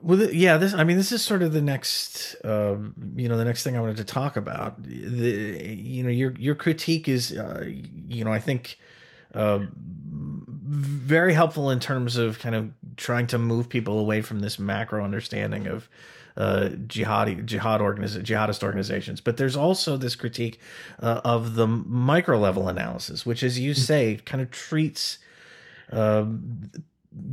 Well 0.02 0.32
yeah 0.32 0.58
this 0.58 0.74
i 0.74 0.84
mean 0.84 0.98
this 0.98 1.12
is 1.12 1.22
sort 1.22 1.42
of 1.42 1.54
the 1.54 1.62
next 1.62 2.36
uh, 2.44 2.76
you 3.16 3.30
know 3.30 3.38
the 3.38 3.46
next 3.46 3.64
thing 3.64 3.78
i 3.78 3.80
wanted 3.80 3.98
to 3.98 4.04
talk 4.04 4.36
about. 4.36 4.82
The 4.84 5.76
you 5.78 6.04
know 6.04 6.10
your 6.10 6.34
your 6.38 6.56
critique 6.56 7.08
is 7.08 7.32
uh, 7.32 7.66
you 8.08 8.26
know 8.26 8.34
i 8.34 8.40
think 8.40 8.78
uh, 9.34 9.60
very 10.68 11.34
helpful 11.34 11.70
in 11.70 11.80
terms 11.80 12.18
of 12.18 12.40
kind 12.40 12.56
of 12.56 12.72
trying 12.98 13.28
to 13.28 13.38
move 13.38 13.70
people 13.70 14.00
away 14.00 14.22
from 14.22 14.42
this 14.42 14.60
macro 14.60 15.04
understanding 15.04 15.68
of 15.68 15.88
uh, 16.38 16.70
jihadi 16.88 17.44
jihad 17.46 17.82
organiz- 17.82 18.22
jihadist 18.22 18.64
organizations. 18.64 19.20
But 19.22 19.38
there's 19.38 19.56
also 19.56 19.98
this 19.98 20.16
critique 20.16 20.60
uh, 21.02 21.22
of 21.24 21.56
the 21.56 21.68
micro 21.68 22.38
level 22.38 22.70
analysis, 22.70 23.26
which, 23.26 23.44
as 23.44 23.60
you 23.60 23.74
say, 23.74 24.20
kind 24.26 24.42
of 24.42 24.52
treats 24.52 25.18
uh, 25.92 26.26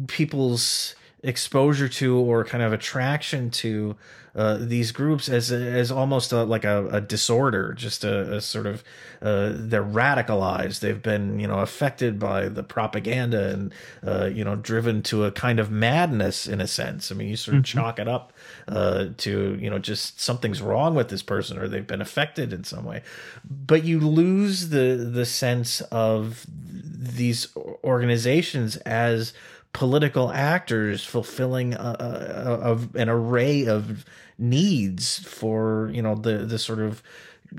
people's 0.08 0.94
exposure 1.24 1.88
to 1.88 2.18
or 2.18 2.44
kind 2.44 2.62
of 2.62 2.72
attraction 2.72 3.50
to 3.50 3.96
uh, 4.36 4.58
these 4.60 4.90
groups 4.90 5.28
as 5.28 5.52
as 5.52 5.92
almost 5.92 6.32
a, 6.32 6.42
like 6.42 6.64
a, 6.64 6.88
a, 6.88 7.00
disorder, 7.00 7.72
just 7.72 8.02
a, 8.02 8.34
a 8.34 8.40
sort 8.40 8.66
of 8.66 8.82
uh, 9.22 9.52
they're 9.54 9.84
radicalized. 9.84 10.80
They've 10.80 11.00
been 11.00 11.38
you 11.38 11.46
know 11.46 11.60
affected 11.60 12.18
by 12.18 12.48
the 12.48 12.64
propaganda 12.64 13.50
and 13.50 13.74
uh, 14.04 14.26
you 14.26 14.44
know 14.44 14.56
driven 14.56 15.02
to 15.04 15.24
a 15.24 15.30
kind 15.30 15.60
of 15.60 15.70
madness 15.70 16.48
in 16.48 16.60
a 16.60 16.66
sense. 16.66 17.12
I 17.12 17.14
mean, 17.14 17.28
you 17.28 17.36
sort 17.36 17.58
of 17.58 17.62
mm-hmm. 17.62 17.78
chalk 17.78 18.00
it 18.00 18.08
up 18.08 18.32
uh, 18.66 19.06
to 19.18 19.56
you 19.60 19.70
know 19.70 19.78
just 19.78 20.20
something's 20.20 20.60
wrong 20.60 20.96
with 20.96 21.10
this 21.10 21.22
person 21.22 21.56
or 21.56 21.68
they've 21.68 21.86
been 21.86 22.02
affected 22.02 22.52
in 22.52 22.64
some 22.64 22.84
way, 22.84 23.02
but 23.48 23.84
you 23.84 24.00
lose 24.00 24.70
the 24.70 25.08
the 25.12 25.24
sense 25.24 25.80
of 25.80 26.44
these 26.50 27.48
organizations 27.84 28.78
as 28.78 29.32
political 29.74 30.32
actors 30.32 31.04
fulfilling 31.04 31.74
a, 31.74 31.96
a, 32.00 32.72
a, 32.72 33.00
an 33.00 33.10
array 33.10 33.66
of 33.66 34.06
needs 34.38 35.18
for 35.18 35.90
you 35.92 36.00
know 36.00 36.14
the 36.14 36.38
the 36.38 36.58
sort 36.58 36.78
of 36.78 37.02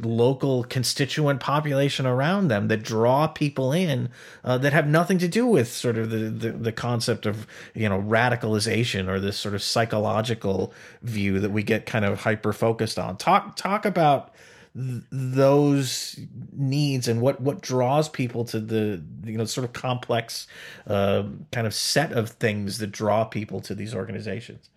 local 0.02 0.64
constituent 0.64 1.40
population 1.40 2.06
around 2.06 2.48
them 2.48 2.68
that 2.68 2.84
draw 2.84 3.28
people 3.28 3.72
in 3.72 4.10
uh, 4.44 4.58
that 4.58 4.74
have 4.74 4.88
nothing 4.88 5.18
to 5.18 5.28
do 5.28 5.46
with 5.46 5.70
sort 5.70 5.98
of 5.98 6.10
the, 6.10 6.18
the, 6.30 6.52
the 6.52 6.72
concept 6.72 7.26
of 7.26 7.46
you 7.74 7.88
know 7.88 8.02
radicalization 8.02 9.08
or 9.08 9.20
this 9.20 9.38
sort 9.38 9.54
of 9.54 9.62
psychological 9.62 10.74
view 11.02 11.40
that 11.40 11.52
we 11.52 11.64
get 11.64 11.86
kind 11.86 12.06
of 12.06 12.22
hyper 12.22 12.54
focused 12.54 12.98
on. 12.98 13.18
Talk 13.18 13.56
talk 13.56 13.86
about 13.86 14.34
those 14.76 16.20
needs 16.52 17.08
and 17.08 17.22
what 17.22 17.40
what 17.40 17.62
draws 17.62 18.10
people 18.10 18.44
to 18.44 18.60
the 18.60 19.02
you 19.24 19.38
know 19.38 19.46
sort 19.46 19.64
of 19.64 19.72
complex 19.72 20.48
uh, 20.88 21.24
kind 21.54 21.66
of 21.66 21.74
set 21.74 22.12
of 22.12 22.30
things 22.30 22.80
that 22.80 22.92
draw 22.92 23.24
people 23.24 23.62
to 23.62 23.74
these 23.74 23.96
organizations 23.96 24.70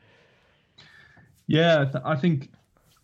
yeah 1.49 1.91
i 2.05 2.15
think 2.15 2.51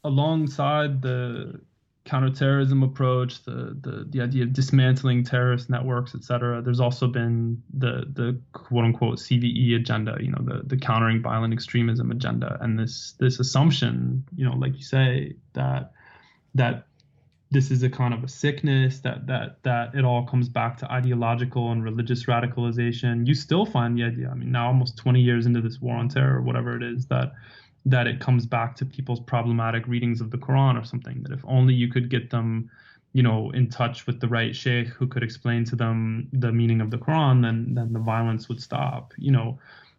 alongside 0.05 1.03
the 1.03 1.61
counterterrorism 2.05 2.83
approach, 2.83 3.43
the, 3.45 3.77
the 3.81 4.07
the 4.11 4.21
idea 4.21 4.43
of 4.43 4.53
dismantling 4.53 5.25
terrorist 5.25 5.71
networks, 5.71 6.15
et 6.15 6.23
cetera. 6.23 6.61
There's 6.61 6.81
also 6.81 7.07
been 7.07 7.63
the 7.73 8.05
the 8.13 8.39
quote 8.53 8.85
unquote 8.85 9.19
CVE 9.19 9.77
agenda, 9.77 10.17
you 10.21 10.31
know, 10.31 10.41
the 10.43 10.63
the 10.67 10.77
countering 10.77 11.23
violent 11.23 11.55
extremism 11.55 12.11
agenda, 12.11 12.59
and 12.61 12.79
this 12.79 13.15
this 13.19 13.41
assumption, 13.41 14.25
you 14.37 14.45
know, 14.45 14.55
like 14.55 14.77
you 14.77 14.83
say, 14.85 15.35
that 15.55 15.93
that 16.55 16.87
this 17.51 17.71
is 17.71 17.83
a 17.83 17.89
kind 17.89 18.13
of 18.13 18.25
a 18.25 18.29
sickness 18.29 19.01
that 19.01 19.27
that 19.27 19.63
that 19.63 19.95
it 19.95 20.05
all 20.05 20.25
comes 20.27 20.49
back 20.49 20.77
to 20.79 20.91
ideological 20.91 21.71
and 21.73 21.85
religious 21.85 22.25
radicalization. 22.25 23.27
You 23.27 23.35
still 23.35 23.65
find 23.65 23.97
the 23.97 24.05
idea. 24.05 24.29
I 24.29 24.35
mean, 24.35 24.51
now 24.51 24.67
almost 24.67 24.97
20 24.97 25.21
years 25.21 25.47
into 25.47 25.61
this 25.61 25.81
war 25.81 25.97
on 25.97 26.09
terror, 26.09 26.39
or 26.39 26.43
whatever 26.43 26.77
it 26.77 26.83
is, 26.83 27.07
that 27.07 27.33
that 27.87 28.07
it 28.07 28.19
comes 28.19 28.47
back 28.47 28.75
to 28.77 28.85
people's 28.85 29.21
problematic 29.21 29.87
readings 29.87 30.21
of 30.21 30.31
the 30.31 30.39
Quran 30.39 30.81
or 30.81 30.85
something. 30.85 31.23
That 31.23 31.33
if 31.33 31.45
only 31.45 31.75
you 31.75 31.89
could 31.89 32.09
get 32.11 32.31
them, 32.31 32.71
you 33.13 33.23
know, 33.23 33.51
in 33.51 33.69
touch 33.69 34.07
with 34.07 34.21
the 34.21 34.29
right 34.29 34.57
sheikh 34.57 34.89
who 34.89 35.07
could 35.07 35.23
explain 35.23 35.65
to 35.67 35.77
them 35.77 36.29
the 36.33 36.51
meaning 36.51 36.81
of 36.81 36.91
the 36.91 36.99
Quran, 36.99 37.43
then 37.43 37.75
then 37.75 37.93
the 37.93 38.01
violence 38.01 38.49
would 38.49 38.61
stop. 38.61 39.13
You 39.17 39.31
know, 39.31 39.59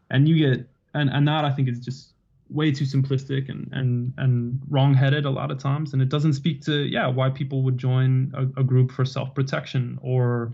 and 0.09 0.27
you 0.27 0.35
get 0.47 0.67
and 0.93 1.09
and 1.09 1.27
that 1.27 1.45
I 1.45 1.51
think 1.51 1.69
is 1.69 1.79
just 1.79 2.14
way 2.49 2.71
too 2.71 2.85
simplistic 2.85 3.49
and 3.49 3.67
and 3.71 4.13
and 4.17 4.59
wrong-headed 4.69 5.25
a 5.25 5.29
lot 5.29 5.49
of 5.49 5.57
times 5.57 5.93
and 5.93 6.01
it 6.01 6.09
doesn't 6.09 6.33
speak 6.33 6.61
to 6.61 6.83
yeah 6.83 7.07
why 7.07 7.29
people 7.29 7.63
would 7.63 7.77
join 7.77 8.31
a, 8.35 8.61
a 8.61 8.63
group 8.63 8.91
for 8.91 9.03
self-protection 9.03 9.97
or 10.01 10.53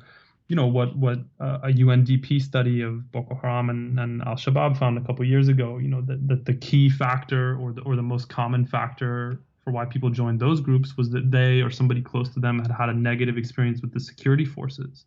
you 0.52 0.56
know 0.58 0.68
what 0.68 0.98
what 0.98 1.20
uh, 1.39 1.60
a 1.64 1.68
UNDP 1.68 2.42
study 2.42 2.82
of 2.82 3.10
Boko 3.14 3.36
Haram 3.42 3.70
and, 3.70 3.98
and 3.98 4.22
Al 4.24 4.36
Shabaab 4.36 4.78
found 4.78 4.98
a 4.98 5.02
couple 5.02 5.24
years 5.24 5.48
ago. 5.48 5.78
You 5.78 5.88
know 5.88 6.02
that, 6.02 6.28
that 6.28 6.44
the 6.44 6.54
key 6.54 6.89
factor 6.89 7.56
or 7.56 7.72
the 7.72 7.80
or 7.84 7.96
the 7.96 8.02
most 8.02 8.28
common 8.28 8.66
factor 8.66 9.39
for 9.64 9.72
why 9.72 9.86
people 9.86 10.10
joined 10.10 10.42
those 10.42 10.60
groups 10.60 10.98
was 10.98 11.10
that 11.12 11.32
they 11.32 11.62
or 11.62 11.70
somebody 11.70 12.02
close 12.02 12.28
to 12.34 12.42
them 12.42 12.60
had 12.60 12.70
had 12.70 12.89
a 12.89 12.94
negative 12.94 13.38
experience 13.38 13.82
with 13.82 13.94
the 13.94 14.00
security 14.02 14.44
forces. 14.44 15.06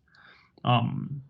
Um, 0.63 1.21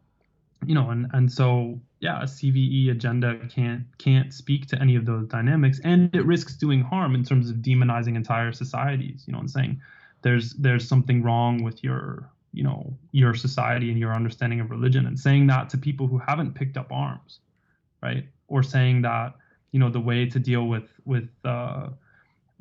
you 0.68 0.76
know, 0.76 0.89
and 0.89 1.07
and 1.13 1.32
so 1.32 1.80
yeah, 1.99 2.22
a 2.22 2.26
CVE 2.26 2.91
agenda 2.91 3.39
can't 3.47 3.84
can't 3.97 4.34
speak 4.34 4.68
to 4.68 4.82
any 4.82 4.95
of 4.95 5.05
those 5.05 5.28
dynamics, 5.28 5.80
and 5.84 6.13
it 6.16 6.26
risks 6.26 6.55
doing 6.55 6.82
harm 6.82 7.16
in 7.16 7.24
terms 7.24 7.49
of 7.49 7.57
demonizing 7.57 8.16
entire 8.16 8.51
societies. 8.51 9.24
You 9.28 9.34
know, 9.34 9.39
and 9.39 9.49
saying 9.49 9.82
there's 10.22 10.53
there's 10.53 10.88
something 10.88 11.22
wrong 11.22 11.63
with 11.63 11.84
your 11.84 12.30
you 12.55 12.63
know 12.63 12.97
your 13.11 13.34
society 13.36 13.91
and 13.91 13.99
your 13.99 14.13
understanding 14.13 14.59
of 14.59 14.72
religion 14.72 15.05
and 15.05 15.20
saying 15.20 15.45
that 15.47 15.70
to 15.70 15.78
people 15.78 16.07
who 16.07 16.18
haven't 16.18 16.55
picked 16.55 16.78
up 16.78 16.91
arms 16.91 17.39
right 18.01 18.26
or 18.47 18.63
saying 18.63 19.01
that 19.01 19.36
you 19.72 19.80
know 19.80 19.89
the 19.89 19.99
way 19.99 20.26
to 20.26 20.39
deal 20.39 20.68
with 20.68 20.89
with 21.03 21.30
uh, 21.43 21.88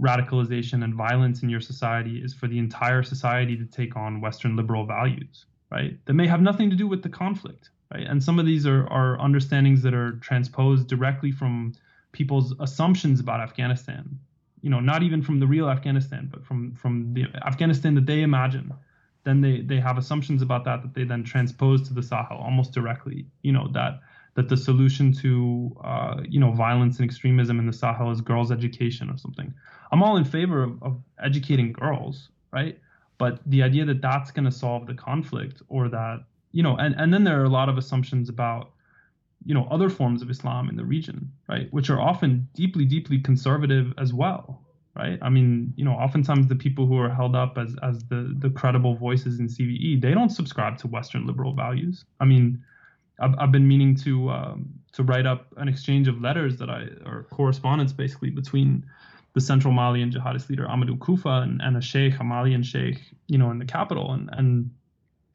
radicalization 0.00 0.82
and 0.82 0.94
violence 0.94 1.42
in 1.42 1.48
your 1.48 1.60
society 1.60 2.18
is 2.18 2.34
for 2.34 2.48
the 2.48 2.58
entire 2.58 3.02
society 3.02 3.56
to 3.56 3.64
take 3.64 3.96
on 3.96 4.20
western 4.20 4.56
liberal 4.56 4.84
values 4.84 5.46
right 5.70 5.96
that 6.06 6.14
may 6.14 6.26
have 6.26 6.42
nothing 6.42 6.68
to 6.68 6.76
do 6.76 6.88
with 6.88 7.02
the 7.02 7.08
conflict 7.08 7.70
right 7.92 8.06
and 8.06 8.22
some 8.22 8.38
of 8.38 8.46
these 8.46 8.66
are 8.66 8.86
are 8.88 9.18
understandings 9.20 9.82
that 9.82 9.94
are 9.94 10.12
transposed 10.20 10.86
directly 10.88 11.32
from 11.32 11.72
people's 12.12 12.54
assumptions 12.60 13.20
about 13.20 13.40
afghanistan 13.40 14.18
you 14.62 14.70
know 14.70 14.80
not 14.80 15.02
even 15.02 15.22
from 15.22 15.40
the 15.40 15.46
real 15.46 15.68
afghanistan 15.68 16.28
but 16.32 16.44
from 16.44 16.74
from 16.74 17.12
the 17.14 17.24
afghanistan 17.44 17.94
that 17.94 18.06
they 18.06 18.22
imagine 18.22 18.72
then 19.24 19.40
they 19.40 19.62
they 19.62 19.80
have 19.80 19.98
assumptions 19.98 20.42
about 20.42 20.64
that 20.64 20.82
that 20.82 20.94
they 20.94 21.04
then 21.04 21.24
transpose 21.24 21.86
to 21.88 21.94
the 21.94 22.02
Sahel 22.02 22.38
almost 22.38 22.72
directly. 22.72 23.26
You 23.42 23.52
know 23.52 23.68
that 23.72 24.00
that 24.34 24.48
the 24.48 24.56
solution 24.56 25.12
to 25.14 25.76
uh, 25.82 26.20
you 26.28 26.38
know 26.38 26.52
violence 26.52 26.98
and 27.00 27.08
extremism 27.08 27.58
in 27.58 27.66
the 27.66 27.72
Sahel 27.72 28.10
is 28.10 28.20
girls' 28.20 28.52
education 28.52 29.10
or 29.10 29.16
something. 29.16 29.52
I'm 29.90 30.02
all 30.02 30.16
in 30.16 30.24
favor 30.24 30.62
of, 30.62 30.82
of 30.82 31.00
educating 31.22 31.72
girls, 31.72 32.28
right? 32.52 32.78
But 33.16 33.40
the 33.46 33.62
idea 33.62 33.84
that 33.86 34.02
that's 34.02 34.30
going 34.30 34.44
to 34.44 34.50
solve 34.50 34.86
the 34.86 34.94
conflict 34.94 35.62
or 35.68 35.88
that 35.88 36.24
you 36.54 36.62
know, 36.62 36.76
and 36.76 36.94
and 36.96 37.12
then 37.12 37.24
there 37.24 37.40
are 37.40 37.44
a 37.44 37.48
lot 37.60 37.68
of 37.68 37.76
assumptions 37.76 38.28
about 38.28 38.70
you 39.44 39.54
know 39.54 39.66
other 39.72 39.90
forms 39.90 40.22
of 40.22 40.30
Islam 40.30 40.68
in 40.68 40.76
the 40.76 40.84
region, 40.84 41.32
right, 41.48 41.66
which 41.72 41.90
are 41.90 42.00
often 42.00 42.48
deeply 42.54 42.84
deeply 42.84 43.18
conservative 43.18 43.92
as 43.98 44.14
well, 44.14 44.62
right? 44.94 45.18
I 45.20 45.30
mean, 45.30 45.74
you 45.76 45.84
know, 45.84 45.90
oftentimes 45.90 46.46
the 46.46 46.54
people 46.54 46.86
who 46.86 46.96
are 46.96 47.10
held 47.10 47.34
up 47.34 47.58
as 47.58 47.74
as 47.82 48.04
the 48.04 48.36
the 48.38 48.50
credible 48.50 48.94
voices 48.94 49.40
in 49.40 49.48
CVE, 49.48 50.00
they 50.00 50.14
don't 50.14 50.30
subscribe 50.30 50.78
to 50.78 50.86
Western 50.86 51.26
liberal 51.26 51.54
values. 51.54 52.04
I 52.20 52.24
mean, 52.24 52.62
I've, 53.18 53.34
I've 53.36 53.52
been 53.52 53.66
meaning 53.66 53.96
to 53.96 54.30
um, 54.30 54.68
to 54.92 55.02
write 55.02 55.26
up 55.26 55.48
an 55.56 55.66
exchange 55.66 56.06
of 56.06 56.20
letters 56.20 56.56
that 56.58 56.70
I 56.70 56.86
or 57.04 57.26
correspondence 57.30 57.92
basically 57.92 58.30
between 58.30 58.86
the 59.32 59.40
central 59.40 59.74
Malian 59.74 60.12
jihadist 60.12 60.48
leader 60.48 60.66
Amadou 60.66 60.98
Koufa 60.98 61.42
and, 61.42 61.60
and 61.60 61.76
a 61.76 61.80
sheikh, 61.80 62.20
a 62.20 62.22
Malian 62.22 62.62
sheikh, 62.62 63.00
you 63.26 63.38
know, 63.38 63.50
in 63.50 63.58
the 63.58 63.64
capital, 63.64 64.12
and 64.12 64.30
and 64.32 64.70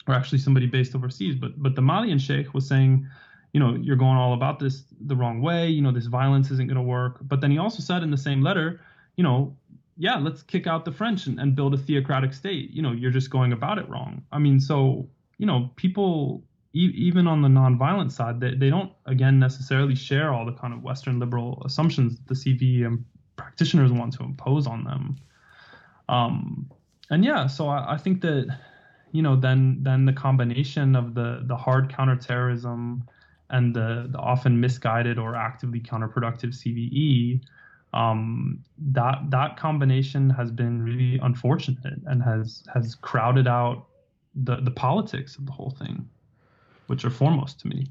or 0.09 0.15
actually 0.15 0.39
somebody 0.39 0.65
based 0.65 0.95
overseas. 0.95 1.35
But 1.35 1.61
but 1.61 1.75
the 1.75 1.81
Malian 1.81 2.19
sheikh 2.19 2.53
was 2.53 2.67
saying, 2.67 3.07
you 3.53 3.59
know, 3.59 3.75
you're 3.75 3.95
going 3.95 4.17
all 4.17 4.33
about 4.33 4.59
this 4.59 4.83
the 4.99 5.15
wrong 5.15 5.41
way. 5.41 5.69
You 5.69 5.81
know, 5.81 5.91
this 5.91 6.07
violence 6.07 6.51
isn't 6.51 6.67
going 6.67 6.75
to 6.75 6.81
work. 6.81 7.19
But 7.21 7.39
then 7.39 7.51
he 7.51 7.57
also 7.57 7.81
said 7.81 8.03
in 8.03 8.11
the 8.11 8.17
same 8.17 8.41
letter 8.41 8.81
you 9.19 9.23
know, 9.23 9.53
yeah, 9.97 10.15
let's 10.15 10.41
kick 10.43 10.65
out 10.65 10.85
the 10.85 10.93
French 10.93 11.27
and, 11.27 11.41
and 11.41 11.53
build 11.53 11.73
a 11.73 11.77
theocratic 11.77 12.33
state. 12.33 12.71
You 12.71 12.81
know, 12.81 12.93
you're 12.93 13.11
just 13.11 13.29
going 13.29 13.51
about 13.51 13.77
it 13.77 13.89
wrong. 13.89 14.23
I 14.31 14.39
mean, 14.39 14.61
so, 14.61 15.09
you 15.37 15.45
know, 15.45 15.71
people, 15.75 16.41
e- 16.73 16.93
even 16.95 17.27
on 17.27 17.41
the 17.41 17.49
nonviolent 17.49 18.13
side, 18.13 18.39
they, 18.39 18.55
they 18.55 18.69
don't, 18.69 18.93
again, 19.05 19.37
necessarily 19.37 19.93
share 19.93 20.33
all 20.33 20.45
the 20.45 20.53
kind 20.53 20.73
of 20.73 20.83
Western 20.83 21.19
liberal 21.19 21.61
assumptions 21.65 22.17
the 22.27 22.33
CVE 22.33 23.03
practitioners 23.35 23.91
want 23.91 24.13
to 24.13 24.23
impose 24.23 24.67
on 24.67 24.85
them. 24.85 25.17
Um, 26.07 26.71
and 27.09 27.25
yeah, 27.25 27.47
so 27.47 27.67
I, 27.67 27.95
I 27.95 27.97
think 27.97 28.21
that, 28.21 28.57
you 29.11 29.21
know, 29.21 29.35
then 29.35 29.79
then 29.81 30.05
the 30.05 30.13
combination 30.13 30.95
of 30.95 31.13
the 31.13 31.43
the 31.45 31.55
hard 31.55 31.93
counterterrorism 31.93 33.03
and 33.49 33.75
the, 33.75 34.07
the 34.11 34.19
often 34.19 34.59
misguided 34.59 35.17
or 35.17 35.35
actively 35.35 35.79
counterproductive 35.79 36.53
CVE 36.53 37.41
um, 37.93 38.63
that 38.77 39.19
that 39.29 39.57
combination 39.57 40.29
has 40.29 40.51
been 40.51 40.81
really 40.83 41.19
unfortunate 41.23 41.99
and 42.05 42.21
has 42.21 42.63
has 42.73 42.95
crowded 42.95 43.47
out 43.47 43.87
the 44.35 44.57
the 44.57 44.71
politics 44.71 45.35
of 45.37 45.45
the 45.45 45.51
whole 45.51 45.71
thing, 45.71 46.07
which 46.87 47.03
are 47.03 47.09
foremost 47.09 47.59
to 47.61 47.67
me. 47.67 47.87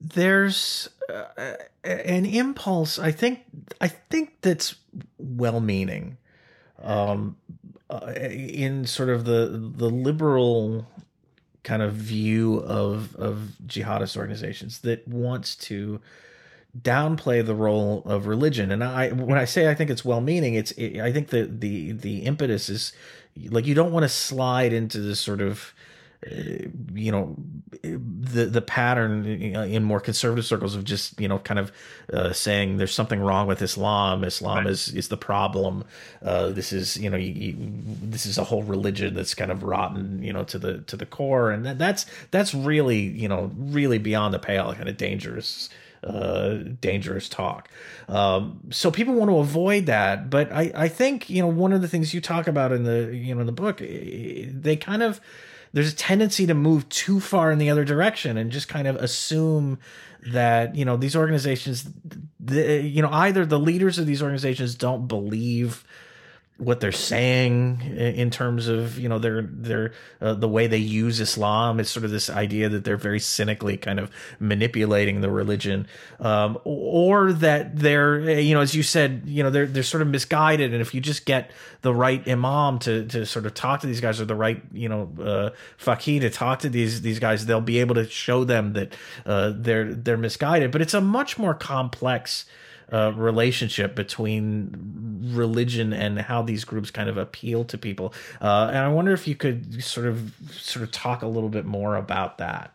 There's 0.00 0.88
uh, 1.08 1.54
an 1.84 2.26
impulse. 2.26 2.98
I 2.98 3.12
think 3.12 3.40
I 3.80 3.88
think 3.88 4.40
that's 4.40 4.74
well-meaning, 5.18 6.18
um, 6.82 7.36
uh, 7.92 8.12
in 8.16 8.86
sort 8.86 9.10
of 9.10 9.26
the 9.26 9.46
the 9.76 9.90
liberal 9.90 10.86
kind 11.62 11.82
of 11.82 11.92
view 11.92 12.58
of 12.60 13.14
of 13.16 13.52
jihadist 13.66 14.16
organizations 14.16 14.78
that 14.80 15.06
wants 15.06 15.54
to 15.54 16.00
downplay 16.80 17.44
the 17.44 17.54
role 17.54 18.02
of 18.06 18.26
religion. 18.26 18.72
And 18.72 18.82
I, 18.82 19.10
when 19.10 19.38
I 19.38 19.44
say 19.44 19.68
I 19.68 19.74
think 19.74 19.90
it's 19.90 20.04
well 20.04 20.22
meaning, 20.22 20.54
it's 20.54 20.70
it, 20.72 21.00
I 21.00 21.12
think 21.12 21.28
the 21.28 21.42
the 21.44 21.92
the 21.92 22.20
impetus 22.20 22.70
is 22.70 22.92
like 23.50 23.66
you 23.66 23.74
don't 23.74 23.92
want 23.92 24.04
to 24.04 24.08
slide 24.08 24.72
into 24.72 24.98
this 25.00 25.20
sort 25.20 25.42
of 25.42 25.74
you 26.94 27.10
know 27.10 27.36
the 27.82 28.46
the 28.46 28.62
pattern 28.62 29.26
in 29.26 29.82
more 29.82 29.98
conservative 29.98 30.44
circles 30.44 30.76
of 30.76 30.84
just 30.84 31.18
you 31.20 31.26
know 31.26 31.38
kind 31.38 31.58
of 31.58 31.72
uh, 32.12 32.32
saying 32.32 32.76
there's 32.76 32.94
something 32.94 33.20
wrong 33.20 33.46
with 33.46 33.60
Islam. 33.60 34.22
Islam 34.22 34.58
right. 34.58 34.66
is 34.68 34.88
is 34.94 35.08
the 35.08 35.16
problem. 35.16 35.84
Uh, 36.22 36.50
this 36.50 36.72
is 36.72 36.96
you 36.96 37.10
know 37.10 37.16
you, 37.16 37.32
you, 37.32 37.56
this 38.02 38.24
is 38.24 38.38
a 38.38 38.44
whole 38.44 38.62
religion 38.62 39.14
that's 39.14 39.34
kind 39.34 39.50
of 39.50 39.64
rotten 39.64 40.22
you 40.22 40.32
know 40.32 40.44
to 40.44 40.58
the 40.58 40.78
to 40.82 40.96
the 40.96 41.06
core, 41.06 41.50
and 41.50 41.66
that, 41.66 41.78
that's 41.78 42.06
that's 42.30 42.54
really 42.54 43.00
you 43.00 43.28
know 43.28 43.50
really 43.56 43.98
beyond 43.98 44.32
the 44.32 44.38
pale, 44.38 44.72
kind 44.74 44.88
of 44.88 44.96
dangerous 44.96 45.68
uh, 46.04 46.58
dangerous 46.80 47.28
talk. 47.28 47.68
Um, 48.08 48.60
so 48.70 48.90
people 48.90 49.14
want 49.14 49.30
to 49.30 49.38
avoid 49.38 49.86
that, 49.86 50.30
but 50.30 50.52
I, 50.52 50.70
I 50.74 50.88
think 50.88 51.30
you 51.30 51.42
know 51.42 51.48
one 51.48 51.72
of 51.72 51.82
the 51.82 51.88
things 51.88 52.14
you 52.14 52.20
talk 52.20 52.46
about 52.46 52.70
in 52.70 52.84
the 52.84 53.14
you 53.14 53.34
know 53.34 53.40
in 53.40 53.46
the 53.46 53.52
book, 53.52 53.80
eh, 53.82 54.46
they 54.48 54.76
kind 54.76 55.02
of 55.02 55.20
there's 55.72 55.92
a 55.92 55.96
tendency 55.96 56.46
to 56.46 56.54
move 56.54 56.88
too 56.88 57.20
far 57.20 57.50
in 57.50 57.58
the 57.58 57.70
other 57.70 57.84
direction 57.84 58.36
and 58.36 58.52
just 58.52 58.68
kind 58.68 58.86
of 58.86 58.96
assume 58.96 59.78
that 60.30 60.76
you 60.76 60.84
know 60.84 60.96
these 60.96 61.16
organizations, 61.16 61.90
the, 62.38 62.82
you 62.82 63.02
know 63.02 63.10
either 63.10 63.44
the 63.44 63.58
leaders 63.58 63.98
of 63.98 64.06
these 64.06 64.22
organizations 64.22 64.74
don't 64.74 65.08
believe 65.08 65.84
what 66.62 66.80
they're 66.80 66.92
saying 66.92 67.80
in 67.96 68.30
terms 68.30 68.68
of 68.68 68.98
you 68.98 69.08
know 69.08 69.18
their 69.18 69.42
their 69.42 69.92
uh, 70.20 70.34
the 70.34 70.48
way 70.48 70.66
they 70.66 70.78
use 70.78 71.20
Islam. 71.20 71.80
Is 71.80 71.90
sort 71.90 72.04
of 72.04 72.10
this 72.10 72.30
idea 72.30 72.68
that 72.68 72.84
they're 72.84 72.96
very 72.96 73.18
cynically 73.18 73.76
kind 73.76 73.98
of 73.98 74.10
manipulating 74.38 75.20
the 75.20 75.30
religion, 75.30 75.86
um, 76.20 76.58
or 76.64 77.32
that 77.32 77.76
they're 77.76 78.40
you 78.40 78.54
know 78.54 78.60
as 78.60 78.74
you 78.74 78.82
said 78.82 79.22
you 79.26 79.42
know 79.42 79.50
they're 79.50 79.66
they're 79.66 79.82
sort 79.82 80.02
of 80.02 80.08
misguided, 80.08 80.72
and 80.72 80.80
if 80.80 80.94
you 80.94 81.00
just 81.00 81.26
get 81.26 81.50
the 81.82 81.92
right 81.92 82.26
imam 82.28 82.78
to 82.78 83.06
to 83.06 83.26
sort 83.26 83.44
of 83.44 83.54
talk 83.54 83.80
to 83.80 83.86
these 83.88 84.00
guys 84.00 84.20
or 84.20 84.24
the 84.24 84.34
right 84.34 84.62
you 84.72 84.88
know 84.88 85.10
uh, 85.20 85.50
faqih 85.78 86.20
to 86.20 86.30
talk 86.30 86.60
to 86.60 86.68
these 86.68 87.02
these 87.02 87.18
guys, 87.18 87.46
they'll 87.46 87.60
be 87.60 87.80
able 87.80 87.96
to 87.96 88.08
show 88.08 88.44
them 88.44 88.72
that 88.74 88.94
uh, 89.26 89.52
they're 89.54 89.92
they're 89.92 90.16
misguided. 90.16 90.70
But 90.70 90.80
it's 90.80 90.94
a 90.94 91.00
much 91.00 91.38
more 91.38 91.54
complex 91.54 92.46
uh, 92.92 93.12
relationship 93.16 93.94
between 93.94 95.30
religion 95.32 95.92
and 95.92 96.20
how 96.20 96.42
these 96.42 96.64
groups 96.64 96.90
kind 96.90 97.08
of 97.08 97.16
appeal 97.16 97.64
to 97.64 97.78
people. 97.78 98.12
Uh, 98.40 98.66
and 98.68 98.78
I 98.78 98.88
wonder 98.88 99.12
if 99.12 99.26
you 99.26 99.34
could 99.34 99.82
sort 99.82 100.06
of 100.06 100.32
sort 100.50 100.82
of 100.82 100.90
talk 100.90 101.22
a 101.22 101.26
little 101.26 101.48
bit 101.48 101.64
more 101.64 101.96
about 101.96 102.38
that. 102.38 102.74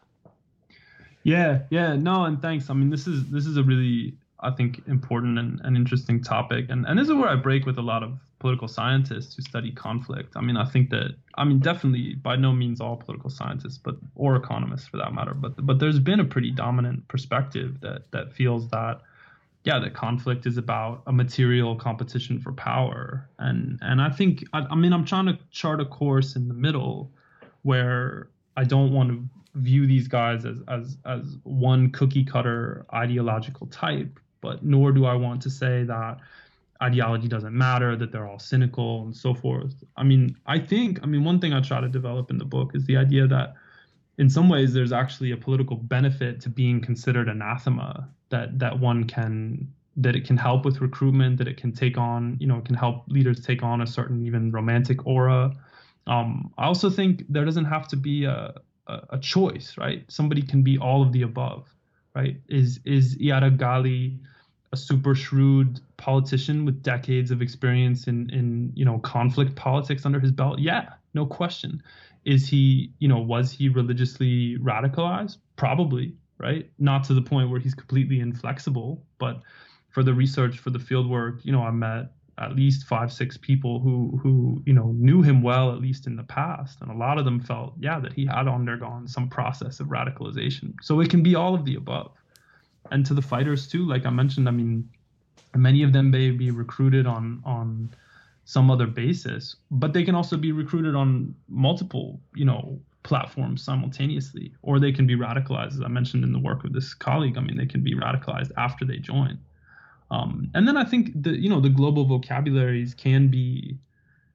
Yeah, 1.24 1.60
yeah, 1.70 1.96
no, 1.96 2.24
and 2.24 2.42
thanks. 2.42 2.70
I 2.70 2.74
mean, 2.74 2.90
this 2.90 3.06
is 3.06 3.30
this 3.30 3.46
is 3.46 3.58
a 3.58 3.64
really 3.64 4.14
I 4.40 4.52
think 4.52 4.82
important 4.88 5.38
and, 5.38 5.60
and 5.64 5.76
interesting 5.76 6.24
topic, 6.24 6.68
and 6.70 6.86
and 6.86 6.98
this 6.98 7.08
is 7.08 7.14
where 7.14 7.30
I 7.30 7.36
break 7.36 7.66
with 7.66 7.78
a 7.78 7.82
lot 7.82 8.02
of 8.02 8.18
political 8.40 8.68
scientists 8.68 9.36
who 9.36 9.42
study 9.42 9.72
conflict. 9.72 10.34
I 10.36 10.42
mean, 10.42 10.58
I 10.58 10.66
think 10.66 10.90
that 10.92 11.16
I 11.36 11.44
mean 11.44 11.60
definitely 11.60 12.16
by 12.16 12.36
no 12.36 12.54
means 12.54 12.80
all 12.80 12.96
political 12.96 13.30
scientists, 13.30 13.78
but 13.78 13.98
or 14.16 14.36
economists 14.36 14.88
for 14.88 14.98
that 14.98 15.14
matter, 15.14 15.34
but 15.34 15.66
but 15.66 15.80
there's 15.80 16.00
been 16.00 16.20
a 16.20 16.26
pretty 16.26 16.52
dominant 16.52 17.08
perspective 17.08 17.82
that 17.82 18.10
that 18.12 18.32
feels 18.32 18.70
that 18.70 19.02
yeah, 19.68 19.80
that 19.80 19.94
conflict 19.94 20.46
is 20.46 20.58
about 20.58 21.04
a 21.08 21.12
material 21.12 21.76
competition 21.76 22.40
for 22.40 22.54
power, 22.54 23.30
and 23.38 23.78
and 23.82 24.02
I 24.02 24.10
think 24.10 24.46
I, 24.54 24.60
I 24.72 24.76
mean 24.76 24.94
I'm 24.94 25.04
trying 25.04 25.26
to 25.26 25.38
chart 25.52 25.82
a 25.82 25.86
course 25.86 26.38
in 26.38 26.48
the 26.48 26.54
middle 26.54 27.12
where 27.64 28.30
I 28.56 28.64
don't 28.64 28.94
want 28.94 29.10
to 29.10 29.28
view 29.56 29.86
these 29.86 30.08
guys 30.08 30.46
as 30.46 30.60
as 30.70 30.98
as 31.06 31.36
one 31.44 31.92
cookie 31.92 32.24
cutter 32.24 32.86
ideological 32.94 33.68
type, 33.68 34.22
but 34.40 34.64
nor 34.64 34.94
do 34.94 35.06
I 35.06 35.16
want 35.16 35.42
to 35.42 35.50
say 35.50 35.84
that 35.84 36.20
ideology 36.82 37.28
doesn't 37.28 37.58
matter, 37.58 37.98
that 37.98 38.14
they're 38.14 38.28
all 38.28 38.40
cynical 38.40 39.04
and 39.04 39.18
so 39.18 39.34
forth. 39.34 39.74
I 39.98 40.04
mean, 40.04 40.38
I 40.46 40.60
think, 40.60 41.00
I 41.04 41.08
mean, 41.08 41.26
one 41.26 41.42
thing 41.42 41.52
I 41.52 41.60
try 41.60 41.82
to 41.82 41.90
develop 41.90 42.30
in 42.30 42.38
the 42.38 42.46
book 42.46 42.72
is 42.76 42.86
the 42.86 42.96
idea 42.96 43.26
that 43.28 43.56
in 44.20 44.30
some 44.30 44.48
ways 44.48 44.74
there's 44.74 44.92
actually 44.92 45.32
a 45.32 45.38
political 45.38 45.76
benefit 45.76 46.40
to 46.42 46.50
being 46.50 46.80
considered 46.80 47.28
anathema 47.28 48.08
that 48.30 48.60
that 48.60 48.80
one 48.80 49.04
can 49.06 49.72
that 49.96 50.16
it 50.16 50.26
can 50.26 50.38
help 50.38 50.64
with 50.64 50.80
recruitment 50.80 51.38
that 51.38 51.48
it 51.48 51.58
can 51.58 51.72
take 51.72 51.98
on 51.98 52.38
you 52.40 52.48
know 52.48 52.58
it 52.58 52.66
can 52.66 52.76
help 52.76 53.04
leaders 53.08 53.40
take 53.40 53.64
on 53.64 53.82
a 53.82 53.88
certain 53.88 54.26
even 54.26 54.52
romantic 54.52 55.06
aura. 55.06 55.56
Um, 56.06 56.54
i 56.58 56.66
also 56.66 56.90
think 56.90 57.26
there 57.28 57.44
doesn't 57.44 57.66
have 57.66 57.88
to 57.90 57.98
be 57.98 58.24
a, 58.24 58.54
a, 58.88 59.02
a 59.12 59.20
choice 59.20 59.76
right? 59.78 60.06
Somebody 60.08 60.42
can 60.42 60.62
be 60.62 60.78
all 60.78 61.02
of 61.02 61.12
the 61.12 61.24
above 61.24 61.68
right? 62.16 62.38
Is 62.48 62.80
is 62.86 63.18
Iyad 63.18 63.58
Ghali 63.58 64.18
a 64.74 64.78
super 64.78 65.16
shrewd 65.16 65.80
politician 65.98 66.66
with 66.66 66.84
decades 66.84 67.32
of 67.32 67.42
experience 67.42 68.08
in 68.08 68.30
in 68.30 68.72
you 68.76 68.86
know 68.86 69.00
conflict 69.00 69.56
politics 69.56 70.06
under 70.06 70.20
his 70.20 70.32
belt? 70.32 70.60
Yeah 70.60 70.90
no 71.14 71.26
question. 71.26 71.82
Is 72.26 72.48
he 72.48 72.92
you 73.00 73.08
know 73.08 73.20
was 73.20 73.52
he 73.52 73.70
religiously 73.70 74.58
radicalized? 74.60 75.38
Probably 75.56 76.14
right 76.40 76.70
not 76.80 77.04
to 77.04 77.14
the 77.14 77.22
point 77.22 77.50
where 77.50 77.60
he's 77.60 77.74
completely 77.74 78.20
inflexible 78.20 79.04
but 79.18 79.42
for 79.90 80.04
the 80.04 80.14
research 80.14 80.58
for 80.60 80.70
the 80.70 80.80
field 80.80 81.10
work 81.10 81.40
you 81.44 81.52
know 81.52 81.62
i 81.62 81.72
met 81.72 82.12
at 82.40 82.56
least 82.56 82.86
five 82.86 83.12
six 83.12 83.36
people 83.36 83.80
who 83.80 84.20
who 84.22 84.62
you 84.66 84.74
know 84.74 84.92
knew 84.98 85.22
him 85.22 85.42
well 85.42 85.72
at 85.72 85.80
least 85.80 86.06
in 86.06 86.16
the 86.16 86.24
past 86.24 86.80
and 86.82 86.92
a 86.92 86.94
lot 86.94 87.18
of 87.18 87.26
them 87.26 87.40
felt 87.40 87.74
yeah 87.80 88.00
that 88.00 88.14
he 88.14 88.26
had 88.26 88.48
undergone 88.48 89.08
some 89.08 89.28
process 89.28 89.80
of 89.80 89.88
radicalization 89.88 90.74
so 90.82 91.00
it 91.00 91.10
can 91.10 91.24
be 91.24 91.34
all 91.34 91.56
of 91.56 91.66
the 91.66 91.76
above 91.76 92.12
and 92.92 93.06
to 93.06 93.14
the 93.14 93.22
fighters 93.22 93.68
too. 93.68 93.86
Like 93.86 94.06
I 94.06 94.10
mentioned, 94.10 94.48
I 94.48 94.52
mean, 94.52 94.90
many 95.56 95.84
of 95.84 95.94
them 95.94 96.12
may 96.12 96.32
be 96.32 96.52
recruited 96.52 97.08
on 97.08 97.42
on 97.46 97.94
some 98.46 98.72
other 98.72 98.88
basis, 98.88 99.58
but 99.72 99.94
they 99.94 100.04
can 100.04 100.16
also 100.16 100.38
be 100.38 100.52
recruited 100.52 100.96
on 100.96 101.36
multiple, 101.50 102.20
you 102.34 102.46
know, 102.46 102.80
platforms 103.08 103.64
simultaneously, 103.64 104.54
or 104.62 104.80
they 104.80 104.92
can 104.92 105.08
be 105.08 105.16
radicalized, 105.16 105.74
as 105.74 105.82
I 105.82 105.88
mentioned 105.88 106.26
in 106.26 106.34
the 106.34 106.40
work 106.40 106.66
of 106.66 106.74
this 106.74 106.94
colleague. 106.94 107.38
I 107.38 107.42
mean, 107.42 107.58
they 107.58 107.66
can 107.66 107.82
be 107.82 107.96
radicalized 107.96 108.52
after 108.58 108.84
they 108.84 108.98
join. 108.98 109.40
Um, 110.12 110.52
and 110.54 110.68
then 110.68 110.76
I 110.76 110.84
think 110.84 111.12
the 111.16 111.32
you 111.32 111.50
know 111.50 111.62
the 111.62 111.70
global 111.70 112.06
vocabularies 112.06 112.94
can 112.94 113.30
be 113.30 113.78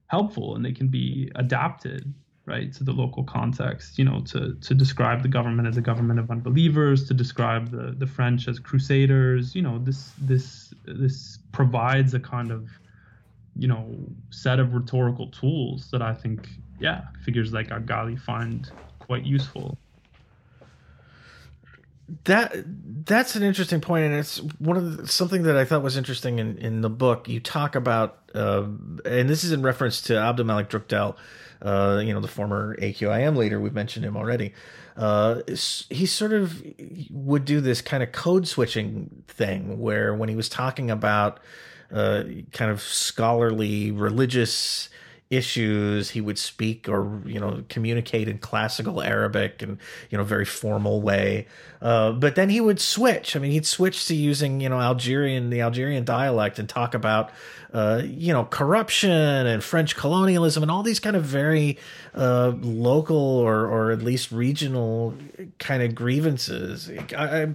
helpful 0.07 0.55
and 0.55 0.65
they 0.65 0.71
can 0.71 0.87
be 0.87 1.31
adapted 1.35 2.13
right 2.45 2.73
to 2.73 2.83
the 2.83 2.91
local 2.91 3.23
context 3.23 3.97
you 3.97 4.03
know 4.03 4.19
to 4.21 4.53
to 4.55 4.73
describe 4.75 5.23
the 5.23 5.29
government 5.29 5.67
as 5.67 5.77
a 5.77 5.81
government 5.81 6.19
of 6.19 6.29
unbelievers 6.29 7.07
to 7.07 7.13
describe 7.13 7.71
the 7.71 7.95
the 7.97 8.05
french 8.05 8.47
as 8.47 8.59
crusaders 8.59 9.55
you 9.55 9.61
know 9.61 9.79
this 9.79 10.11
this 10.21 10.73
this 10.85 11.39
provides 11.53 12.13
a 12.13 12.19
kind 12.19 12.51
of 12.51 12.69
you 13.55 13.67
know 13.67 13.87
set 14.29 14.59
of 14.59 14.73
rhetorical 14.73 15.27
tools 15.27 15.89
that 15.89 16.01
i 16.01 16.13
think 16.13 16.49
yeah 16.83 17.05
figures 17.25 17.51
like 17.51 17.69
Agali 17.69 18.19
find 18.19 18.69
quite 18.99 19.25
useful. 19.25 19.77
That 22.25 22.53
that's 23.05 23.35
an 23.35 23.41
interesting 23.41 23.81
point 23.81 24.05
and 24.05 24.13
it's 24.13 24.37
one 24.59 24.77
of 24.77 24.97
the, 24.97 25.07
something 25.07 25.43
that 25.43 25.57
i 25.57 25.65
thought 25.65 25.81
was 25.81 25.97
interesting 25.97 26.37
in 26.37 26.57
in 26.57 26.81
the 26.81 26.89
book. 26.89 27.27
You 27.27 27.39
talk 27.39 27.75
about 27.75 28.19
uh, 28.35 28.65
and 29.05 29.27
this 29.27 29.43
is 29.43 29.51
in 29.51 29.63
reference 29.63 30.01
to 30.03 30.13
abdelmalek 30.13 30.67
Drukdel 30.67 31.15
uh, 31.63 32.01
you 32.03 32.13
know, 32.13 32.19
the 32.19 32.27
former 32.27 32.75
AQIM 32.77 33.37
leader, 33.37 33.59
we've 33.59 33.73
mentioned 33.73 34.05
him 34.05 34.17
already. 34.17 34.53
Uh, 34.97 35.41
he 35.47 36.05
sort 36.05 36.33
of 36.33 36.61
would 37.09 37.45
do 37.45 37.61
this 37.61 37.81
kind 37.81 38.03
of 38.03 38.11
code 38.11 38.47
switching 38.47 39.23
thing 39.27 39.79
where 39.79 40.13
when 40.13 40.29
he 40.29 40.35
was 40.35 40.49
talking 40.49 40.91
about 40.91 41.39
uh, 41.91 42.23
kind 42.51 42.69
of 42.69 42.81
scholarly 42.81 43.91
religious 43.91 44.89
issues. 45.35 46.11
He 46.11 46.21
would 46.21 46.37
speak 46.37 46.87
or 46.87 47.21
you 47.25 47.39
know 47.39 47.63
communicate 47.69 48.27
in 48.27 48.37
classical 48.37 49.01
arabic 49.01 49.61
and 49.61 49.77
you 50.09 50.17
know 50.17 50.23
very 50.23 50.45
formal 50.45 51.01
way. 51.01 51.47
Uh, 51.81 52.13
but 52.13 52.35
then 52.35 52.49
he 52.49 52.61
would 52.61 52.79
switch. 52.79 53.35
I 53.35 53.39
mean 53.39 53.51
he'd 53.51 53.65
switch 53.65 54.07
to 54.07 54.15
using 54.15 54.61
you 54.61 54.69
know 54.69 54.79
algerian 54.79 55.49
the 55.49 55.61
algerian 55.61 56.05
dialect 56.05 56.59
and 56.59 56.67
talk 56.67 56.93
about 56.93 57.31
uh, 57.73 58.03
you 58.05 58.31
know 58.31 58.45
corruption 58.45 59.09
and 59.09 59.63
french 59.63 59.95
colonialism 59.95 60.61
and 60.61 60.71
all 60.71 60.83
these 60.83 60.99
kind 60.99 61.15
of 61.15 61.23
very 61.23 61.77
uh, 62.13 62.53
local 62.61 63.17
or 63.17 63.65
or 63.65 63.91
at 63.91 64.03
least 64.03 64.31
regional 64.31 65.15
kind 65.57 65.81
of 65.81 65.95
grievances. 65.95 66.91
I, 67.17 67.53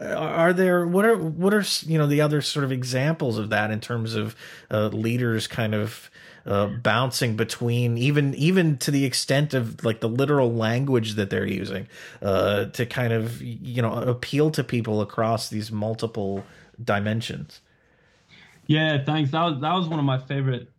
I, 0.00 0.12
are 0.14 0.52
there 0.52 0.86
what 0.86 1.04
are 1.04 1.16
what 1.16 1.52
are 1.52 1.64
you 1.82 1.98
know 1.98 2.06
the 2.06 2.20
other 2.20 2.40
sort 2.40 2.64
of 2.64 2.72
examples 2.72 3.36
of 3.36 3.50
that 3.50 3.70
in 3.70 3.80
terms 3.80 4.14
of 4.14 4.34
uh, 4.70 4.88
leaders 4.88 5.46
kind 5.46 5.74
of 5.74 6.10
uh, 6.46 6.66
bouncing 6.66 7.36
between 7.36 7.98
even 7.98 8.34
even 8.34 8.78
to 8.78 8.90
the 8.90 9.04
extent 9.04 9.54
of 9.54 9.84
like 9.84 10.00
the 10.00 10.08
literal 10.08 10.52
language 10.52 11.14
that 11.14 11.30
they're 11.30 11.46
using 11.46 11.88
uh, 12.22 12.66
to 12.66 12.86
kind 12.86 13.12
of 13.12 13.40
you 13.42 13.82
know 13.82 13.92
appeal 13.94 14.50
to 14.50 14.64
people 14.64 15.00
across 15.00 15.48
these 15.48 15.70
multiple 15.70 16.44
dimensions. 16.82 17.60
Yeah, 18.66 19.02
thanks. 19.04 19.30
That 19.30 19.42
was 19.42 19.60
that 19.60 19.72
was 19.72 19.88
one 19.88 19.98
of 19.98 20.04
my 20.04 20.18
favorite 20.18 20.70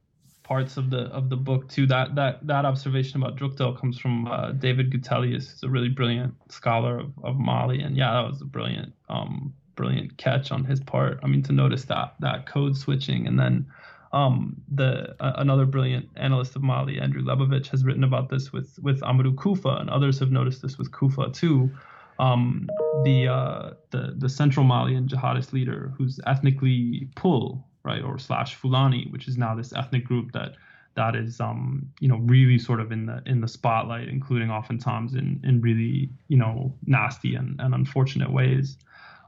parts 0.43 0.77
of 0.77 0.89
the 0.89 1.01
of 1.11 1.29
the 1.29 1.37
book 1.37 1.69
too. 1.69 1.85
That 1.85 2.15
that 2.15 2.45
that 2.47 2.65
observation 2.65 3.21
about 3.21 3.37
Drukdel 3.37 3.79
comes 3.79 3.99
from 3.99 4.27
uh, 4.27 4.51
David 4.53 4.91
Gutelius. 4.91 5.51
He's 5.51 5.63
a 5.63 5.69
really 5.69 5.89
brilliant 5.89 6.33
scholar 6.51 6.99
of, 6.99 7.11
of 7.23 7.37
Mali, 7.37 7.81
and 7.81 7.95
yeah, 7.95 8.13
that 8.13 8.29
was 8.29 8.41
a 8.41 8.45
brilliant 8.45 8.93
um, 9.09 9.53
brilliant 9.75 10.17
catch 10.17 10.51
on 10.51 10.65
his 10.65 10.79
part. 10.79 11.19
I 11.23 11.27
mean, 11.27 11.43
to 11.43 11.53
notice 11.53 11.85
that 11.85 12.15
that 12.19 12.47
code 12.47 12.75
switching 12.75 13.27
and 13.27 13.39
then 13.39 13.67
um, 14.11 14.61
the 14.73 15.15
uh, 15.19 15.33
another 15.37 15.65
brilliant 15.65 16.09
analyst 16.15 16.55
of 16.55 16.63
Mali, 16.63 16.99
Andrew 16.99 17.21
Lebovich, 17.21 17.67
has 17.67 17.83
written 17.83 18.03
about 18.03 18.29
this 18.29 18.51
with 18.51 18.79
with 18.81 19.01
Amadou 19.01 19.35
Koufa, 19.35 19.79
and 19.79 19.89
others 19.89 20.19
have 20.19 20.31
noticed 20.31 20.61
this 20.61 20.77
with 20.77 20.91
Koufa 20.91 21.33
too. 21.33 21.71
Um, 22.17 22.69
the 23.03 23.27
uh, 23.27 23.71
the 23.91 24.15
the 24.17 24.29
central 24.29 24.65
Malian 24.65 25.07
jihadist 25.07 25.53
leader, 25.53 25.93
who's 25.97 26.19
ethnically 26.25 27.07
Pul, 27.15 27.63
right, 27.83 28.01
or 28.01 28.17
slash 28.17 28.55
Fulani, 28.55 29.07
which 29.11 29.27
is 29.27 29.37
now 29.37 29.55
this 29.55 29.73
ethnic 29.73 30.05
group 30.05 30.31
that 30.31 30.55
that 30.95 31.15
is 31.15 31.39
um, 31.39 31.87
you 31.99 32.07
know 32.07 32.17
really 32.17 32.57
sort 32.57 32.79
of 32.79 32.91
in 32.91 33.05
the 33.05 33.21
in 33.25 33.41
the 33.41 33.47
spotlight, 33.47 34.09
including 34.09 34.49
oftentimes 34.49 35.13
in 35.13 35.39
in 35.43 35.61
really 35.61 36.09
you 36.27 36.37
know 36.37 36.73
nasty 36.85 37.35
and, 37.35 37.59
and 37.61 37.75
unfortunate 37.75 38.31
ways. 38.31 38.77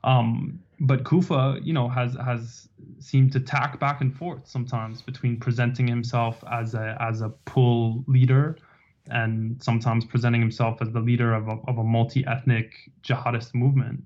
Um, 0.04 0.60
but 0.82 1.04
Koufa, 1.04 1.64
you 1.64 1.74
know, 1.74 1.88
has 1.88 2.16
has 2.16 2.68
seemed 3.00 3.32
to 3.34 3.40
tack 3.40 3.80
back 3.80 4.02
and 4.02 4.16
forth 4.16 4.48
sometimes 4.48 5.02
between 5.02 5.40
presenting 5.40 5.88
himself 5.88 6.44
as 6.52 6.74
a 6.74 6.98
as 7.00 7.22
a 7.22 7.30
Pul 7.46 8.04
leader 8.08 8.58
and 9.08 9.62
sometimes 9.62 10.06
presenting 10.06 10.42
himself 10.42 10.82
as 10.82 10.92
the 10.92 11.00
leader 11.00 11.34
of 11.34 11.48
a, 11.48 11.58
of 11.68 11.78
a 11.78 11.84
multi-ethnic 11.84 12.74
jihadist 13.04 13.54
movement. 13.54 14.04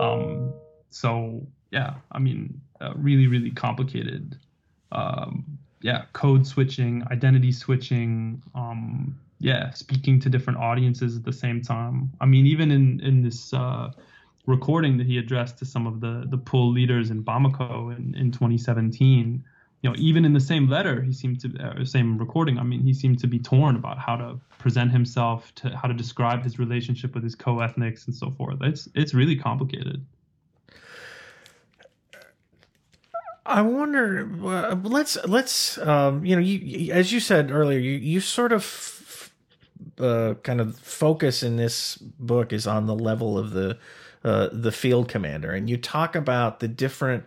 Um, 0.00 0.54
so 0.88 1.46
yeah, 1.70 1.94
I 2.12 2.18
mean, 2.18 2.58
uh, 2.80 2.92
really, 2.96 3.26
really 3.26 3.50
complicated. 3.50 4.38
Um, 4.92 5.58
yeah, 5.82 6.06
code 6.14 6.46
switching, 6.46 7.04
identity 7.10 7.52
switching. 7.52 8.42
Um, 8.54 9.18
yeah, 9.40 9.70
speaking 9.72 10.20
to 10.20 10.30
different 10.30 10.58
audiences 10.58 11.16
at 11.18 11.24
the 11.24 11.32
same 11.34 11.60
time. 11.60 12.12
I 12.18 12.24
mean, 12.24 12.46
even 12.46 12.70
in 12.70 13.00
in 13.00 13.22
this. 13.22 13.52
Uh, 13.52 13.90
recording 14.46 14.98
that 14.98 15.06
he 15.06 15.18
addressed 15.18 15.58
to 15.58 15.64
some 15.64 15.86
of 15.86 16.00
the 16.00 16.24
the 16.28 16.38
Pul 16.38 16.70
leaders 16.70 17.10
in 17.10 17.22
Bamako 17.22 17.96
in, 17.96 18.14
in 18.14 18.30
2017 18.30 19.44
you 19.82 19.90
know 19.90 19.96
even 19.98 20.24
in 20.24 20.32
the 20.32 20.40
same 20.40 20.68
letter 20.68 21.02
he 21.02 21.12
seemed 21.12 21.40
to 21.40 21.48
uh, 21.58 21.84
same 21.84 22.18
recording 22.18 22.58
i 22.58 22.62
mean 22.62 22.80
he 22.80 22.92
seemed 22.92 23.18
to 23.18 23.26
be 23.26 23.38
torn 23.38 23.76
about 23.76 23.98
how 23.98 24.16
to 24.16 24.40
present 24.58 24.90
himself 24.90 25.54
to 25.54 25.68
how 25.76 25.86
to 25.86 25.94
describe 25.94 26.42
his 26.42 26.58
relationship 26.58 27.14
with 27.14 27.22
his 27.22 27.34
co-ethnics 27.34 28.06
and 28.06 28.14
so 28.14 28.30
forth 28.30 28.58
it's 28.62 28.88
it's 28.94 29.14
really 29.14 29.36
complicated 29.36 30.04
I 33.46 33.60
wonder. 33.60 34.26
Uh, 34.42 34.74
let's 34.82 35.18
let's 35.26 35.76
um, 35.76 36.24
you 36.24 36.34
know 36.34 36.40
you 36.40 36.90
as 36.94 37.12
you 37.12 37.20
said 37.20 37.50
earlier, 37.50 37.78
you 37.78 37.92
you 37.92 38.20
sort 38.20 38.52
of 38.52 39.30
uh, 39.98 40.34
kind 40.42 40.62
of 40.62 40.78
focus 40.78 41.42
in 41.42 41.56
this 41.56 41.96
book 41.96 42.54
is 42.54 42.66
on 42.66 42.86
the 42.86 42.94
level 42.94 43.36
of 43.38 43.50
the 43.50 43.78
uh, 44.24 44.48
the 44.52 44.72
field 44.72 45.08
commander, 45.08 45.50
and 45.50 45.68
you 45.68 45.76
talk 45.76 46.16
about 46.16 46.60
the 46.60 46.68
different 46.68 47.24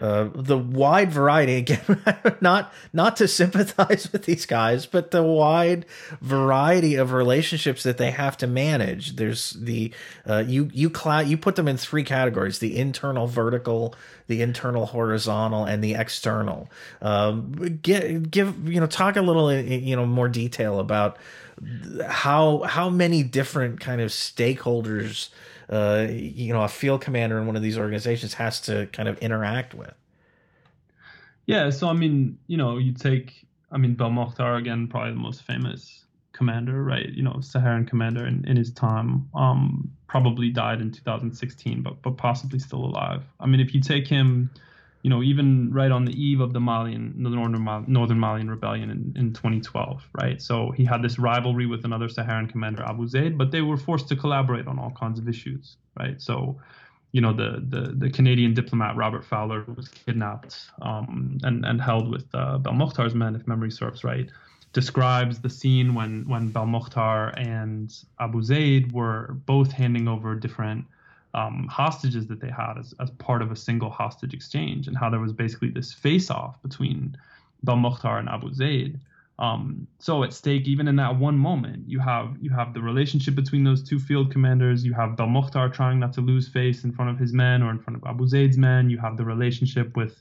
uh, 0.00 0.30
the 0.34 0.56
wide 0.56 1.10
variety 1.12 1.56
again 1.56 2.02
not 2.40 2.72
not 2.92 3.16
to 3.16 3.28
sympathize 3.28 4.10
with 4.12 4.24
these 4.24 4.46
guys 4.46 4.86
but 4.86 5.10
the 5.10 5.22
wide 5.22 5.84
variety 6.22 6.94
of 6.94 7.12
relationships 7.12 7.82
that 7.82 7.98
they 7.98 8.10
have 8.10 8.36
to 8.36 8.46
manage. 8.46 9.16
There's 9.16 9.50
the 9.50 9.92
uh, 10.26 10.44
you 10.46 10.70
you 10.72 10.88
cloud 10.88 11.26
you 11.26 11.36
put 11.36 11.56
them 11.56 11.68
in 11.68 11.76
three 11.76 12.04
categories 12.04 12.60
the 12.60 12.78
internal 12.78 13.26
vertical 13.26 13.94
the 14.26 14.40
internal 14.40 14.86
horizontal 14.86 15.64
and 15.64 15.84
the 15.84 15.94
external. 15.94 16.70
Um, 17.02 17.78
get, 17.82 18.30
give 18.30 18.68
you 18.68 18.80
know 18.80 18.86
talk 18.86 19.16
a 19.16 19.22
little 19.22 19.52
you 19.52 19.96
know 19.96 20.06
more 20.06 20.28
detail 20.28 20.80
about 20.80 21.18
how 22.06 22.62
how 22.62 22.88
many 22.88 23.22
different 23.22 23.80
kind 23.80 24.00
of 24.00 24.10
stakeholders 24.10 25.28
uh, 25.70 26.06
you 26.10 26.52
know 26.52 26.62
a 26.62 26.68
field 26.68 27.00
commander 27.00 27.38
in 27.38 27.46
one 27.46 27.56
of 27.56 27.62
these 27.62 27.78
organizations 27.78 28.34
has 28.34 28.60
to 28.62 28.86
kind 28.92 29.08
of 29.08 29.18
interact 29.18 29.74
with. 29.74 29.94
Yeah, 31.46 31.70
so 31.70 31.88
I 31.88 31.92
mean, 31.92 32.38
you 32.46 32.56
know, 32.56 32.78
you 32.78 32.92
take 32.92 33.46
I 33.70 33.78
mean 33.78 33.96
Belmokhtar 33.96 34.58
again, 34.58 34.88
probably 34.88 35.12
the 35.12 35.18
most 35.18 35.42
famous 35.42 36.04
commander, 36.32 36.82
right? 36.82 37.08
You 37.10 37.22
know, 37.22 37.40
Saharan 37.40 37.86
commander 37.86 38.26
in, 38.26 38.44
in 38.46 38.56
his 38.56 38.72
time. 38.72 39.28
Um, 39.34 39.90
probably 40.06 40.50
died 40.50 40.80
in 40.80 40.90
2016, 40.90 41.82
but 41.82 42.02
but 42.02 42.16
possibly 42.16 42.58
still 42.58 42.84
alive. 42.84 43.22
I 43.38 43.46
mean, 43.46 43.60
if 43.60 43.74
you 43.74 43.80
take 43.80 44.08
him 44.08 44.50
you 45.02 45.08
know, 45.08 45.22
even 45.22 45.72
right 45.72 45.90
on 45.90 46.04
the 46.04 46.12
eve 46.12 46.40
of 46.40 46.52
the 46.52 46.60
Malian, 46.60 47.22
the 47.22 47.30
northern, 47.30 47.84
northern 47.86 48.20
Malian 48.20 48.50
rebellion 48.50 48.90
in, 48.90 49.14
in 49.16 49.32
2012, 49.32 50.02
right? 50.12 50.42
So 50.42 50.72
he 50.72 50.84
had 50.84 51.02
this 51.02 51.18
rivalry 51.18 51.66
with 51.66 51.84
another 51.84 52.08
Saharan 52.08 52.48
commander, 52.48 52.82
Abu 52.82 53.08
Zaid, 53.08 53.38
but 53.38 53.50
they 53.50 53.62
were 53.62 53.78
forced 53.78 54.08
to 54.08 54.16
collaborate 54.16 54.66
on 54.66 54.78
all 54.78 54.90
kinds 54.90 55.18
of 55.18 55.26
issues, 55.26 55.76
right? 55.98 56.20
So, 56.20 56.60
you 57.12 57.22
know, 57.22 57.32
the 57.32 57.64
the, 57.66 57.92
the 57.96 58.10
Canadian 58.10 58.52
diplomat 58.52 58.94
Robert 58.94 59.24
Fowler 59.24 59.64
was 59.74 59.88
kidnapped 59.88 60.56
um, 60.82 61.38
and 61.42 61.64
and 61.64 61.80
held 61.80 62.10
with 62.10 62.26
uh, 62.34 62.58
Belmokhtar's 62.58 63.14
men, 63.14 63.34
if 63.34 63.46
memory 63.48 63.70
serves 63.70 64.04
right, 64.04 64.28
describes 64.74 65.40
the 65.40 65.50
scene 65.50 65.94
when 65.94 66.28
when 66.28 66.52
Belmokhtar 66.52 67.32
and 67.38 67.90
Abu 68.20 68.42
Zaid 68.42 68.92
were 68.92 69.34
both 69.46 69.72
handing 69.72 70.08
over 70.08 70.34
different 70.34 70.84
um, 71.34 71.68
hostages 71.70 72.26
that 72.26 72.40
they 72.40 72.50
had 72.50 72.74
as, 72.78 72.94
as 73.00 73.10
part 73.10 73.42
of 73.42 73.52
a 73.52 73.56
single 73.56 73.90
hostage 73.90 74.34
exchange, 74.34 74.88
and 74.88 74.96
how 74.96 75.10
there 75.10 75.20
was 75.20 75.32
basically 75.32 75.70
this 75.70 75.92
face 75.92 76.30
off 76.30 76.60
between 76.62 77.16
Belmokhtar 77.64 78.18
and 78.18 78.28
Abu 78.28 78.52
Zaid. 78.52 79.00
Um, 79.38 79.86
so 79.98 80.22
at 80.22 80.34
stake, 80.34 80.66
even 80.66 80.86
in 80.86 80.96
that 80.96 81.18
one 81.18 81.38
moment, 81.38 81.88
you 81.88 81.98
have 81.98 82.36
you 82.42 82.50
have 82.50 82.74
the 82.74 82.82
relationship 82.82 83.34
between 83.34 83.64
those 83.64 83.82
two 83.82 83.98
field 83.98 84.30
commanders. 84.30 84.84
You 84.84 84.92
have 84.94 85.10
Belmokhtar 85.10 85.72
trying 85.72 85.98
not 85.98 86.12
to 86.14 86.20
lose 86.20 86.46
face 86.48 86.84
in 86.84 86.92
front 86.92 87.10
of 87.10 87.18
his 87.18 87.32
men 87.32 87.62
or 87.62 87.70
in 87.70 87.78
front 87.78 87.96
of 87.96 88.06
Abu 88.06 88.26
Zaid's 88.26 88.58
men. 88.58 88.90
You 88.90 88.98
have 88.98 89.16
the 89.16 89.24
relationship 89.24 89.96
with 89.96 90.20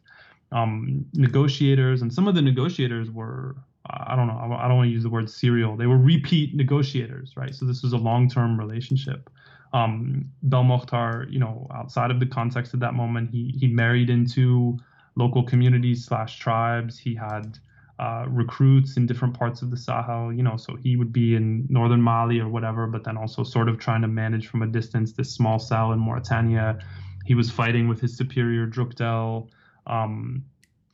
um, 0.54 1.06
negotiators, 1.14 2.02
and 2.02 2.14
some 2.14 2.30
of 2.30 2.36
the 2.36 2.42
negotiators 2.42 3.12
were 3.12 3.58
I 3.90 4.16
don't 4.16 4.28
know 4.28 4.38
I 4.58 4.68
don't 4.68 4.78
want 4.78 4.88
to 4.88 4.94
use 4.94 5.04
the 5.04 5.10
word 5.10 5.30
serial. 5.30 5.76
They 5.76 5.88
were 5.88 5.98
repeat 5.98 6.56
negotiators, 6.56 7.36
right? 7.36 7.54
So 7.54 7.66
this 7.66 7.84
was 7.84 7.92
a 7.92 7.98
long-term 7.98 8.58
relationship 8.58 9.30
um, 9.74 10.32
Belmokhtar, 10.48 11.32
you 11.32 11.40
know, 11.40 11.68
outside 11.74 12.12
of 12.12 12.20
the 12.20 12.26
context 12.26 12.74
of 12.74 12.80
that 12.80 12.94
moment, 12.94 13.30
he 13.32 13.54
he 13.60 13.68
married 13.68 14.10
into 14.10 14.78
local 15.16 15.44
communities 15.44 16.06
slash 16.06 16.40
tribes. 16.40 16.98
He 16.98 17.14
had 17.16 17.60
uh, 18.00 18.26
recruits 18.30 18.96
in 18.98 19.06
different 19.06 19.38
parts 19.38 19.62
of 19.62 19.70
the 19.70 19.78
Sahel, 19.78 20.32
you 20.32 20.42
know, 20.42 20.56
so 20.56 20.76
he 20.76 20.96
would 20.96 21.12
be 21.12 21.36
in 21.36 21.68
northern 21.70 22.02
Mali 22.02 22.40
or 22.40 22.48
whatever, 22.48 22.88
but 22.88 23.04
then 23.04 23.18
also 23.18 23.44
sort 23.44 23.68
of 23.68 23.78
trying 23.78 24.02
to 24.02 24.08
manage 24.08 24.48
from 24.48 24.62
a 24.62 24.68
distance 24.68 25.12
this 25.12 25.32
small 25.32 25.60
cell 25.60 25.92
in 25.92 26.00
Mauritania. 26.00 26.80
He 27.26 27.36
was 27.36 27.52
fighting 27.52 27.90
with 27.90 28.00
his 28.00 28.16
superior 28.16 28.66
Drukdel, 28.66 29.50
um, 29.86 30.46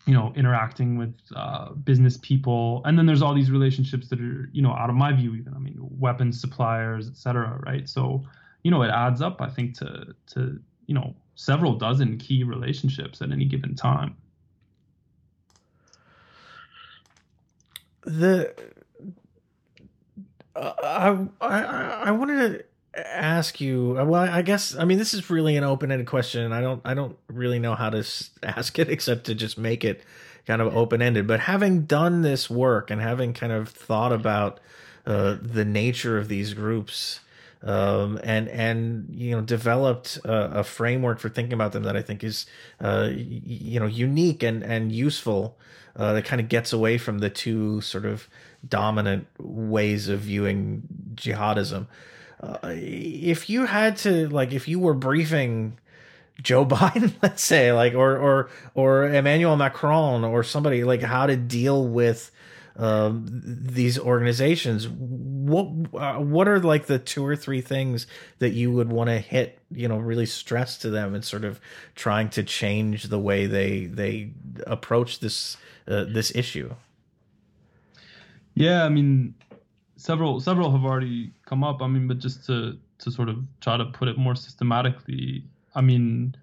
you 0.08 0.14
know, 0.14 0.34
interacting 0.36 0.98
with 0.98 1.14
uh, 1.36 1.74
business 1.74 2.18
people, 2.18 2.82
and 2.86 2.98
then 2.98 3.06
there's 3.06 3.22
all 3.22 3.36
these 3.36 3.52
relationships 3.52 4.10
that 4.10 4.20
are, 4.20 4.50
you 4.52 4.62
know, 4.62 4.74
out 4.74 4.90
of 4.90 4.96
my 4.96 5.14
view, 5.14 5.36
even 5.36 5.54
I 5.54 5.60
mean, 5.60 5.78
weapons 5.80 6.42
suppliers, 6.42 7.08
et 7.08 7.18
cetera, 7.18 7.60
right? 7.66 7.88
So 7.88 8.24
you 8.66 8.72
know, 8.72 8.82
it 8.82 8.90
adds 8.90 9.22
up, 9.22 9.42
I 9.42 9.48
think, 9.48 9.78
to 9.78 10.16
to 10.34 10.60
you 10.88 10.96
know 10.96 11.14
several 11.36 11.76
dozen 11.76 12.18
key 12.18 12.44
relationships 12.44 13.22
at 13.22 13.32
any 13.32 13.46
given 13.46 13.76
time. 13.76 14.18
The 18.02 18.56
uh, 20.56 21.28
I, 21.40 21.48
I 21.48 21.62
I 22.06 22.12
wanted 22.12 22.66
to 22.96 23.16
ask 23.16 23.62
you. 23.62 23.92
Well, 24.04 24.16
I 24.16 24.42
guess 24.42 24.76
I 24.76 24.84
mean 24.84 24.98
this 24.98 25.14
is 25.14 25.30
really 25.30 25.58
an 25.58 25.64
open-ended 25.64 26.08
question, 26.08 26.52
I 26.52 26.62
don't 26.62 26.82
I 26.84 26.96
don't 26.96 27.16
really 27.28 27.60
know 27.60 27.76
how 27.76 27.92
to 27.92 28.04
ask 28.42 28.80
it 28.80 28.90
except 28.96 29.26
to 29.28 29.36
just 29.36 29.60
make 29.60 29.86
it 29.86 30.02
kind 30.48 30.60
of 30.60 30.76
open-ended. 30.76 31.28
But 31.28 31.42
having 31.42 31.86
done 31.86 32.24
this 32.24 32.50
work 32.50 32.90
and 32.90 33.00
having 33.00 33.32
kind 33.34 33.54
of 33.54 33.70
thought 33.70 34.12
about 34.12 34.60
uh, 35.06 35.38
the 35.40 35.66
nature 35.66 36.18
of 36.18 36.30
these 36.30 36.56
groups 36.56 37.20
um, 37.66 38.20
and 38.24 38.48
and 38.48 39.08
you 39.10 39.32
know 39.32 39.42
developed 39.42 40.18
a, 40.24 40.60
a, 40.60 40.64
framework 40.64 41.20
for 41.20 41.30
thinking 41.30 41.54
about 41.54 41.72
them 41.72 41.84
that 41.84 41.98
I 41.98 42.02
think 42.04 42.24
is 42.24 42.46
uh, 42.80 43.10
you 43.12 43.80
know 43.80 43.88
unique 43.88 44.44
and 44.44 44.64
and 44.64 44.92
useful. 44.92 45.58
Uh, 45.98 46.12
that 46.14 46.26
kind 46.26 46.42
of 46.42 46.50
gets 46.50 46.74
away 46.74 46.98
from 46.98 47.20
the 47.20 47.30
two 47.30 47.80
sort 47.80 48.06
of 48.06 48.28
dominant 48.68 49.28
ways 49.40 50.10
of 50.10 50.20
viewing 50.20 50.84
jihadism. 51.16 51.88
Uh, 52.42 52.58
if 52.64 53.50
you 53.50 53.66
had 53.66 53.96
to 53.96 54.28
like, 54.28 54.52
if 54.52 54.68
you 54.68 54.78
were 54.78 54.94
briefing 54.94 55.80
Joe 56.42 56.66
Biden, 56.68 57.14
let's 57.24 57.44
say, 57.44 57.72
like, 57.72 57.96
or 57.96 58.18
or 58.18 58.50
or 58.76 59.08
Emmanuel 59.08 59.56
Macron, 59.56 60.24
or 60.24 60.44
somebody 60.44 60.84
like 60.84 61.02
how 61.02 61.26
to 61.26 61.36
deal 61.36 61.88
with 61.88 62.30
um, 62.78 63.26
these 63.30 63.98
organizations. 63.98 64.88
What 64.88 65.68
uh, 65.94 66.20
what 66.20 66.48
are 66.48 66.60
like 66.60 66.88
the 66.88 67.00
two 67.00 67.26
or 67.26 67.36
three 67.36 67.62
things 67.62 68.08
that 68.40 68.52
you 68.52 68.72
would 68.72 68.90
want 68.92 69.10
to 69.10 69.20
hit? 69.20 69.60
You 69.72 69.88
know, 69.88 69.98
really 69.98 70.26
stress 70.26 70.78
to 70.80 70.90
them 70.90 71.16
and 71.16 71.24
sort 71.24 71.46
of 71.46 71.60
trying 71.96 72.30
to 72.32 72.44
change 72.44 73.04
the 73.04 73.20
way 73.20 73.46
they 73.46 73.86
they 73.86 74.32
approach 74.68 75.20
this 75.20 75.58
uh, 75.88 76.06
this 76.06 76.36
issue. 76.36 76.74
Yeah, 78.56 78.86
I 78.86 78.90
mean, 78.90 79.36
several 79.98 80.40
several 80.40 80.72
have 80.72 80.84
already 80.84 81.32
come 81.46 81.64
up. 81.64 81.82
I 81.82 81.88
mean, 81.88 82.08
but 82.08 82.20
just 82.20 82.46
to 82.48 82.78
to 83.00 83.12
sort 83.12 83.30
of 83.30 83.46
try 83.62 83.78
to 83.78 83.86
put 83.86 84.08
it 84.08 84.18
more 84.18 84.36
systematically, 84.36 85.44
I 85.76 85.82
mean, 85.82 86.36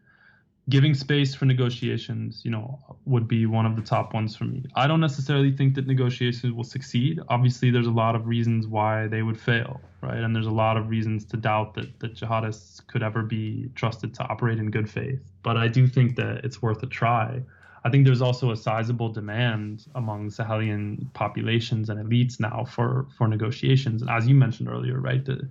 giving 0.68 0.94
space 0.94 1.34
for 1.34 1.44
negotiations, 1.44 2.42
you 2.44 2.50
know, 2.50 2.78
would 3.04 3.26
be 3.26 3.46
one 3.46 3.66
of 3.66 3.74
the 3.74 3.82
top 3.82 4.14
ones 4.14 4.36
for 4.36 4.44
me. 4.44 4.64
I 4.76 4.86
don't 4.86 5.00
necessarily 5.00 5.50
think 5.50 5.74
that 5.74 5.86
negotiations 5.86 6.52
will 6.52 6.64
succeed. 6.64 7.20
Obviously, 7.28 7.70
there's 7.70 7.88
a 7.88 7.92
lot 7.92 8.14
of 8.14 8.26
reasons 8.26 8.66
why 8.68 9.08
they 9.08 9.22
would 9.22 9.40
fail, 9.40 9.80
right? 10.00 10.18
And 10.18 10.34
there's 10.34 10.46
a 10.46 10.52
lot 10.52 10.76
of 10.76 10.88
reasons 10.88 11.24
to 11.26 11.36
doubt 11.36 11.74
that 11.74 11.98
that 12.00 12.14
jihadists 12.14 12.86
could 12.86 13.02
ever 13.02 13.22
be 13.22 13.70
trusted 13.74 14.14
to 14.14 14.24
operate 14.24 14.58
in 14.58 14.70
good 14.70 14.88
faith. 14.88 15.20
But 15.42 15.56
I 15.56 15.66
do 15.66 15.88
think 15.88 16.14
that 16.16 16.44
it's 16.44 16.62
worth 16.62 16.82
a 16.82 16.86
try. 16.86 17.42
I 17.84 17.90
think 17.90 18.06
there's 18.06 18.22
also 18.22 18.52
a 18.52 18.56
sizable 18.56 19.08
demand 19.08 19.86
among 19.96 20.30
Sahelian 20.30 21.12
populations 21.14 21.90
and 21.90 21.98
elites 21.98 22.38
now 22.38 22.64
for 22.64 23.06
for 23.16 23.26
negotiations. 23.26 24.00
And 24.02 24.10
as 24.10 24.28
you 24.28 24.36
mentioned 24.36 24.68
earlier, 24.68 25.00
right, 25.00 25.24
the 25.24 25.48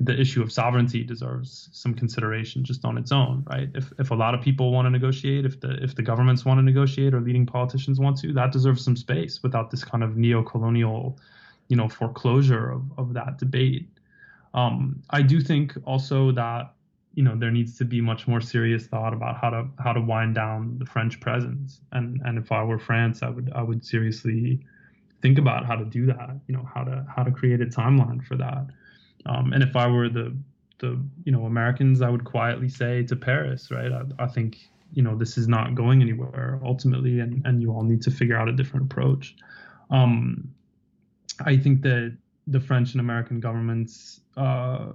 the 0.00 0.18
issue 0.18 0.42
of 0.42 0.50
sovereignty 0.50 1.04
deserves 1.04 1.68
some 1.72 1.92
consideration 1.94 2.64
just 2.64 2.86
on 2.86 2.96
its 2.96 3.12
own, 3.12 3.44
right? 3.50 3.68
If 3.74 3.92
if 3.98 4.10
a 4.10 4.14
lot 4.14 4.34
of 4.34 4.40
people 4.40 4.72
want 4.72 4.86
to 4.86 4.90
negotiate, 4.90 5.44
if 5.44 5.60
the 5.60 5.72
if 5.84 5.94
the 5.94 6.02
governments 6.02 6.44
want 6.44 6.58
to 6.58 6.62
negotiate 6.62 7.12
or 7.12 7.20
leading 7.20 7.44
politicians 7.44 8.00
want 8.00 8.18
to, 8.20 8.32
that 8.32 8.50
deserves 8.50 8.82
some 8.82 8.96
space 8.96 9.42
without 9.42 9.70
this 9.70 9.84
kind 9.84 10.02
of 10.02 10.16
neo-colonial, 10.16 11.18
you 11.68 11.76
know, 11.76 11.88
foreclosure 11.88 12.70
of, 12.70 12.82
of 12.96 13.12
that 13.12 13.36
debate. 13.38 13.88
Um, 14.54 15.02
I 15.10 15.20
do 15.20 15.40
think 15.40 15.76
also 15.84 16.32
that 16.32 16.72
you 17.14 17.22
know 17.22 17.36
there 17.36 17.50
needs 17.50 17.76
to 17.78 17.84
be 17.84 18.00
much 18.00 18.26
more 18.26 18.40
serious 18.40 18.86
thought 18.86 19.12
about 19.12 19.36
how 19.36 19.50
to 19.50 19.68
how 19.84 19.92
to 19.92 20.00
wind 20.00 20.34
down 20.34 20.78
the 20.78 20.86
French 20.86 21.20
presence. 21.20 21.82
And 21.92 22.22
and 22.24 22.38
if 22.38 22.50
I 22.50 22.64
were 22.64 22.78
France, 22.78 23.22
I 23.22 23.28
would 23.28 23.52
I 23.54 23.62
would 23.62 23.84
seriously 23.84 24.60
think 25.20 25.36
about 25.36 25.66
how 25.66 25.76
to 25.76 25.84
do 25.84 26.06
that. 26.06 26.40
You 26.46 26.56
know, 26.56 26.66
how 26.74 26.84
to 26.84 27.04
how 27.14 27.22
to 27.22 27.30
create 27.30 27.60
a 27.60 27.66
timeline 27.66 28.24
for 28.24 28.36
that. 28.36 28.68
Um, 29.26 29.52
and 29.52 29.62
if 29.62 29.76
I 29.76 29.86
were 29.86 30.08
the 30.08 30.36
the 30.78 30.98
you 31.24 31.32
know 31.32 31.46
Americans, 31.46 32.02
I 32.02 32.10
would 32.10 32.24
quietly 32.24 32.68
say 32.68 33.04
to 33.04 33.16
Paris, 33.16 33.70
right? 33.70 33.92
I, 33.92 34.02
I 34.18 34.26
think 34.26 34.58
you 34.92 35.02
know 35.02 35.16
this 35.16 35.38
is 35.38 35.46
not 35.46 35.74
going 35.74 36.02
anywhere 36.02 36.60
ultimately, 36.64 37.20
and 37.20 37.44
and 37.46 37.62
you 37.62 37.70
all 37.70 37.82
need 37.82 38.02
to 38.02 38.10
figure 38.10 38.36
out 38.36 38.48
a 38.48 38.52
different 38.52 38.90
approach. 38.90 39.36
Um, 39.90 40.52
I 41.44 41.56
think 41.56 41.82
that 41.82 42.16
the 42.46 42.60
French 42.60 42.92
and 42.92 43.00
American 43.00 43.40
governments 43.40 44.20
uh, 44.36 44.92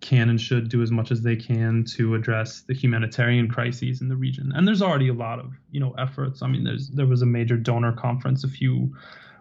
can 0.00 0.28
and 0.28 0.40
should 0.40 0.68
do 0.68 0.82
as 0.82 0.90
much 0.90 1.10
as 1.10 1.22
they 1.22 1.34
can 1.34 1.84
to 1.84 2.14
address 2.14 2.60
the 2.60 2.74
humanitarian 2.74 3.48
crises 3.48 4.02
in 4.02 4.08
the 4.08 4.16
region. 4.16 4.52
And 4.54 4.68
there's 4.68 4.82
already 4.82 5.08
a 5.08 5.14
lot 5.14 5.38
of 5.38 5.52
you 5.70 5.80
know 5.80 5.92
efforts. 5.98 6.42
I 6.42 6.46
mean, 6.46 6.64
there's 6.64 6.88
there 6.90 7.06
was 7.06 7.22
a 7.22 7.26
major 7.26 7.56
donor 7.56 7.92
conference 7.92 8.44
a 8.44 8.48
few 8.48 8.94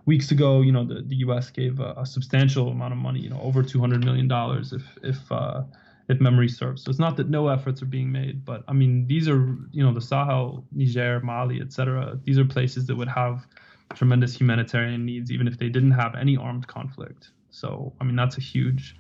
weeks 0.05 0.31
ago. 0.31 0.61
You 0.61 0.71
know, 0.71 0.85
the, 0.85 1.01
the 1.01 1.17
U.S. 1.17 1.49
gave 1.49 1.79
a, 1.79 1.93
a 1.97 2.05
substantial 2.05 2.69
amount 2.69 2.93
of 2.93 2.99
money. 2.99 3.19
You 3.19 3.29
know, 3.29 3.39
over 3.41 3.63
200 3.63 4.03
million 4.03 4.27
dollars 4.27 4.73
if 4.73 4.83
if 5.03 5.31
uh, 5.31 5.63
if 6.09 6.19
memory 6.19 6.49
serves. 6.49 6.83
So 6.83 6.89
it's 6.89 6.99
not 6.99 7.17
that 7.17 7.29
no 7.29 7.47
efforts 7.47 7.81
are 7.81 7.87
being 7.87 8.11
made, 8.11 8.45
but 8.45 8.63
I 8.67 8.73
mean, 8.73 9.07
these 9.07 9.27
are 9.27 9.57
you 9.71 9.83
know 9.83 9.93
the 9.93 10.01
Sahel, 10.01 10.65
Niger, 10.71 11.19
Mali, 11.21 11.61
etc. 11.61 12.19
These 12.23 12.37
are 12.39 12.45
places 12.45 12.87
that 12.87 12.95
would 12.95 13.09
have 13.09 13.47
tremendous 13.93 14.35
humanitarian 14.35 15.05
needs 15.05 15.31
even 15.31 15.47
if 15.47 15.57
they 15.59 15.69
didn't 15.69 15.91
have 15.91 16.15
any 16.15 16.35
armed 16.35 16.67
conflict. 16.67 17.31
So 17.51 17.93
I 18.01 18.03
mean, 18.03 18.15
that's 18.15 18.37
a 18.37 18.41
huge 18.41 18.95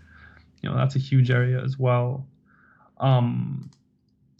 you 0.63 0.69
know 0.69 0.75
that's 0.75 0.95
a 0.95 0.99
huge 0.99 1.29
area 1.29 1.61
as 1.61 1.77
well 1.77 2.25
um 2.99 3.69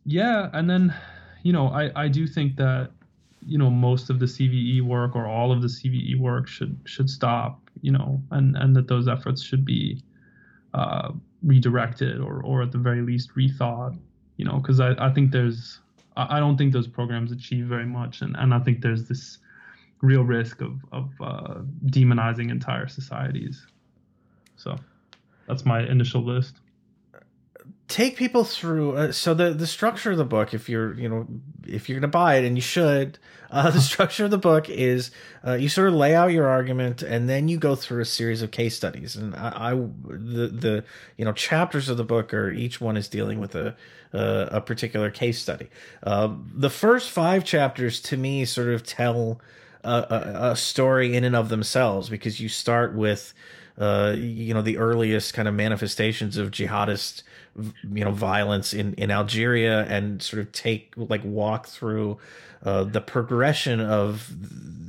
yeah 0.05 0.49
and 0.53 0.69
then 0.69 0.95
you 1.43 1.53
know 1.53 1.67
i 1.67 1.91
i 1.95 2.07
do 2.07 2.25
think 2.25 2.55
that 2.55 2.89
you 3.45 3.57
know 3.57 3.69
most 3.69 4.09
of 4.09 4.19
the 4.19 4.25
cve 4.25 4.81
work 4.81 5.15
or 5.15 5.25
all 5.27 5.51
of 5.51 5.61
the 5.61 5.67
cve 5.67 6.17
work 6.17 6.47
should 6.47 6.77
should 6.85 7.09
stop 7.09 7.59
you 7.81 7.91
know 7.91 8.21
and 8.31 8.55
and 8.57 8.75
that 8.75 8.87
those 8.87 9.07
efforts 9.07 9.41
should 9.41 9.65
be 9.65 10.01
uh 10.73 11.11
redirected 11.43 12.19
or 12.19 12.41
or 12.43 12.61
at 12.61 12.71
the 12.71 12.77
very 12.77 13.01
least 13.01 13.35
rethought 13.35 13.97
you 14.37 14.45
know 14.45 14.57
because 14.57 14.79
i 14.79 14.91
i 14.99 15.11
think 15.13 15.31
there's 15.31 15.79
I, 16.15 16.39
don't 16.39 16.57
think 16.57 16.73
those 16.73 16.87
programs 16.87 17.31
achieve 17.31 17.65
very 17.65 17.87
much 17.87 18.21
and 18.21 18.35
and 18.37 18.53
i 18.53 18.59
think 18.59 18.81
there's 18.81 19.07
this 19.07 19.39
real 20.03 20.23
risk 20.23 20.61
of 20.61 20.85
of 20.91 21.09
uh, 21.21 21.61
demonizing 21.85 22.51
entire 22.51 22.87
societies. 22.87 23.65
So 24.57 24.75
that's 25.47 25.65
my 25.65 25.79
initial 25.87 26.21
list 26.21 26.57
take 27.87 28.15
people 28.15 28.43
through 28.43 28.95
uh, 28.95 29.11
so 29.11 29.33
the 29.33 29.51
the 29.51 29.67
structure 29.67 30.11
of 30.11 30.17
the 30.17 30.25
book 30.25 30.53
if 30.53 30.69
you're 30.69 30.93
you 30.95 31.07
know 31.09 31.27
if 31.67 31.89
you're 31.89 31.99
gonna 31.99 32.07
buy 32.07 32.35
it 32.35 32.45
and 32.45 32.57
you 32.57 32.61
should 32.61 33.19
uh, 33.53 33.69
the 33.69 33.81
structure 33.91 34.25
of 34.25 34.31
the 34.31 34.37
book 34.37 34.67
is 34.67 35.11
uh, 35.45 35.53
you 35.53 35.69
sort 35.69 35.87
of 35.87 35.93
lay 35.93 36.15
out 36.15 36.31
your 36.31 36.47
argument 36.47 37.03
and 37.03 37.29
then 37.29 37.47
you 37.47 37.57
go 37.57 37.75
through 37.75 38.01
a 38.01 38.05
series 38.05 38.41
of 38.41 38.51
case 38.51 38.75
studies. 38.75 39.15
And 39.15 39.35
I, 39.35 39.71
I 39.71 39.73
the 39.75 40.47
the 40.47 40.83
you 41.17 41.23
know 41.23 41.31
chapters 41.31 41.87
of 41.87 41.97
the 41.97 42.03
book 42.03 42.33
are 42.33 42.51
each 42.51 42.81
one 42.81 42.97
is 42.97 43.07
dealing 43.07 43.39
with 43.39 43.55
a 43.55 43.75
uh, 44.13 44.49
a 44.51 44.59
particular 44.59 45.09
case 45.11 45.39
study. 45.39 45.69
Um, 46.01 46.51
the 46.55 46.69
first 46.69 47.11
five 47.11 47.45
chapters 47.45 48.01
to 48.01 48.17
me 48.17 48.45
sort 48.45 48.69
of 48.69 48.83
tell 48.83 49.39
a, 49.83 49.91
a, 49.91 50.51
a 50.51 50.55
story 50.55 51.15
in 51.15 51.23
and 51.23 51.35
of 51.35 51.49
themselves 51.49 52.09
because 52.09 52.39
you 52.39 52.49
start 52.49 52.95
with 52.95 53.33
uh, 53.77 54.15
you 54.17 54.53
know 54.53 54.61
the 54.61 54.77
earliest 54.77 55.33
kind 55.33 55.47
of 55.47 55.53
manifestations 55.53 56.37
of 56.37 56.51
jihadist 56.51 57.23
you 57.55 58.03
know 58.03 58.11
violence 58.11 58.73
in 58.73 58.93
in 58.95 59.11
Algeria 59.11 59.85
and 59.85 60.21
sort 60.21 60.41
of 60.41 60.51
take 60.51 60.93
like 60.95 61.23
walk 61.23 61.67
through 61.67 62.17
uh, 62.63 62.83
the 62.83 63.01
progression 63.01 63.79
of 63.79 64.31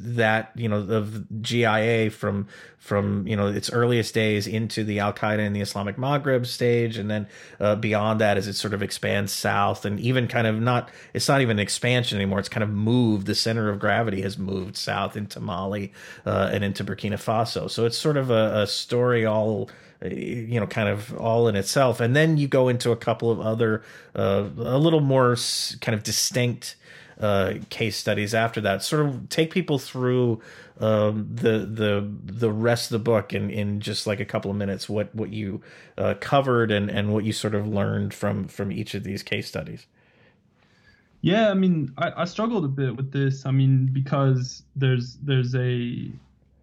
that 0.05 0.53
you 0.55 0.69
know 0.69 0.79
of 0.79 1.43
GIA 1.43 2.11
from 2.11 2.47
from 2.79 3.27
you 3.27 3.35
know 3.37 3.47
its 3.47 3.71
earliest 3.73 4.15
days 4.15 4.47
into 4.47 4.85
the 4.85 4.99
Al 4.99 5.13
Qaeda 5.13 5.39
and 5.39 5.57
the 5.57 5.61
Islamic 5.61 5.97
Maghreb 5.97 6.47
stage, 6.47 6.99
and 6.99 7.11
then 7.11 7.27
uh, 7.59 7.77
beyond 7.77 8.21
that 8.21 8.37
as 8.37 8.47
it 8.47 8.53
sort 8.53 8.75
of 8.75 8.83
expands 8.83 9.33
south, 9.33 9.85
and 9.85 9.99
even 9.99 10.29
kind 10.29 10.47
of 10.47 10.61
not 10.61 10.91
it's 11.15 11.29
not 11.29 11.41
even 11.41 11.59
expansion 11.59 12.17
anymore. 12.17 12.39
It's 12.39 12.49
kind 12.49 12.63
of 12.63 12.71
moved. 12.71 13.27
The 13.27 13.35
center 13.35 13.71
of 13.71 13.79
gravity 13.79 14.21
has 14.23 14.39
moved 14.39 14.77
south 14.77 15.17
into 15.17 15.41
Mali 15.41 15.93
uh, 16.27 16.51
and 16.53 16.63
into 16.63 16.85
Burkina 16.85 17.15
Faso. 17.15 17.71
So 17.71 17.87
it's 17.87 17.97
sort 17.97 18.17
of 18.17 18.31
a, 18.31 18.63
a 18.63 18.67
story 18.67 19.25
all 19.25 19.71
you 20.05 20.61
know 20.61 20.67
kind 20.67 20.89
of 20.89 21.17
all 21.17 21.49
in 21.49 21.57
itself 21.57 21.99
and 21.99 22.15
then 22.15 22.37
you 22.37 22.47
go 22.47 22.69
into 22.69 22.91
a 22.91 22.97
couple 22.97 23.31
of 23.31 23.41
other 23.41 23.83
uh, 24.15 24.47
a 24.59 24.77
little 24.77 25.01
more 25.01 25.35
kind 25.81 25.95
of 25.95 26.03
distinct 26.03 26.77
uh, 27.21 27.55
case 27.71 27.97
studies 27.97 28.35
after 28.35 28.61
that. 28.63 28.83
Sort 28.83 29.07
of 29.07 29.29
take 29.29 29.53
people 29.53 29.79
through 29.79 30.41
um, 30.81 31.29
the 31.33 31.61
the 31.61 32.09
the 32.25 32.51
rest 32.51 32.91
of 32.91 33.01
the 33.01 33.05
book 33.05 33.33
in, 33.33 33.51
in 33.51 33.81
just 33.81 34.07
like 34.07 34.21
a 34.21 34.25
couple 34.25 34.51
of 34.51 34.57
minutes. 34.57 34.89
What 34.89 35.15
what 35.15 35.33
you 35.33 35.63
uh, 35.97 36.15
covered 36.21 36.71
and 36.71 36.91
and 36.91 37.13
what 37.13 37.25
you 37.25 37.33
sort 37.33 37.55
of 37.55 37.67
learned 37.67 38.15
from 38.15 38.49
from 38.49 38.73
each 38.73 38.95
of 38.95 39.05
these 39.05 39.23
case 39.23 39.47
studies. 39.47 39.87
Yeah, 41.21 41.51
I 41.51 41.55
mean, 41.55 41.91
I, 41.97 42.13
I 42.19 42.25
struggled 42.27 42.67
a 42.67 42.69
bit 42.69 42.97
with 42.97 43.11
this. 43.11 43.47
I 43.47 43.51
mean, 43.51 43.87
because 43.93 44.63
there's 44.77 45.17
there's 45.23 45.55
a 45.55 46.13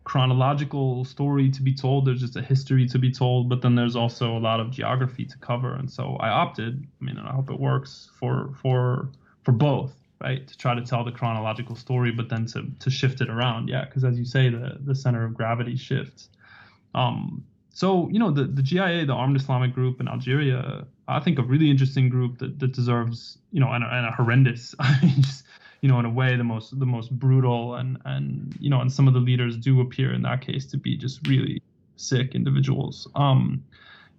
chronological 0.04 1.06
story 1.06 1.50
to 1.50 1.62
be 1.62 1.74
told 1.74 2.06
there's 2.06 2.22
just 2.22 2.36
a 2.36 2.42
history 2.42 2.88
to 2.88 2.98
be 2.98 3.12
told 3.12 3.48
but 3.48 3.62
then 3.62 3.76
there's 3.76 3.96
also 3.96 4.36
a 4.36 4.40
lot 4.40 4.60
of 4.60 4.72
geography 4.72 5.24
to 5.24 5.38
cover 5.38 5.76
and 5.76 5.90
so 5.90 6.18
i 6.20 6.28
opted 6.28 6.86
i 7.00 7.06
mean 7.06 7.20
i 7.20 7.32
hope 7.32 7.52
it 7.52 7.60
works 7.60 8.10
for 8.20 8.52
for 8.62 9.10
for 9.44 9.52
both 9.52 9.94
right? 10.22 10.48
To 10.48 10.58
try 10.58 10.76
to 10.76 10.82
tell 10.82 11.04
the 11.04 11.12
chronological 11.12 11.76
story, 11.76 12.12
but 12.12 12.30
then 12.30 12.46
to 12.48 12.68
to 12.80 12.90
shift 12.90 13.22
it 13.22 13.30
around, 13.30 13.70
yeah, 13.70 13.86
because 13.86 14.04
as 14.04 14.18
you 14.18 14.26
say, 14.26 14.50
the 14.50 14.78
the 14.80 14.96
center 14.96 15.26
of 15.26 15.34
gravity 15.34 15.76
shifts. 15.76 16.30
Um, 16.94 17.46
so 17.74 18.10
you 18.10 18.20
know 18.20 18.32
the 18.32 18.46
the 18.46 18.62
GIA, 18.62 19.06
the 19.06 19.14
Armed 19.14 19.38
Islamic 19.38 19.74
Group 19.74 20.00
in 20.00 20.08
Algeria, 20.08 20.86
I 21.08 21.20
think 21.20 21.40
a 21.40 21.44
really 21.44 21.70
interesting 21.70 22.10
group 22.10 22.38
that, 22.40 22.60
that 22.60 22.74
deserves 22.74 23.38
you 23.52 23.60
know 23.60 23.72
and 23.72 23.84
a, 23.84 23.88
and 23.88 24.06
a 24.08 24.12
horrendous, 24.12 24.76
I 24.80 25.00
mean, 25.02 25.22
just 25.22 25.44
you 25.82 25.90
know 25.90 26.00
in 26.00 26.06
a 26.06 26.10
way 26.10 26.36
the 26.36 26.44
most 26.44 26.78
the 26.78 26.86
most 26.86 27.12
brutal 27.18 27.76
and 27.76 27.98
and 28.06 28.56
you 28.60 28.70
know 28.70 28.82
and 28.82 28.92
some 28.92 29.08
of 29.08 29.14
the 29.14 29.20
leaders 29.20 29.58
do 29.58 29.82
appear 29.82 30.14
in 30.14 30.22
that 30.24 30.42
case 30.42 30.66
to 30.68 30.78
be 30.78 30.98
just 30.98 31.26
really 31.28 31.62
sick 31.96 32.36
individuals. 32.36 33.08
Um, 33.16 33.64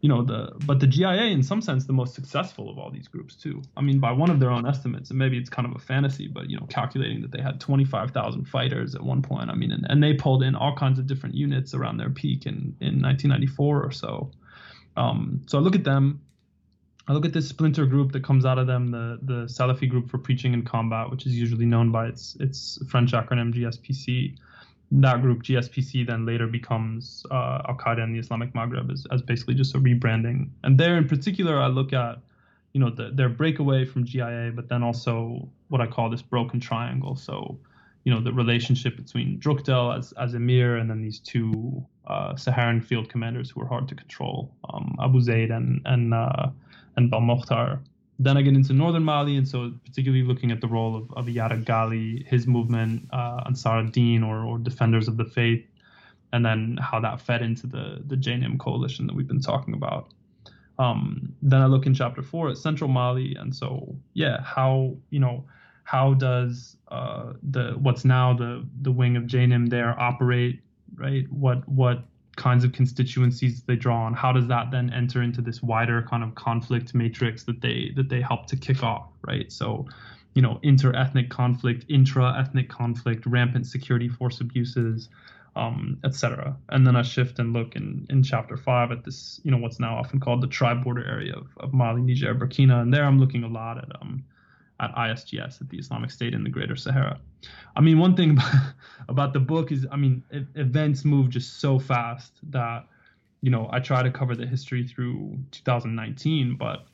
you 0.03 0.09
know 0.09 0.23
the 0.23 0.53
but 0.67 0.81
the 0.81 0.87
GIA 0.89 1.27
in 1.31 1.45
some 1.45 1.63
sense 1.63 1.87
the 1.87 1.93
most 1.93 2.15
successful 2.15 2.69
of 2.69 2.77
all 2.77 2.91
these 2.91 3.07
groups 3.07 3.37
too. 3.37 3.63
I 3.77 3.83
mean 3.83 4.01
by 4.01 4.11
one 4.11 4.31
of 4.31 4.41
their 4.41 4.51
own 4.51 4.67
estimates 4.67 5.11
and 5.11 5.19
maybe 5.19 5.39
it's 5.39 5.49
kind 5.49 5.67
of 5.67 5.77
a 5.77 5.79
fantasy 5.79 6.27
but 6.27 6.51
you 6.51 6.59
know 6.59 6.67
calculating 6.67 7.23
that 7.23 7.31
they 7.31 7.41
had 7.41 7.61
25,000 7.61 8.45
fighters 8.47 8.97
at 8.97 9.03
one 9.03 9.23
point 9.23 9.49
I 9.49 9.55
mean 9.55 9.71
and, 9.71 9.87
and 9.89 10.03
they 10.03 10.15
pulled 10.15 10.43
in 10.43 10.57
all 10.57 10.75
kinds 10.75 10.99
of 10.99 11.07
different 11.07 11.37
units 11.37 11.73
around 11.73 11.99
their 11.99 12.11
peak 12.11 12.47
in 12.47 12.77
in 12.81 13.01
1994 13.01 13.85
or 13.85 13.93
so. 13.93 14.33
Um, 14.97 15.43
so 15.47 15.57
I 15.57 15.61
look 15.61 15.77
at 15.77 15.85
them 15.85 16.21
I 17.07 17.13
look 17.13 17.25
at 17.25 17.33
this 17.33 17.49
splinter 17.49 17.87
group 17.87 18.11
that 18.13 18.25
comes 18.25 18.45
out 18.45 18.59
of 18.59 18.67
them 18.67 18.91
the 18.91 19.21
the 19.23 19.45
Salafi 19.45 19.89
group 19.89 20.11
for 20.11 20.19
preaching 20.19 20.53
and 20.53 20.67
combat 20.67 21.13
which 21.13 21.27
is 21.27 21.39
usually 21.39 21.67
known 21.67 21.93
by 21.93 22.09
its 22.09 22.37
its 22.41 22.81
French 22.89 23.13
acronym 23.13 23.55
GSPC 23.55 24.37
that 25.01 25.23
group 25.23 25.43
GSPC 25.43 26.07
then 26.07 26.27
later 26.27 26.47
becomes 26.47 27.25
uh, 27.31 27.63
Al 27.69 27.77
Qaeda 27.77 28.03
and 28.03 28.15
the 28.15 28.19
Islamic 28.19 28.53
Maghreb 28.53 28.93
as, 28.93 29.07
as 29.11 29.23
basically 29.23 29.55
just 29.55 29.75
a 29.75 29.79
rebranding. 29.79 30.51
And 30.65 30.79
there 30.79 30.97
in 30.97 31.09
particular, 31.09 31.59
I 31.59 31.69
look 31.69 31.93
at 31.93 32.19
you 32.73 32.81
know 32.81 32.91
the, 32.91 33.11
their 33.11 33.29
breakaway 33.29 33.85
from 33.85 34.05
GIA, 34.05 34.53
but 34.55 34.69
then 34.69 34.83
also 34.83 35.49
what 35.69 35.81
I 35.81 35.87
call 35.87 36.11
this 36.11 36.23
broken 36.23 36.61
triangle. 36.61 37.17
So 37.17 37.59
you 38.05 38.13
know 38.13 38.21
the 38.21 38.33
relationship 38.33 38.97
between 38.97 39.39
Drukdel 39.39 39.97
as 39.97 40.13
as 40.13 40.35
emir 40.35 40.77
and 40.77 40.91
then 40.91 41.01
these 41.01 41.21
two 41.21 41.85
uh, 42.07 42.37
Saharan 42.37 42.81
field 42.81 43.09
commanders 43.09 43.51
who 43.51 43.63
are 43.63 43.67
hard 43.67 43.89
to 43.89 43.95
control, 43.95 44.53
um, 44.73 44.97
Abu 45.03 45.21
Zaid 45.21 45.51
and 45.51 45.81
and 45.87 46.13
uh, 46.13 46.49
and 46.97 47.11
Belmokhtar. 47.11 47.81
Then 48.23 48.37
I 48.37 48.43
get 48.43 48.55
into 48.55 48.73
northern 48.73 49.03
Mali, 49.03 49.37
and 49.37 49.49
so 49.49 49.73
particularly 49.85 50.23
looking 50.23 50.53
at 50.53 50.61
the 50.61 50.69
role 50.69 50.95
of, 50.97 51.11
of 51.15 51.27
Iyad 51.27 51.65
Ghali, 51.65 52.25
his 52.27 52.47
movement, 52.47 53.09
uh, 53.13 53.43
Ansar 53.47 53.81
ad-Din, 53.81 54.23
or, 54.23 54.45
or 54.45 54.59
Defenders 54.59 55.09
of 55.09 55.17
the 55.17 55.25
Faith, 55.25 55.65
and 56.33 56.47
then 56.47 56.79
how 56.81 57.01
that 57.01 57.21
fed 57.21 57.43
into 57.43 57.67
the 57.67 58.03
the 58.07 58.17
JNIM 58.17 58.59
coalition 58.59 59.07
that 59.07 59.15
we've 59.17 59.27
been 59.27 59.41
talking 59.41 59.75
about. 59.75 60.13
Um, 60.79 61.35
then 61.43 61.61
I 61.61 61.67
look 61.67 61.85
in 61.85 61.95
chapter 61.95 62.23
four 62.23 62.49
at 62.49 62.57
central 62.57 62.89
Mali, 62.89 63.35
and 63.35 63.55
so 63.55 63.97
yeah, 64.15 64.41
how 64.43 64.97
you 65.11 65.19
know 65.19 65.45
how 65.83 66.15
does 66.15 66.77
uh, 66.89 67.33
the 67.43 67.73
what's 67.73 68.05
now 68.05 68.35
the 68.35 68.65
the 68.83 68.93
wing 68.93 69.17
of 69.17 69.25
JNIM 69.25 69.69
there 69.69 69.99
operate, 70.01 70.61
right? 70.95 71.31
What 71.31 71.69
what 71.69 72.05
kinds 72.43 72.65
of 72.65 72.73
constituencies 72.73 73.63
they 73.69 73.77
draw 73.77 74.03
on 74.05 74.13
how 74.15 74.33
does 74.33 74.49
that 74.49 74.73
then 74.73 74.93
enter 74.93 75.23
into 75.23 75.41
this 75.41 75.63
wider 75.63 76.03
kind 76.03 76.25
of 76.25 76.35
conflict 76.35 76.93
matrix 76.93 77.45
that 77.45 77.61
they 77.61 77.93
that 77.95 78.09
they 78.09 78.21
help 78.21 78.47
to 78.47 78.57
kick 78.57 78.83
off 78.83 79.07
right? 79.29 79.53
So 79.53 79.87
you 80.35 80.43
know 80.43 80.59
inter-ethnic 80.63 81.31
conflict 81.31 81.85
intra-ethnic 81.89 82.69
conflict 82.69 83.27
rampant 83.27 83.67
security 83.67 84.09
force 84.09 84.41
abuses 84.41 85.09
um, 85.55 85.99
etc 86.03 86.57
and 86.71 86.85
then 86.85 86.97
i 86.97 87.03
shift 87.03 87.39
and 87.39 87.53
look 87.53 87.77
in 87.77 88.07
in 88.11 88.25
chapter 88.25 88.57
five 88.57 88.91
at 88.91 89.05
this 89.05 89.41
you 89.45 89.51
know 89.53 89.59
what's 89.59 89.79
now 89.79 89.95
often 89.97 90.19
called 90.19 90.41
the 90.41 90.47
tri-border 90.59 91.05
area 91.07 91.35
of, 91.37 91.47
of 91.59 91.73
mali 91.73 92.03
niger 92.03 92.35
burkina. 92.35 92.83
And 92.83 92.93
there 92.93 93.05
i'm 93.05 93.21
looking 93.21 93.45
a 93.45 93.49
lot 93.49 93.79
at 93.79 93.91
um 94.01 94.25
at 94.81 94.95
ISGS, 94.95 95.61
at 95.61 95.69
the 95.69 95.79
Islamic 95.79 96.11
State 96.11 96.35
in 96.35 96.43
the 96.43 96.51
Greater 96.51 96.77
Sahara. 96.77 97.21
I 97.77 97.81
mean, 97.81 97.99
one 97.99 98.17
thing 98.17 98.39
about, 99.09 99.33
the 99.33 99.41
book 99.41 99.73
is, 99.73 99.87
I 99.91 99.97
mean, 99.97 100.23
events 100.55 101.05
move 101.05 101.31
just 101.31 101.61
so 101.61 101.79
fast 101.79 102.33
that, 102.51 102.87
you 103.43 103.51
know, 103.51 103.69
I 103.73 103.81
try 103.81 104.03
to 104.03 104.11
cover 104.11 104.35
the 104.35 104.47
history 104.47 104.87
through 104.87 105.39
2019, 105.51 106.57
but 106.57 106.87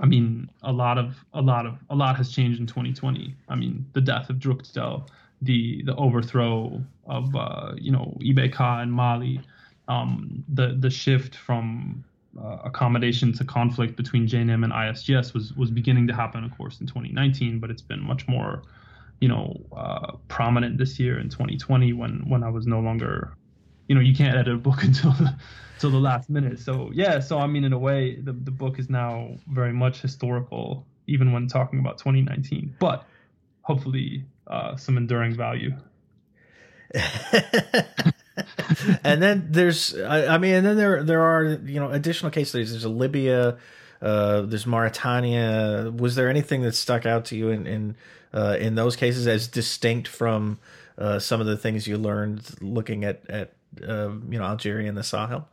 I 0.00 0.06
mean, 0.06 0.50
a 0.62 0.72
lot 0.72 0.98
of 0.98 1.24
a 1.34 1.42
lot 1.42 1.66
of 1.66 1.78
a 1.90 1.94
lot 1.94 2.16
has 2.16 2.30
changed 2.30 2.58
in 2.58 2.66
2020. 2.66 3.34
I 3.48 3.54
mean, 3.54 3.84
the 3.92 4.00
death 4.00 4.30
of 4.30 4.36
Drukdel, 4.36 5.06
the 5.42 5.82
the 5.84 5.94
overthrow 5.96 6.82
of 7.06 7.34
uh, 7.36 7.72
you 7.76 7.92
know 7.92 8.16
IBK 8.20 8.82
and 8.82 8.92
Mali, 8.92 9.40
um, 9.88 10.44
the 10.48 10.76
the 10.78 10.88
shift 10.88 11.34
from 11.36 12.04
uh, 12.40 12.58
accommodation 12.64 13.32
to 13.34 13.44
conflict 13.44 13.96
between 13.96 14.26
JNIM 14.26 14.64
and 14.64 14.72
ISGS 14.72 15.34
was 15.34 15.52
was 15.54 15.70
beginning 15.70 16.06
to 16.08 16.14
happen, 16.14 16.44
of 16.44 16.56
course, 16.56 16.80
in 16.80 16.86
2019, 16.86 17.58
but 17.58 17.70
it's 17.70 17.82
been 17.82 18.02
much 18.02 18.26
more, 18.28 18.62
you 19.20 19.28
know, 19.28 19.60
uh, 19.76 20.12
prominent 20.28 20.78
this 20.78 20.98
year 20.98 21.18
in 21.18 21.28
2020 21.28 21.92
when 21.92 22.22
when 22.28 22.42
I 22.42 22.48
was 22.48 22.66
no 22.66 22.80
longer, 22.80 23.36
you 23.88 23.94
know, 23.94 24.00
you 24.00 24.14
can't 24.14 24.36
edit 24.36 24.54
a 24.54 24.58
book 24.58 24.82
until 24.82 25.12
the, 25.12 25.36
until 25.74 25.90
the 25.90 25.98
last 25.98 26.30
minute. 26.30 26.58
So 26.58 26.90
yeah, 26.94 27.20
so 27.20 27.38
I 27.38 27.46
mean, 27.46 27.64
in 27.64 27.72
a 27.72 27.78
way, 27.78 28.16
the 28.16 28.32
the 28.32 28.50
book 28.50 28.78
is 28.78 28.88
now 28.88 29.36
very 29.48 29.72
much 29.72 30.00
historical, 30.00 30.86
even 31.06 31.32
when 31.32 31.48
talking 31.48 31.80
about 31.80 31.98
2019, 31.98 32.76
but 32.78 33.04
hopefully 33.62 34.24
uh, 34.46 34.76
some 34.76 34.96
enduring 34.96 35.34
value. 35.34 35.72
and 39.04 39.22
then 39.22 39.48
there's, 39.50 39.98
I, 39.98 40.34
I, 40.34 40.38
mean, 40.38 40.54
and 40.54 40.66
then 40.66 40.76
there 40.76 41.02
there 41.02 41.22
are 41.22 41.44
you 41.64 41.80
know 41.80 41.90
additional 41.90 42.30
cases. 42.30 42.70
There's 42.70 42.84
a 42.84 42.88
Libya, 42.88 43.58
uh, 44.00 44.42
there's 44.42 44.66
Mauritania. 44.66 45.92
Was 45.94 46.14
there 46.14 46.28
anything 46.28 46.62
that 46.62 46.74
stuck 46.74 47.06
out 47.06 47.26
to 47.26 47.36
you 47.36 47.50
in 47.50 47.66
in 47.66 47.96
uh, 48.32 48.56
in 48.58 48.74
those 48.74 48.96
cases 48.96 49.26
as 49.26 49.48
distinct 49.48 50.08
from 50.08 50.58
uh, 50.98 51.18
some 51.18 51.40
of 51.40 51.46
the 51.46 51.56
things 51.56 51.86
you 51.86 51.98
learned 51.98 52.42
looking 52.60 53.04
at 53.04 53.28
at 53.28 53.52
uh, 53.86 54.10
you 54.28 54.38
know 54.38 54.44
Algeria 54.44 54.88
and 54.88 54.96
the 54.96 55.02
Sahel? 55.02 55.48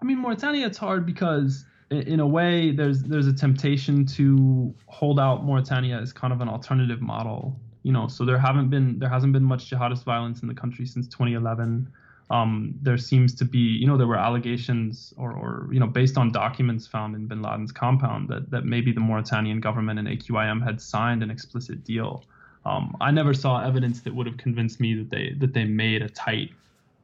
I 0.00 0.04
mean, 0.04 0.18
Mauritania, 0.18 0.66
it's 0.66 0.78
hard 0.78 1.06
because 1.06 1.64
in 1.90 2.20
a 2.20 2.26
way 2.26 2.70
there's 2.72 3.02
there's 3.02 3.26
a 3.26 3.32
temptation 3.32 4.04
to 4.04 4.74
hold 4.86 5.18
out 5.18 5.44
Mauritania 5.44 5.98
as 5.98 6.12
kind 6.12 6.32
of 6.32 6.40
an 6.40 6.48
alternative 6.48 7.00
model 7.00 7.58
you 7.82 7.92
know, 7.92 8.08
so 8.08 8.24
there 8.24 8.38
haven't 8.38 8.70
been 8.70 8.98
there 8.98 9.08
hasn't 9.08 9.32
been 9.32 9.44
much 9.44 9.70
jihadist 9.70 10.04
violence 10.04 10.42
in 10.42 10.48
the 10.48 10.54
country 10.54 10.86
since 10.86 11.06
2011. 11.08 11.88
Um, 12.30 12.74
there 12.82 12.98
seems 12.98 13.34
to 13.36 13.44
be, 13.46 13.58
you 13.58 13.86
know, 13.86 13.96
there 13.96 14.06
were 14.06 14.18
allegations 14.18 15.14
or, 15.16 15.32
or, 15.32 15.68
you 15.72 15.80
know, 15.80 15.86
based 15.86 16.18
on 16.18 16.30
documents 16.30 16.86
found 16.86 17.16
in 17.16 17.26
Bin 17.26 17.40
Laden's 17.40 17.72
compound 17.72 18.28
that 18.28 18.50
that 18.50 18.64
maybe 18.64 18.92
the 18.92 19.00
Mauritanian 19.00 19.60
government 19.60 19.98
and 19.98 20.08
AQIM 20.08 20.62
had 20.62 20.80
signed 20.80 21.22
an 21.22 21.30
explicit 21.30 21.84
deal. 21.84 22.24
Um, 22.66 22.96
I 23.00 23.10
never 23.10 23.32
saw 23.32 23.64
evidence 23.64 24.00
that 24.02 24.14
would 24.14 24.26
have 24.26 24.36
convinced 24.36 24.80
me 24.80 24.94
that 24.94 25.10
they 25.10 25.34
that 25.38 25.54
they 25.54 25.64
made 25.64 26.02
a 26.02 26.08
tight 26.08 26.50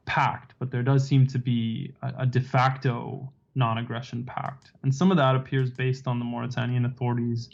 pact, 0.05 0.53
but 0.59 0.69
there 0.69 0.83
does 0.83 1.07
seem 1.07 1.25
to 1.27 1.39
be 1.39 1.91
a, 2.03 2.13
a 2.19 2.25
de 2.25 2.41
facto 2.41 3.27
non-aggression 3.55 4.23
pact, 4.25 4.71
and 4.83 4.93
some 4.93 5.09
of 5.09 5.17
that 5.17 5.35
appears 5.35 5.71
based 5.71 6.07
on 6.07 6.19
the 6.19 6.25
Mauritanian 6.25 6.85
authorities 6.85 7.49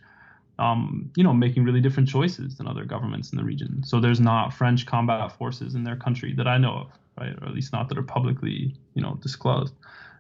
um, 0.61 1.09
you 1.15 1.23
know, 1.23 1.33
making 1.33 1.63
really 1.63 1.81
different 1.81 2.07
choices 2.07 2.55
than 2.55 2.67
other 2.67 2.85
governments 2.85 3.31
in 3.31 3.37
the 3.37 3.43
region. 3.43 3.83
So 3.83 3.99
there's 3.99 4.19
not 4.19 4.53
French 4.53 4.85
combat 4.85 5.31
forces 5.31 5.73
in 5.73 5.83
their 5.83 5.95
country 5.95 6.33
that 6.35 6.47
I 6.47 6.59
know 6.59 6.73
of, 6.81 6.87
right? 7.19 7.35
Or 7.41 7.47
at 7.47 7.55
least 7.55 7.73
not 7.73 7.89
that 7.89 7.97
are 7.97 8.03
publicly, 8.03 8.75
you 8.93 9.01
know, 9.01 9.15
disclosed. 9.23 9.73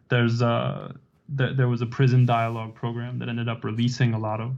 There's 0.09 0.41
uh, 0.41 0.93
th- 1.37 1.55
there 1.57 1.67
was 1.67 1.83
a 1.83 1.85
prison 1.85 2.25
dialogue 2.25 2.73
program 2.73 3.19
that 3.19 3.29
ended 3.29 3.49
up 3.49 3.63
releasing 3.63 4.15
a 4.15 4.19
lot 4.19 4.41
of 4.41 4.57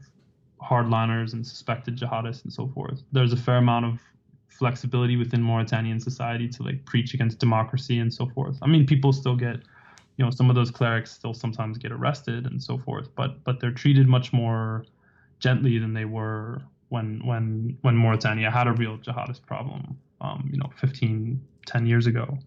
hardliners 0.61 1.33
and 1.33 1.45
suspected 1.45 1.97
jihadists 1.97 2.45
and 2.45 2.53
so 2.53 2.69
forth. 2.69 3.03
There's 3.11 3.33
a 3.33 3.37
fair 3.37 3.57
amount 3.57 3.85
of 3.85 3.99
flexibility 4.47 5.17
within 5.17 5.43
Mauritanian 5.43 5.99
society 5.99 6.47
to 6.47 6.63
like 6.63 6.85
preach 6.85 7.13
against 7.13 7.39
democracy 7.39 7.99
and 7.99 8.13
so 8.13 8.29
forth. 8.29 8.57
I 8.61 8.67
mean, 8.67 8.85
people 8.85 9.11
still 9.11 9.35
get, 9.35 9.57
you 10.15 10.23
know, 10.23 10.31
some 10.31 10.49
of 10.49 10.55
those 10.55 10.71
clerics 10.71 11.11
still 11.11 11.33
sometimes 11.33 11.77
get 11.77 11.91
arrested 11.91 12.45
and 12.45 12.63
so 12.63 12.77
forth, 12.77 13.09
but 13.15 13.43
but 13.43 13.59
they're 13.59 13.71
treated 13.83 14.07
much 14.07 14.31
more 14.31 14.85
gently 15.43 15.77
than 15.77 15.93
they 15.93 16.05
were 16.05 16.61
when 16.87 17.19
when 17.25 17.77
when 17.81 17.95
Mauritania 17.97 18.49
had 18.49 18.65
a 18.65 18.71
real 18.71 18.97
jihadist 18.97 19.45
problem, 19.45 19.97
um, 20.21 20.49
you 20.51 20.57
know, 20.57 20.69
15, 20.79 21.41
10 21.67 21.85
years 21.85 22.07
ago. 22.07 22.37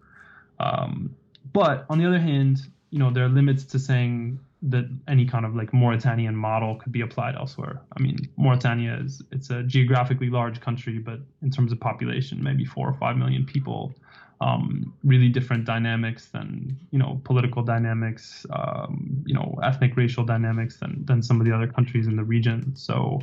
Um, 0.59 1.15
but 1.53 1.85
on 1.91 1.99
the 1.99 2.07
other 2.07 2.19
hand, 2.19 2.61
you 2.89 2.97
know, 2.97 3.11
there 3.11 3.23
are 3.25 3.29
limits 3.29 3.63
to 3.65 3.77
saying 3.79 4.39
that 4.63 4.85
any 5.07 5.25
kind 5.25 5.45
of 5.45 5.55
like 5.55 5.71
Mauritanian 5.71 6.35
model 6.35 6.75
could 6.75 6.91
be 6.91 7.01
applied 7.01 7.35
elsewhere. 7.35 7.79
I 7.95 8.01
mean, 8.01 8.17
Mauritania 8.35 8.99
is 9.03 9.21
it's 9.31 9.51
a 9.51 9.61
geographically 9.61 10.31
large 10.31 10.59
country, 10.59 10.97
but 10.97 11.19
in 11.43 11.51
terms 11.51 11.71
of 11.71 11.79
population, 11.79 12.41
maybe 12.41 12.65
four 12.65 12.89
or 12.89 12.93
five 12.93 13.15
million 13.15 13.45
people 13.45 13.93
um, 14.39 14.93
really 15.03 15.29
different 15.29 15.65
dynamics 15.65 16.27
than 16.27 16.77
you 16.91 16.99
know 16.99 17.19
political 17.23 17.63
dynamics, 17.63 18.45
um, 18.51 19.23
you 19.25 19.33
know 19.33 19.57
ethnic 19.63 19.97
racial 19.97 20.23
dynamics 20.23 20.77
than 20.77 21.03
than 21.05 21.21
some 21.21 21.39
of 21.39 21.45
the 21.45 21.53
other 21.53 21.67
countries 21.67 22.07
in 22.07 22.15
the 22.15 22.23
region. 22.23 22.75
So 22.75 23.21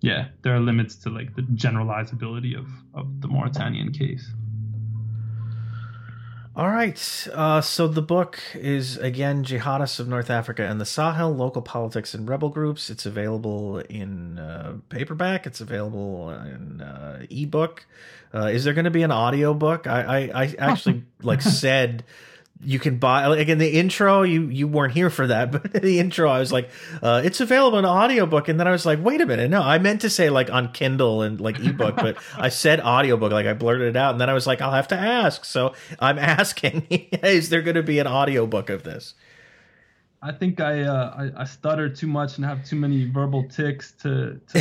yeah, 0.00 0.28
there 0.42 0.54
are 0.54 0.60
limits 0.60 0.96
to 0.96 1.10
like 1.10 1.34
the 1.36 1.42
generalizability 1.42 2.58
of 2.58 2.68
of 2.94 3.20
the 3.20 3.28
Mauritanian 3.28 3.92
case. 3.92 4.30
All 6.56 6.68
right. 6.68 7.28
Uh, 7.32 7.60
so 7.60 7.86
the 7.86 8.02
book 8.02 8.40
is 8.54 8.96
again 8.96 9.44
Jihadists 9.44 10.00
of 10.00 10.08
North 10.08 10.30
Africa 10.30 10.66
and 10.66 10.80
the 10.80 10.84
Sahel: 10.84 11.34
Local 11.34 11.62
Politics 11.62 12.12
and 12.12 12.28
Rebel 12.28 12.48
Groups. 12.48 12.90
It's 12.90 13.06
available 13.06 13.78
in 13.78 14.40
uh, 14.40 14.78
paperback. 14.88 15.46
It's 15.46 15.60
available 15.60 16.30
in 16.30 16.80
uh, 16.80 17.24
ebook. 17.30 17.86
Uh, 18.34 18.46
is 18.46 18.64
there 18.64 18.74
going 18.74 18.84
to 18.84 18.90
be 18.90 19.04
an 19.04 19.12
audio 19.12 19.54
book? 19.54 19.86
I, 19.86 20.02
I, 20.32 20.42
I 20.42 20.54
actually 20.58 21.04
like 21.22 21.40
said 21.40 22.02
you 22.62 22.78
can 22.78 22.98
buy 22.98 23.26
like 23.26 23.48
in 23.48 23.58
the 23.58 23.78
intro 23.78 24.22
you 24.22 24.48
you 24.48 24.68
weren't 24.68 24.92
here 24.92 25.08
for 25.08 25.26
that 25.26 25.50
but 25.52 25.74
in 25.74 25.82
the 25.82 25.98
intro 25.98 26.28
i 26.30 26.38
was 26.38 26.52
like 26.52 26.68
uh, 27.02 27.22
it's 27.24 27.40
available 27.40 27.78
in 27.78 27.86
audiobook 27.86 28.48
and 28.48 28.60
then 28.60 28.68
i 28.68 28.70
was 28.70 28.84
like 28.84 29.02
wait 29.02 29.20
a 29.20 29.26
minute 29.26 29.50
no 29.50 29.62
i 29.62 29.78
meant 29.78 30.00
to 30.00 30.10
say 30.10 30.28
like 30.30 30.50
on 30.50 30.70
kindle 30.72 31.22
and 31.22 31.40
like 31.40 31.58
ebook 31.60 31.96
but 31.96 32.16
i 32.36 32.48
said 32.48 32.80
audiobook 32.80 33.32
like 33.32 33.46
i 33.46 33.52
blurted 33.52 33.88
it 33.88 33.96
out 33.96 34.12
and 34.12 34.20
then 34.20 34.28
i 34.28 34.34
was 34.34 34.46
like 34.46 34.60
i'll 34.60 34.72
have 34.72 34.88
to 34.88 34.96
ask 34.96 35.44
so 35.44 35.74
i'm 35.98 36.18
asking 36.30 36.86
is 36.90 37.48
there 37.48 37.62
going 37.62 37.76
to 37.76 37.82
be 37.82 37.98
an 37.98 38.06
audiobook 38.06 38.70
of 38.70 38.82
this? 38.82 39.14
I 40.22 40.32
think 40.32 40.60
i 40.60 40.82
uh 40.82 41.30
I, 41.36 41.42
I 41.42 41.44
stutter 41.44 41.88
too 41.88 42.06
much 42.06 42.36
and 42.36 42.44
have 42.44 42.64
too 42.64 42.76
many 42.76 43.06
verbal 43.06 43.48
tics 43.48 43.92
to, 44.02 44.38
to 44.48 44.58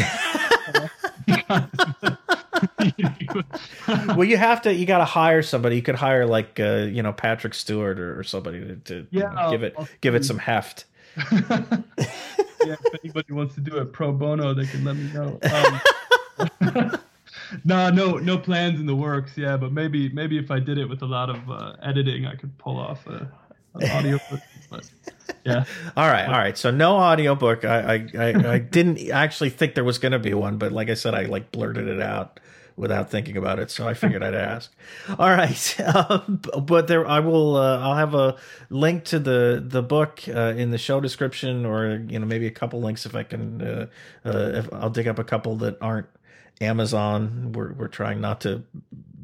well, 3.87 4.23
you 4.23 4.37
have 4.37 4.61
to. 4.63 4.73
You 4.73 4.85
got 4.85 4.99
to 4.99 5.05
hire 5.05 5.41
somebody. 5.41 5.75
You 5.75 5.81
could 5.81 5.95
hire 5.95 6.25
like 6.25 6.59
uh, 6.59 6.87
you 6.89 7.03
know 7.03 7.13
Patrick 7.13 7.53
Stewart 7.53 7.99
or, 7.99 8.19
or 8.19 8.23
somebody 8.23 8.59
to, 8.61 8.75
to 8.75 9.07
yeah, 9.11 9.29
you 9.29 9.35
know, 9.35 9.51
give 9.51 9.63
it 9.63 9.75
I'll 9.77 9.87
give 10.01 10.15
it 10.15 10.25
some 10.25 10.37
heft. 10.37 10.85
yeah, 11.31 11.73
if 12.59 13.03
anybody 13.03 13.33
wants 13.33 13.55
to 13.55 13.61
do 13.61 13.77
it 13.77 13.91
pro 13.91 14.11
bono, 14.11 14.53
they 14.53 14.65
can 14.65 14.83
let 14.83 14.95
me 14.95 15.11
know. 15.11 15.39
Um, 16.71 16.91
no, 17.65 17.89
no, 17.89 18.17
no 18.17 18.37
plans 18.37 18.79
in 18.79 18.85
the 18.85 18.95
works. 18.95 19.37
Yeah, 19.37 19.57
but 19.57 19.71
maybe 19.71 20.09
maybe 20.09 20.37
if 20.37 20.51
I 20.51 20.59
did 20.59 20.77
it 20.77 20.87
with 20.87 21.01
a 21.01 21.07
lot 21.07 21.29
of 21.29 21.49
uh, 21.49 21.75
editing, 21.81 22.25
I 22.25 22.35
could 22.35 22.57
pull 22.57 22.77
off 22.77 23.05
a, 23.07 23.31
an 23.75 23.91
audio. 23.91 24.19
but 24.69 24.89
yeah. 25.45 25.65
all 25.97 26.07
right, 26.07 26.27
all 26.27 26.37
right. 26.37 26.57
So 26.57 26.71
no 26.71 26.97
audiobook. 26.97 27.65
I 27.65 28.07
I 28.13 28.17
I, 28.17 28.53
I 28.53 28.59
didn't 28.59 29.09
actually 29.09 29.49
think 29.49 29.75
there 29.75 29.83
was 29.83 29.97
going 29.97 30.11
to 30.11 30.19
be 30.19 30.33
one, 30.33 30.57
but 30.57 30.71
like 30.71 30.89
I 30.89 30.93
said, 30.93 31.15
I 31.15 31.23
like 31.23 31.51
blurted 31.51 31.87
it 31.87 32.01
out 32.01 32.39
without 32.79 33.11
thinking 33.11 33.35
about 33.35 33.59
it. 33.59 33.69
So 33.69 33.87
I 33.87 33.93
figured 33.93 34.23
I'd 34.23 34.33
ask. 34.33 34.73
All 35.19 35.29
right, 35.29 35.79
um, 35.95 36.41
but 36.63 36.87
there 36.87 37.05
I 37.05 37.19
will. 37.19 37.57
Uh, 37.57 37.79
I'll 37.79 37.97
have 37.97 38.15
a 38.15 38.37
link 38.69 39.03
to 39.05 39.19
the 39.19 39.63
the 39.63 39.83
book 39.83 40.21
uh, 40.27 40.53
in 40.55 40.71
the 40.71 40.77
show 40.77 40.99
description, 40.99 41.65
or 41.65 42.03
you 42.07 42.17
know 42.17 42.25
maybe 42.25 42.47
a 42.47 42.51
couple 42.51 42.81
links 42.81 43.05
if 43.05 43.15
I 43.15 43.23
can. 43.23 43.61
Uh, 43.61 43.87
uh 44.25 44.51
if 44.55 44.73
I'll 44.73 44.89
dig 44.89 45.07
up 45.07 45.19
a 45.19 45.23
couple 45.23 45.57
that 45.57 45.77
aren't 45.81 46.07
Amazon. 46.61 47.51
We're 47.53 47.73
we're 47.73 47.87
trying 47.87 48.21
not 48.21 48.41
to 48.41 48.63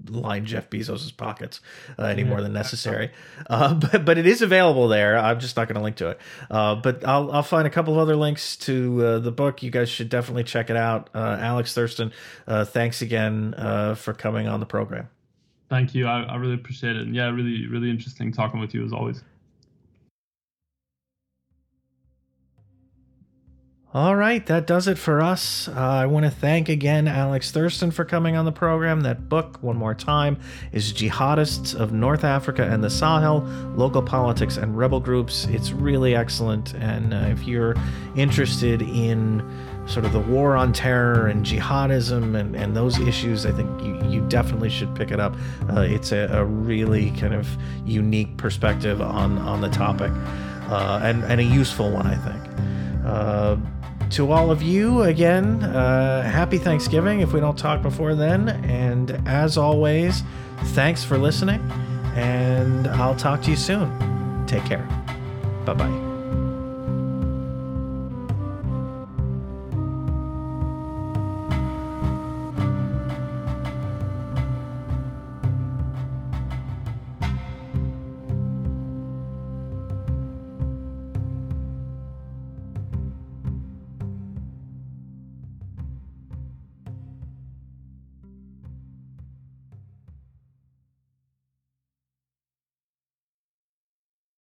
line 0.10 0.46
Jeff 0.46 0.70
Bezos's 0.70 1.12
pockets 1.12 1.62
uh, 1.98 2.04
any 2.04 2.24
yeah. 2.24 2.30
more 2.30 2.42
than 2.42 2.54
necessary. 2.54 3.12
Uh, 3.50 3.74
but 3.92 4.06
but 4.06 4.18
it 4.18 4.26
is 4.26 4.42
available 4.42 4.88
there. 4.88 5.18
I'm 5.18 5.40
just 5.40 5.58
not 5.58 5.68
going 5.68 5.76
to 5.76 5.82
link 5.82 5.98
to 5.98 6.10
it. 6.10 6.20
Uh, 6.50 6.76
but 6.76 7.06
I'll 7.08 7.32
I'll 7.32 7.44
find 7.44 7.68
a 7.68 7.70
couple 7.70 7.94
of 7.94 8.00
other 8.00 8.16
links 8.16 8.56
to 8.58 9.06
uh, 9.06 9.20
the 9.20 9.32
book. 9.32 9.64
You 9.64 9.72
guys 9.72 9.90
should 9.90 10.10
definitely 10.10 10.44
check 10.44 10.70
it 10.70 10.78
out. 10.78 11.10
Uh, 11.14 11.38
Alex 11.40 11.74
Thurston, 11.74 12.12
uh, 12.48 12.66
thanks 12.66 13.02
again 13.02 13.54
for 13.98 14.14
coming 14.14 14.48
on 14.48 14.60
the 14.60 14.66
program. 14.66 15.10
Thank 15.70 15.96
you. 15.96 16.08
I, 16.08 16.22
I 16.24 16.36
really 16.36 16.54
appreciate 16.54 16.96
it. 16.96 17.04
And 17.04 17.16
yeah, 17.16 17.30
really 17.30 17.68
really 17.68 17.90
interesting 17.90 18.32
talking 18.32 18.60
with 18.60 18.74
you 18.74 18.86
as 18.86 18.94
always. 18.94 19.22
All 23.96 24.18
right, 24.18 24.46
that 24.48 24.68
does 24.68 24.90
it 24.90 24.98
for 24.98 25.22
us. 25.22 25.70
Uh, 25.70 25.72
I 25.80 26.06
want 26.06 26.26
to 26.26 26.30
thank 26.30 26.68
again 26.68 27.08
Alex 27.08 27.52
Thurston 27.52 27.92
for 27.92 28.04
coming 28.04 28.36
on 28.36 28.44
the 28.44 28.52
program. 28.52 29.00
That 29.00 29.30
book, 29.30 29.58
one 29.62 29.78
more 29.78 29.96
time, 29.96 30.38
is 30.74 30.92
Jihadists 30.92 31.74
of 31.74 31.94
North 31.94 32.26
Africa 32.26 32.64
and 32.64 32.84
the 32.84 32.90
Sahel 32.90 33.40
Local 33.78 34.02
Politics 34.02 34.58
and 34.58 34.78
Rebel 34.78 35.00
Groups. 35.00 35.46
It's 35.46 35.72
really 35.72 36.14
excellent. 36.14 36.74
And 36.74 37.14
uh, 37.14 37.28
if 37.30 37.48
you're 37.48 37.74
interested 38.18 38.82
in 38.82 39.42
sort 39.88 40.04
of 40.04 40.12
the 40.12 40.20
war 40.20 40.58
on 40.58 40.74
terror 40.74 41.28
and 41.28 41.46
jihadism 41.46 42.38
and, 42.38 42.54
and 42.54 42.76
those 42.76 43.00
issues, 43.00 43.46
I 43.46 43.54
think 43.54 43.82
you, 43.82 44.10
you 44.10 44.28
definitely 44.28 44.72
should 44.72 44.94
pick 44.94 45.12
it 45.12 45.22
up. 45.22 45.38
Uh, 45.70 45.84
it's 45.88 46.12
a, 46.12 46.28
a, 46.34 46.44
really 46.44 47.12
kind 47.12 47.34
of 47.34 47.48
unique 47.86 48.36
perspective 48.36 49.02
on, 49.02 49.38
on 49.38 49.62
the 49.62 49.70
topic 49.70 50.12
uh, 50.70 51.00
and, 51.02 51.24
and 51.24 51.40
a 51.40 51.46
useful 51.46 51.92
one, 51.92 52.08
I 52.08 52.16
think. 52.18 52.46
To 54.16 54.32
all 54.32 54.50
of 54.50 54.64
you 54.64 55.02
again, 55.02 55.62
uh, 55.62 56.24
happy 56.24 56.58
Thanksgiving 56.58 57.20
if 57.20 57.34
we 57.34 57.42
don't 57.42 57.58
talk 57.58 57.82
before 57.82 58.16
then. 58.16 58.48
And 58.64 59.12
as 59.28 59.58
always, 59.58 60.24
thanks 60.68 61.04
for 61.04 61.18
listening, 61.18 61.60
and 62.16 62.88
I'll 62.88 63.18
talk 63.18 63.42
to 63.42 63.50
you 63.50 63.58
soon. 63.58 63.92
Take 64.48 64.64
care. 64.64 64.88
Bye 65.66 65.74
bye. 65.74 66.05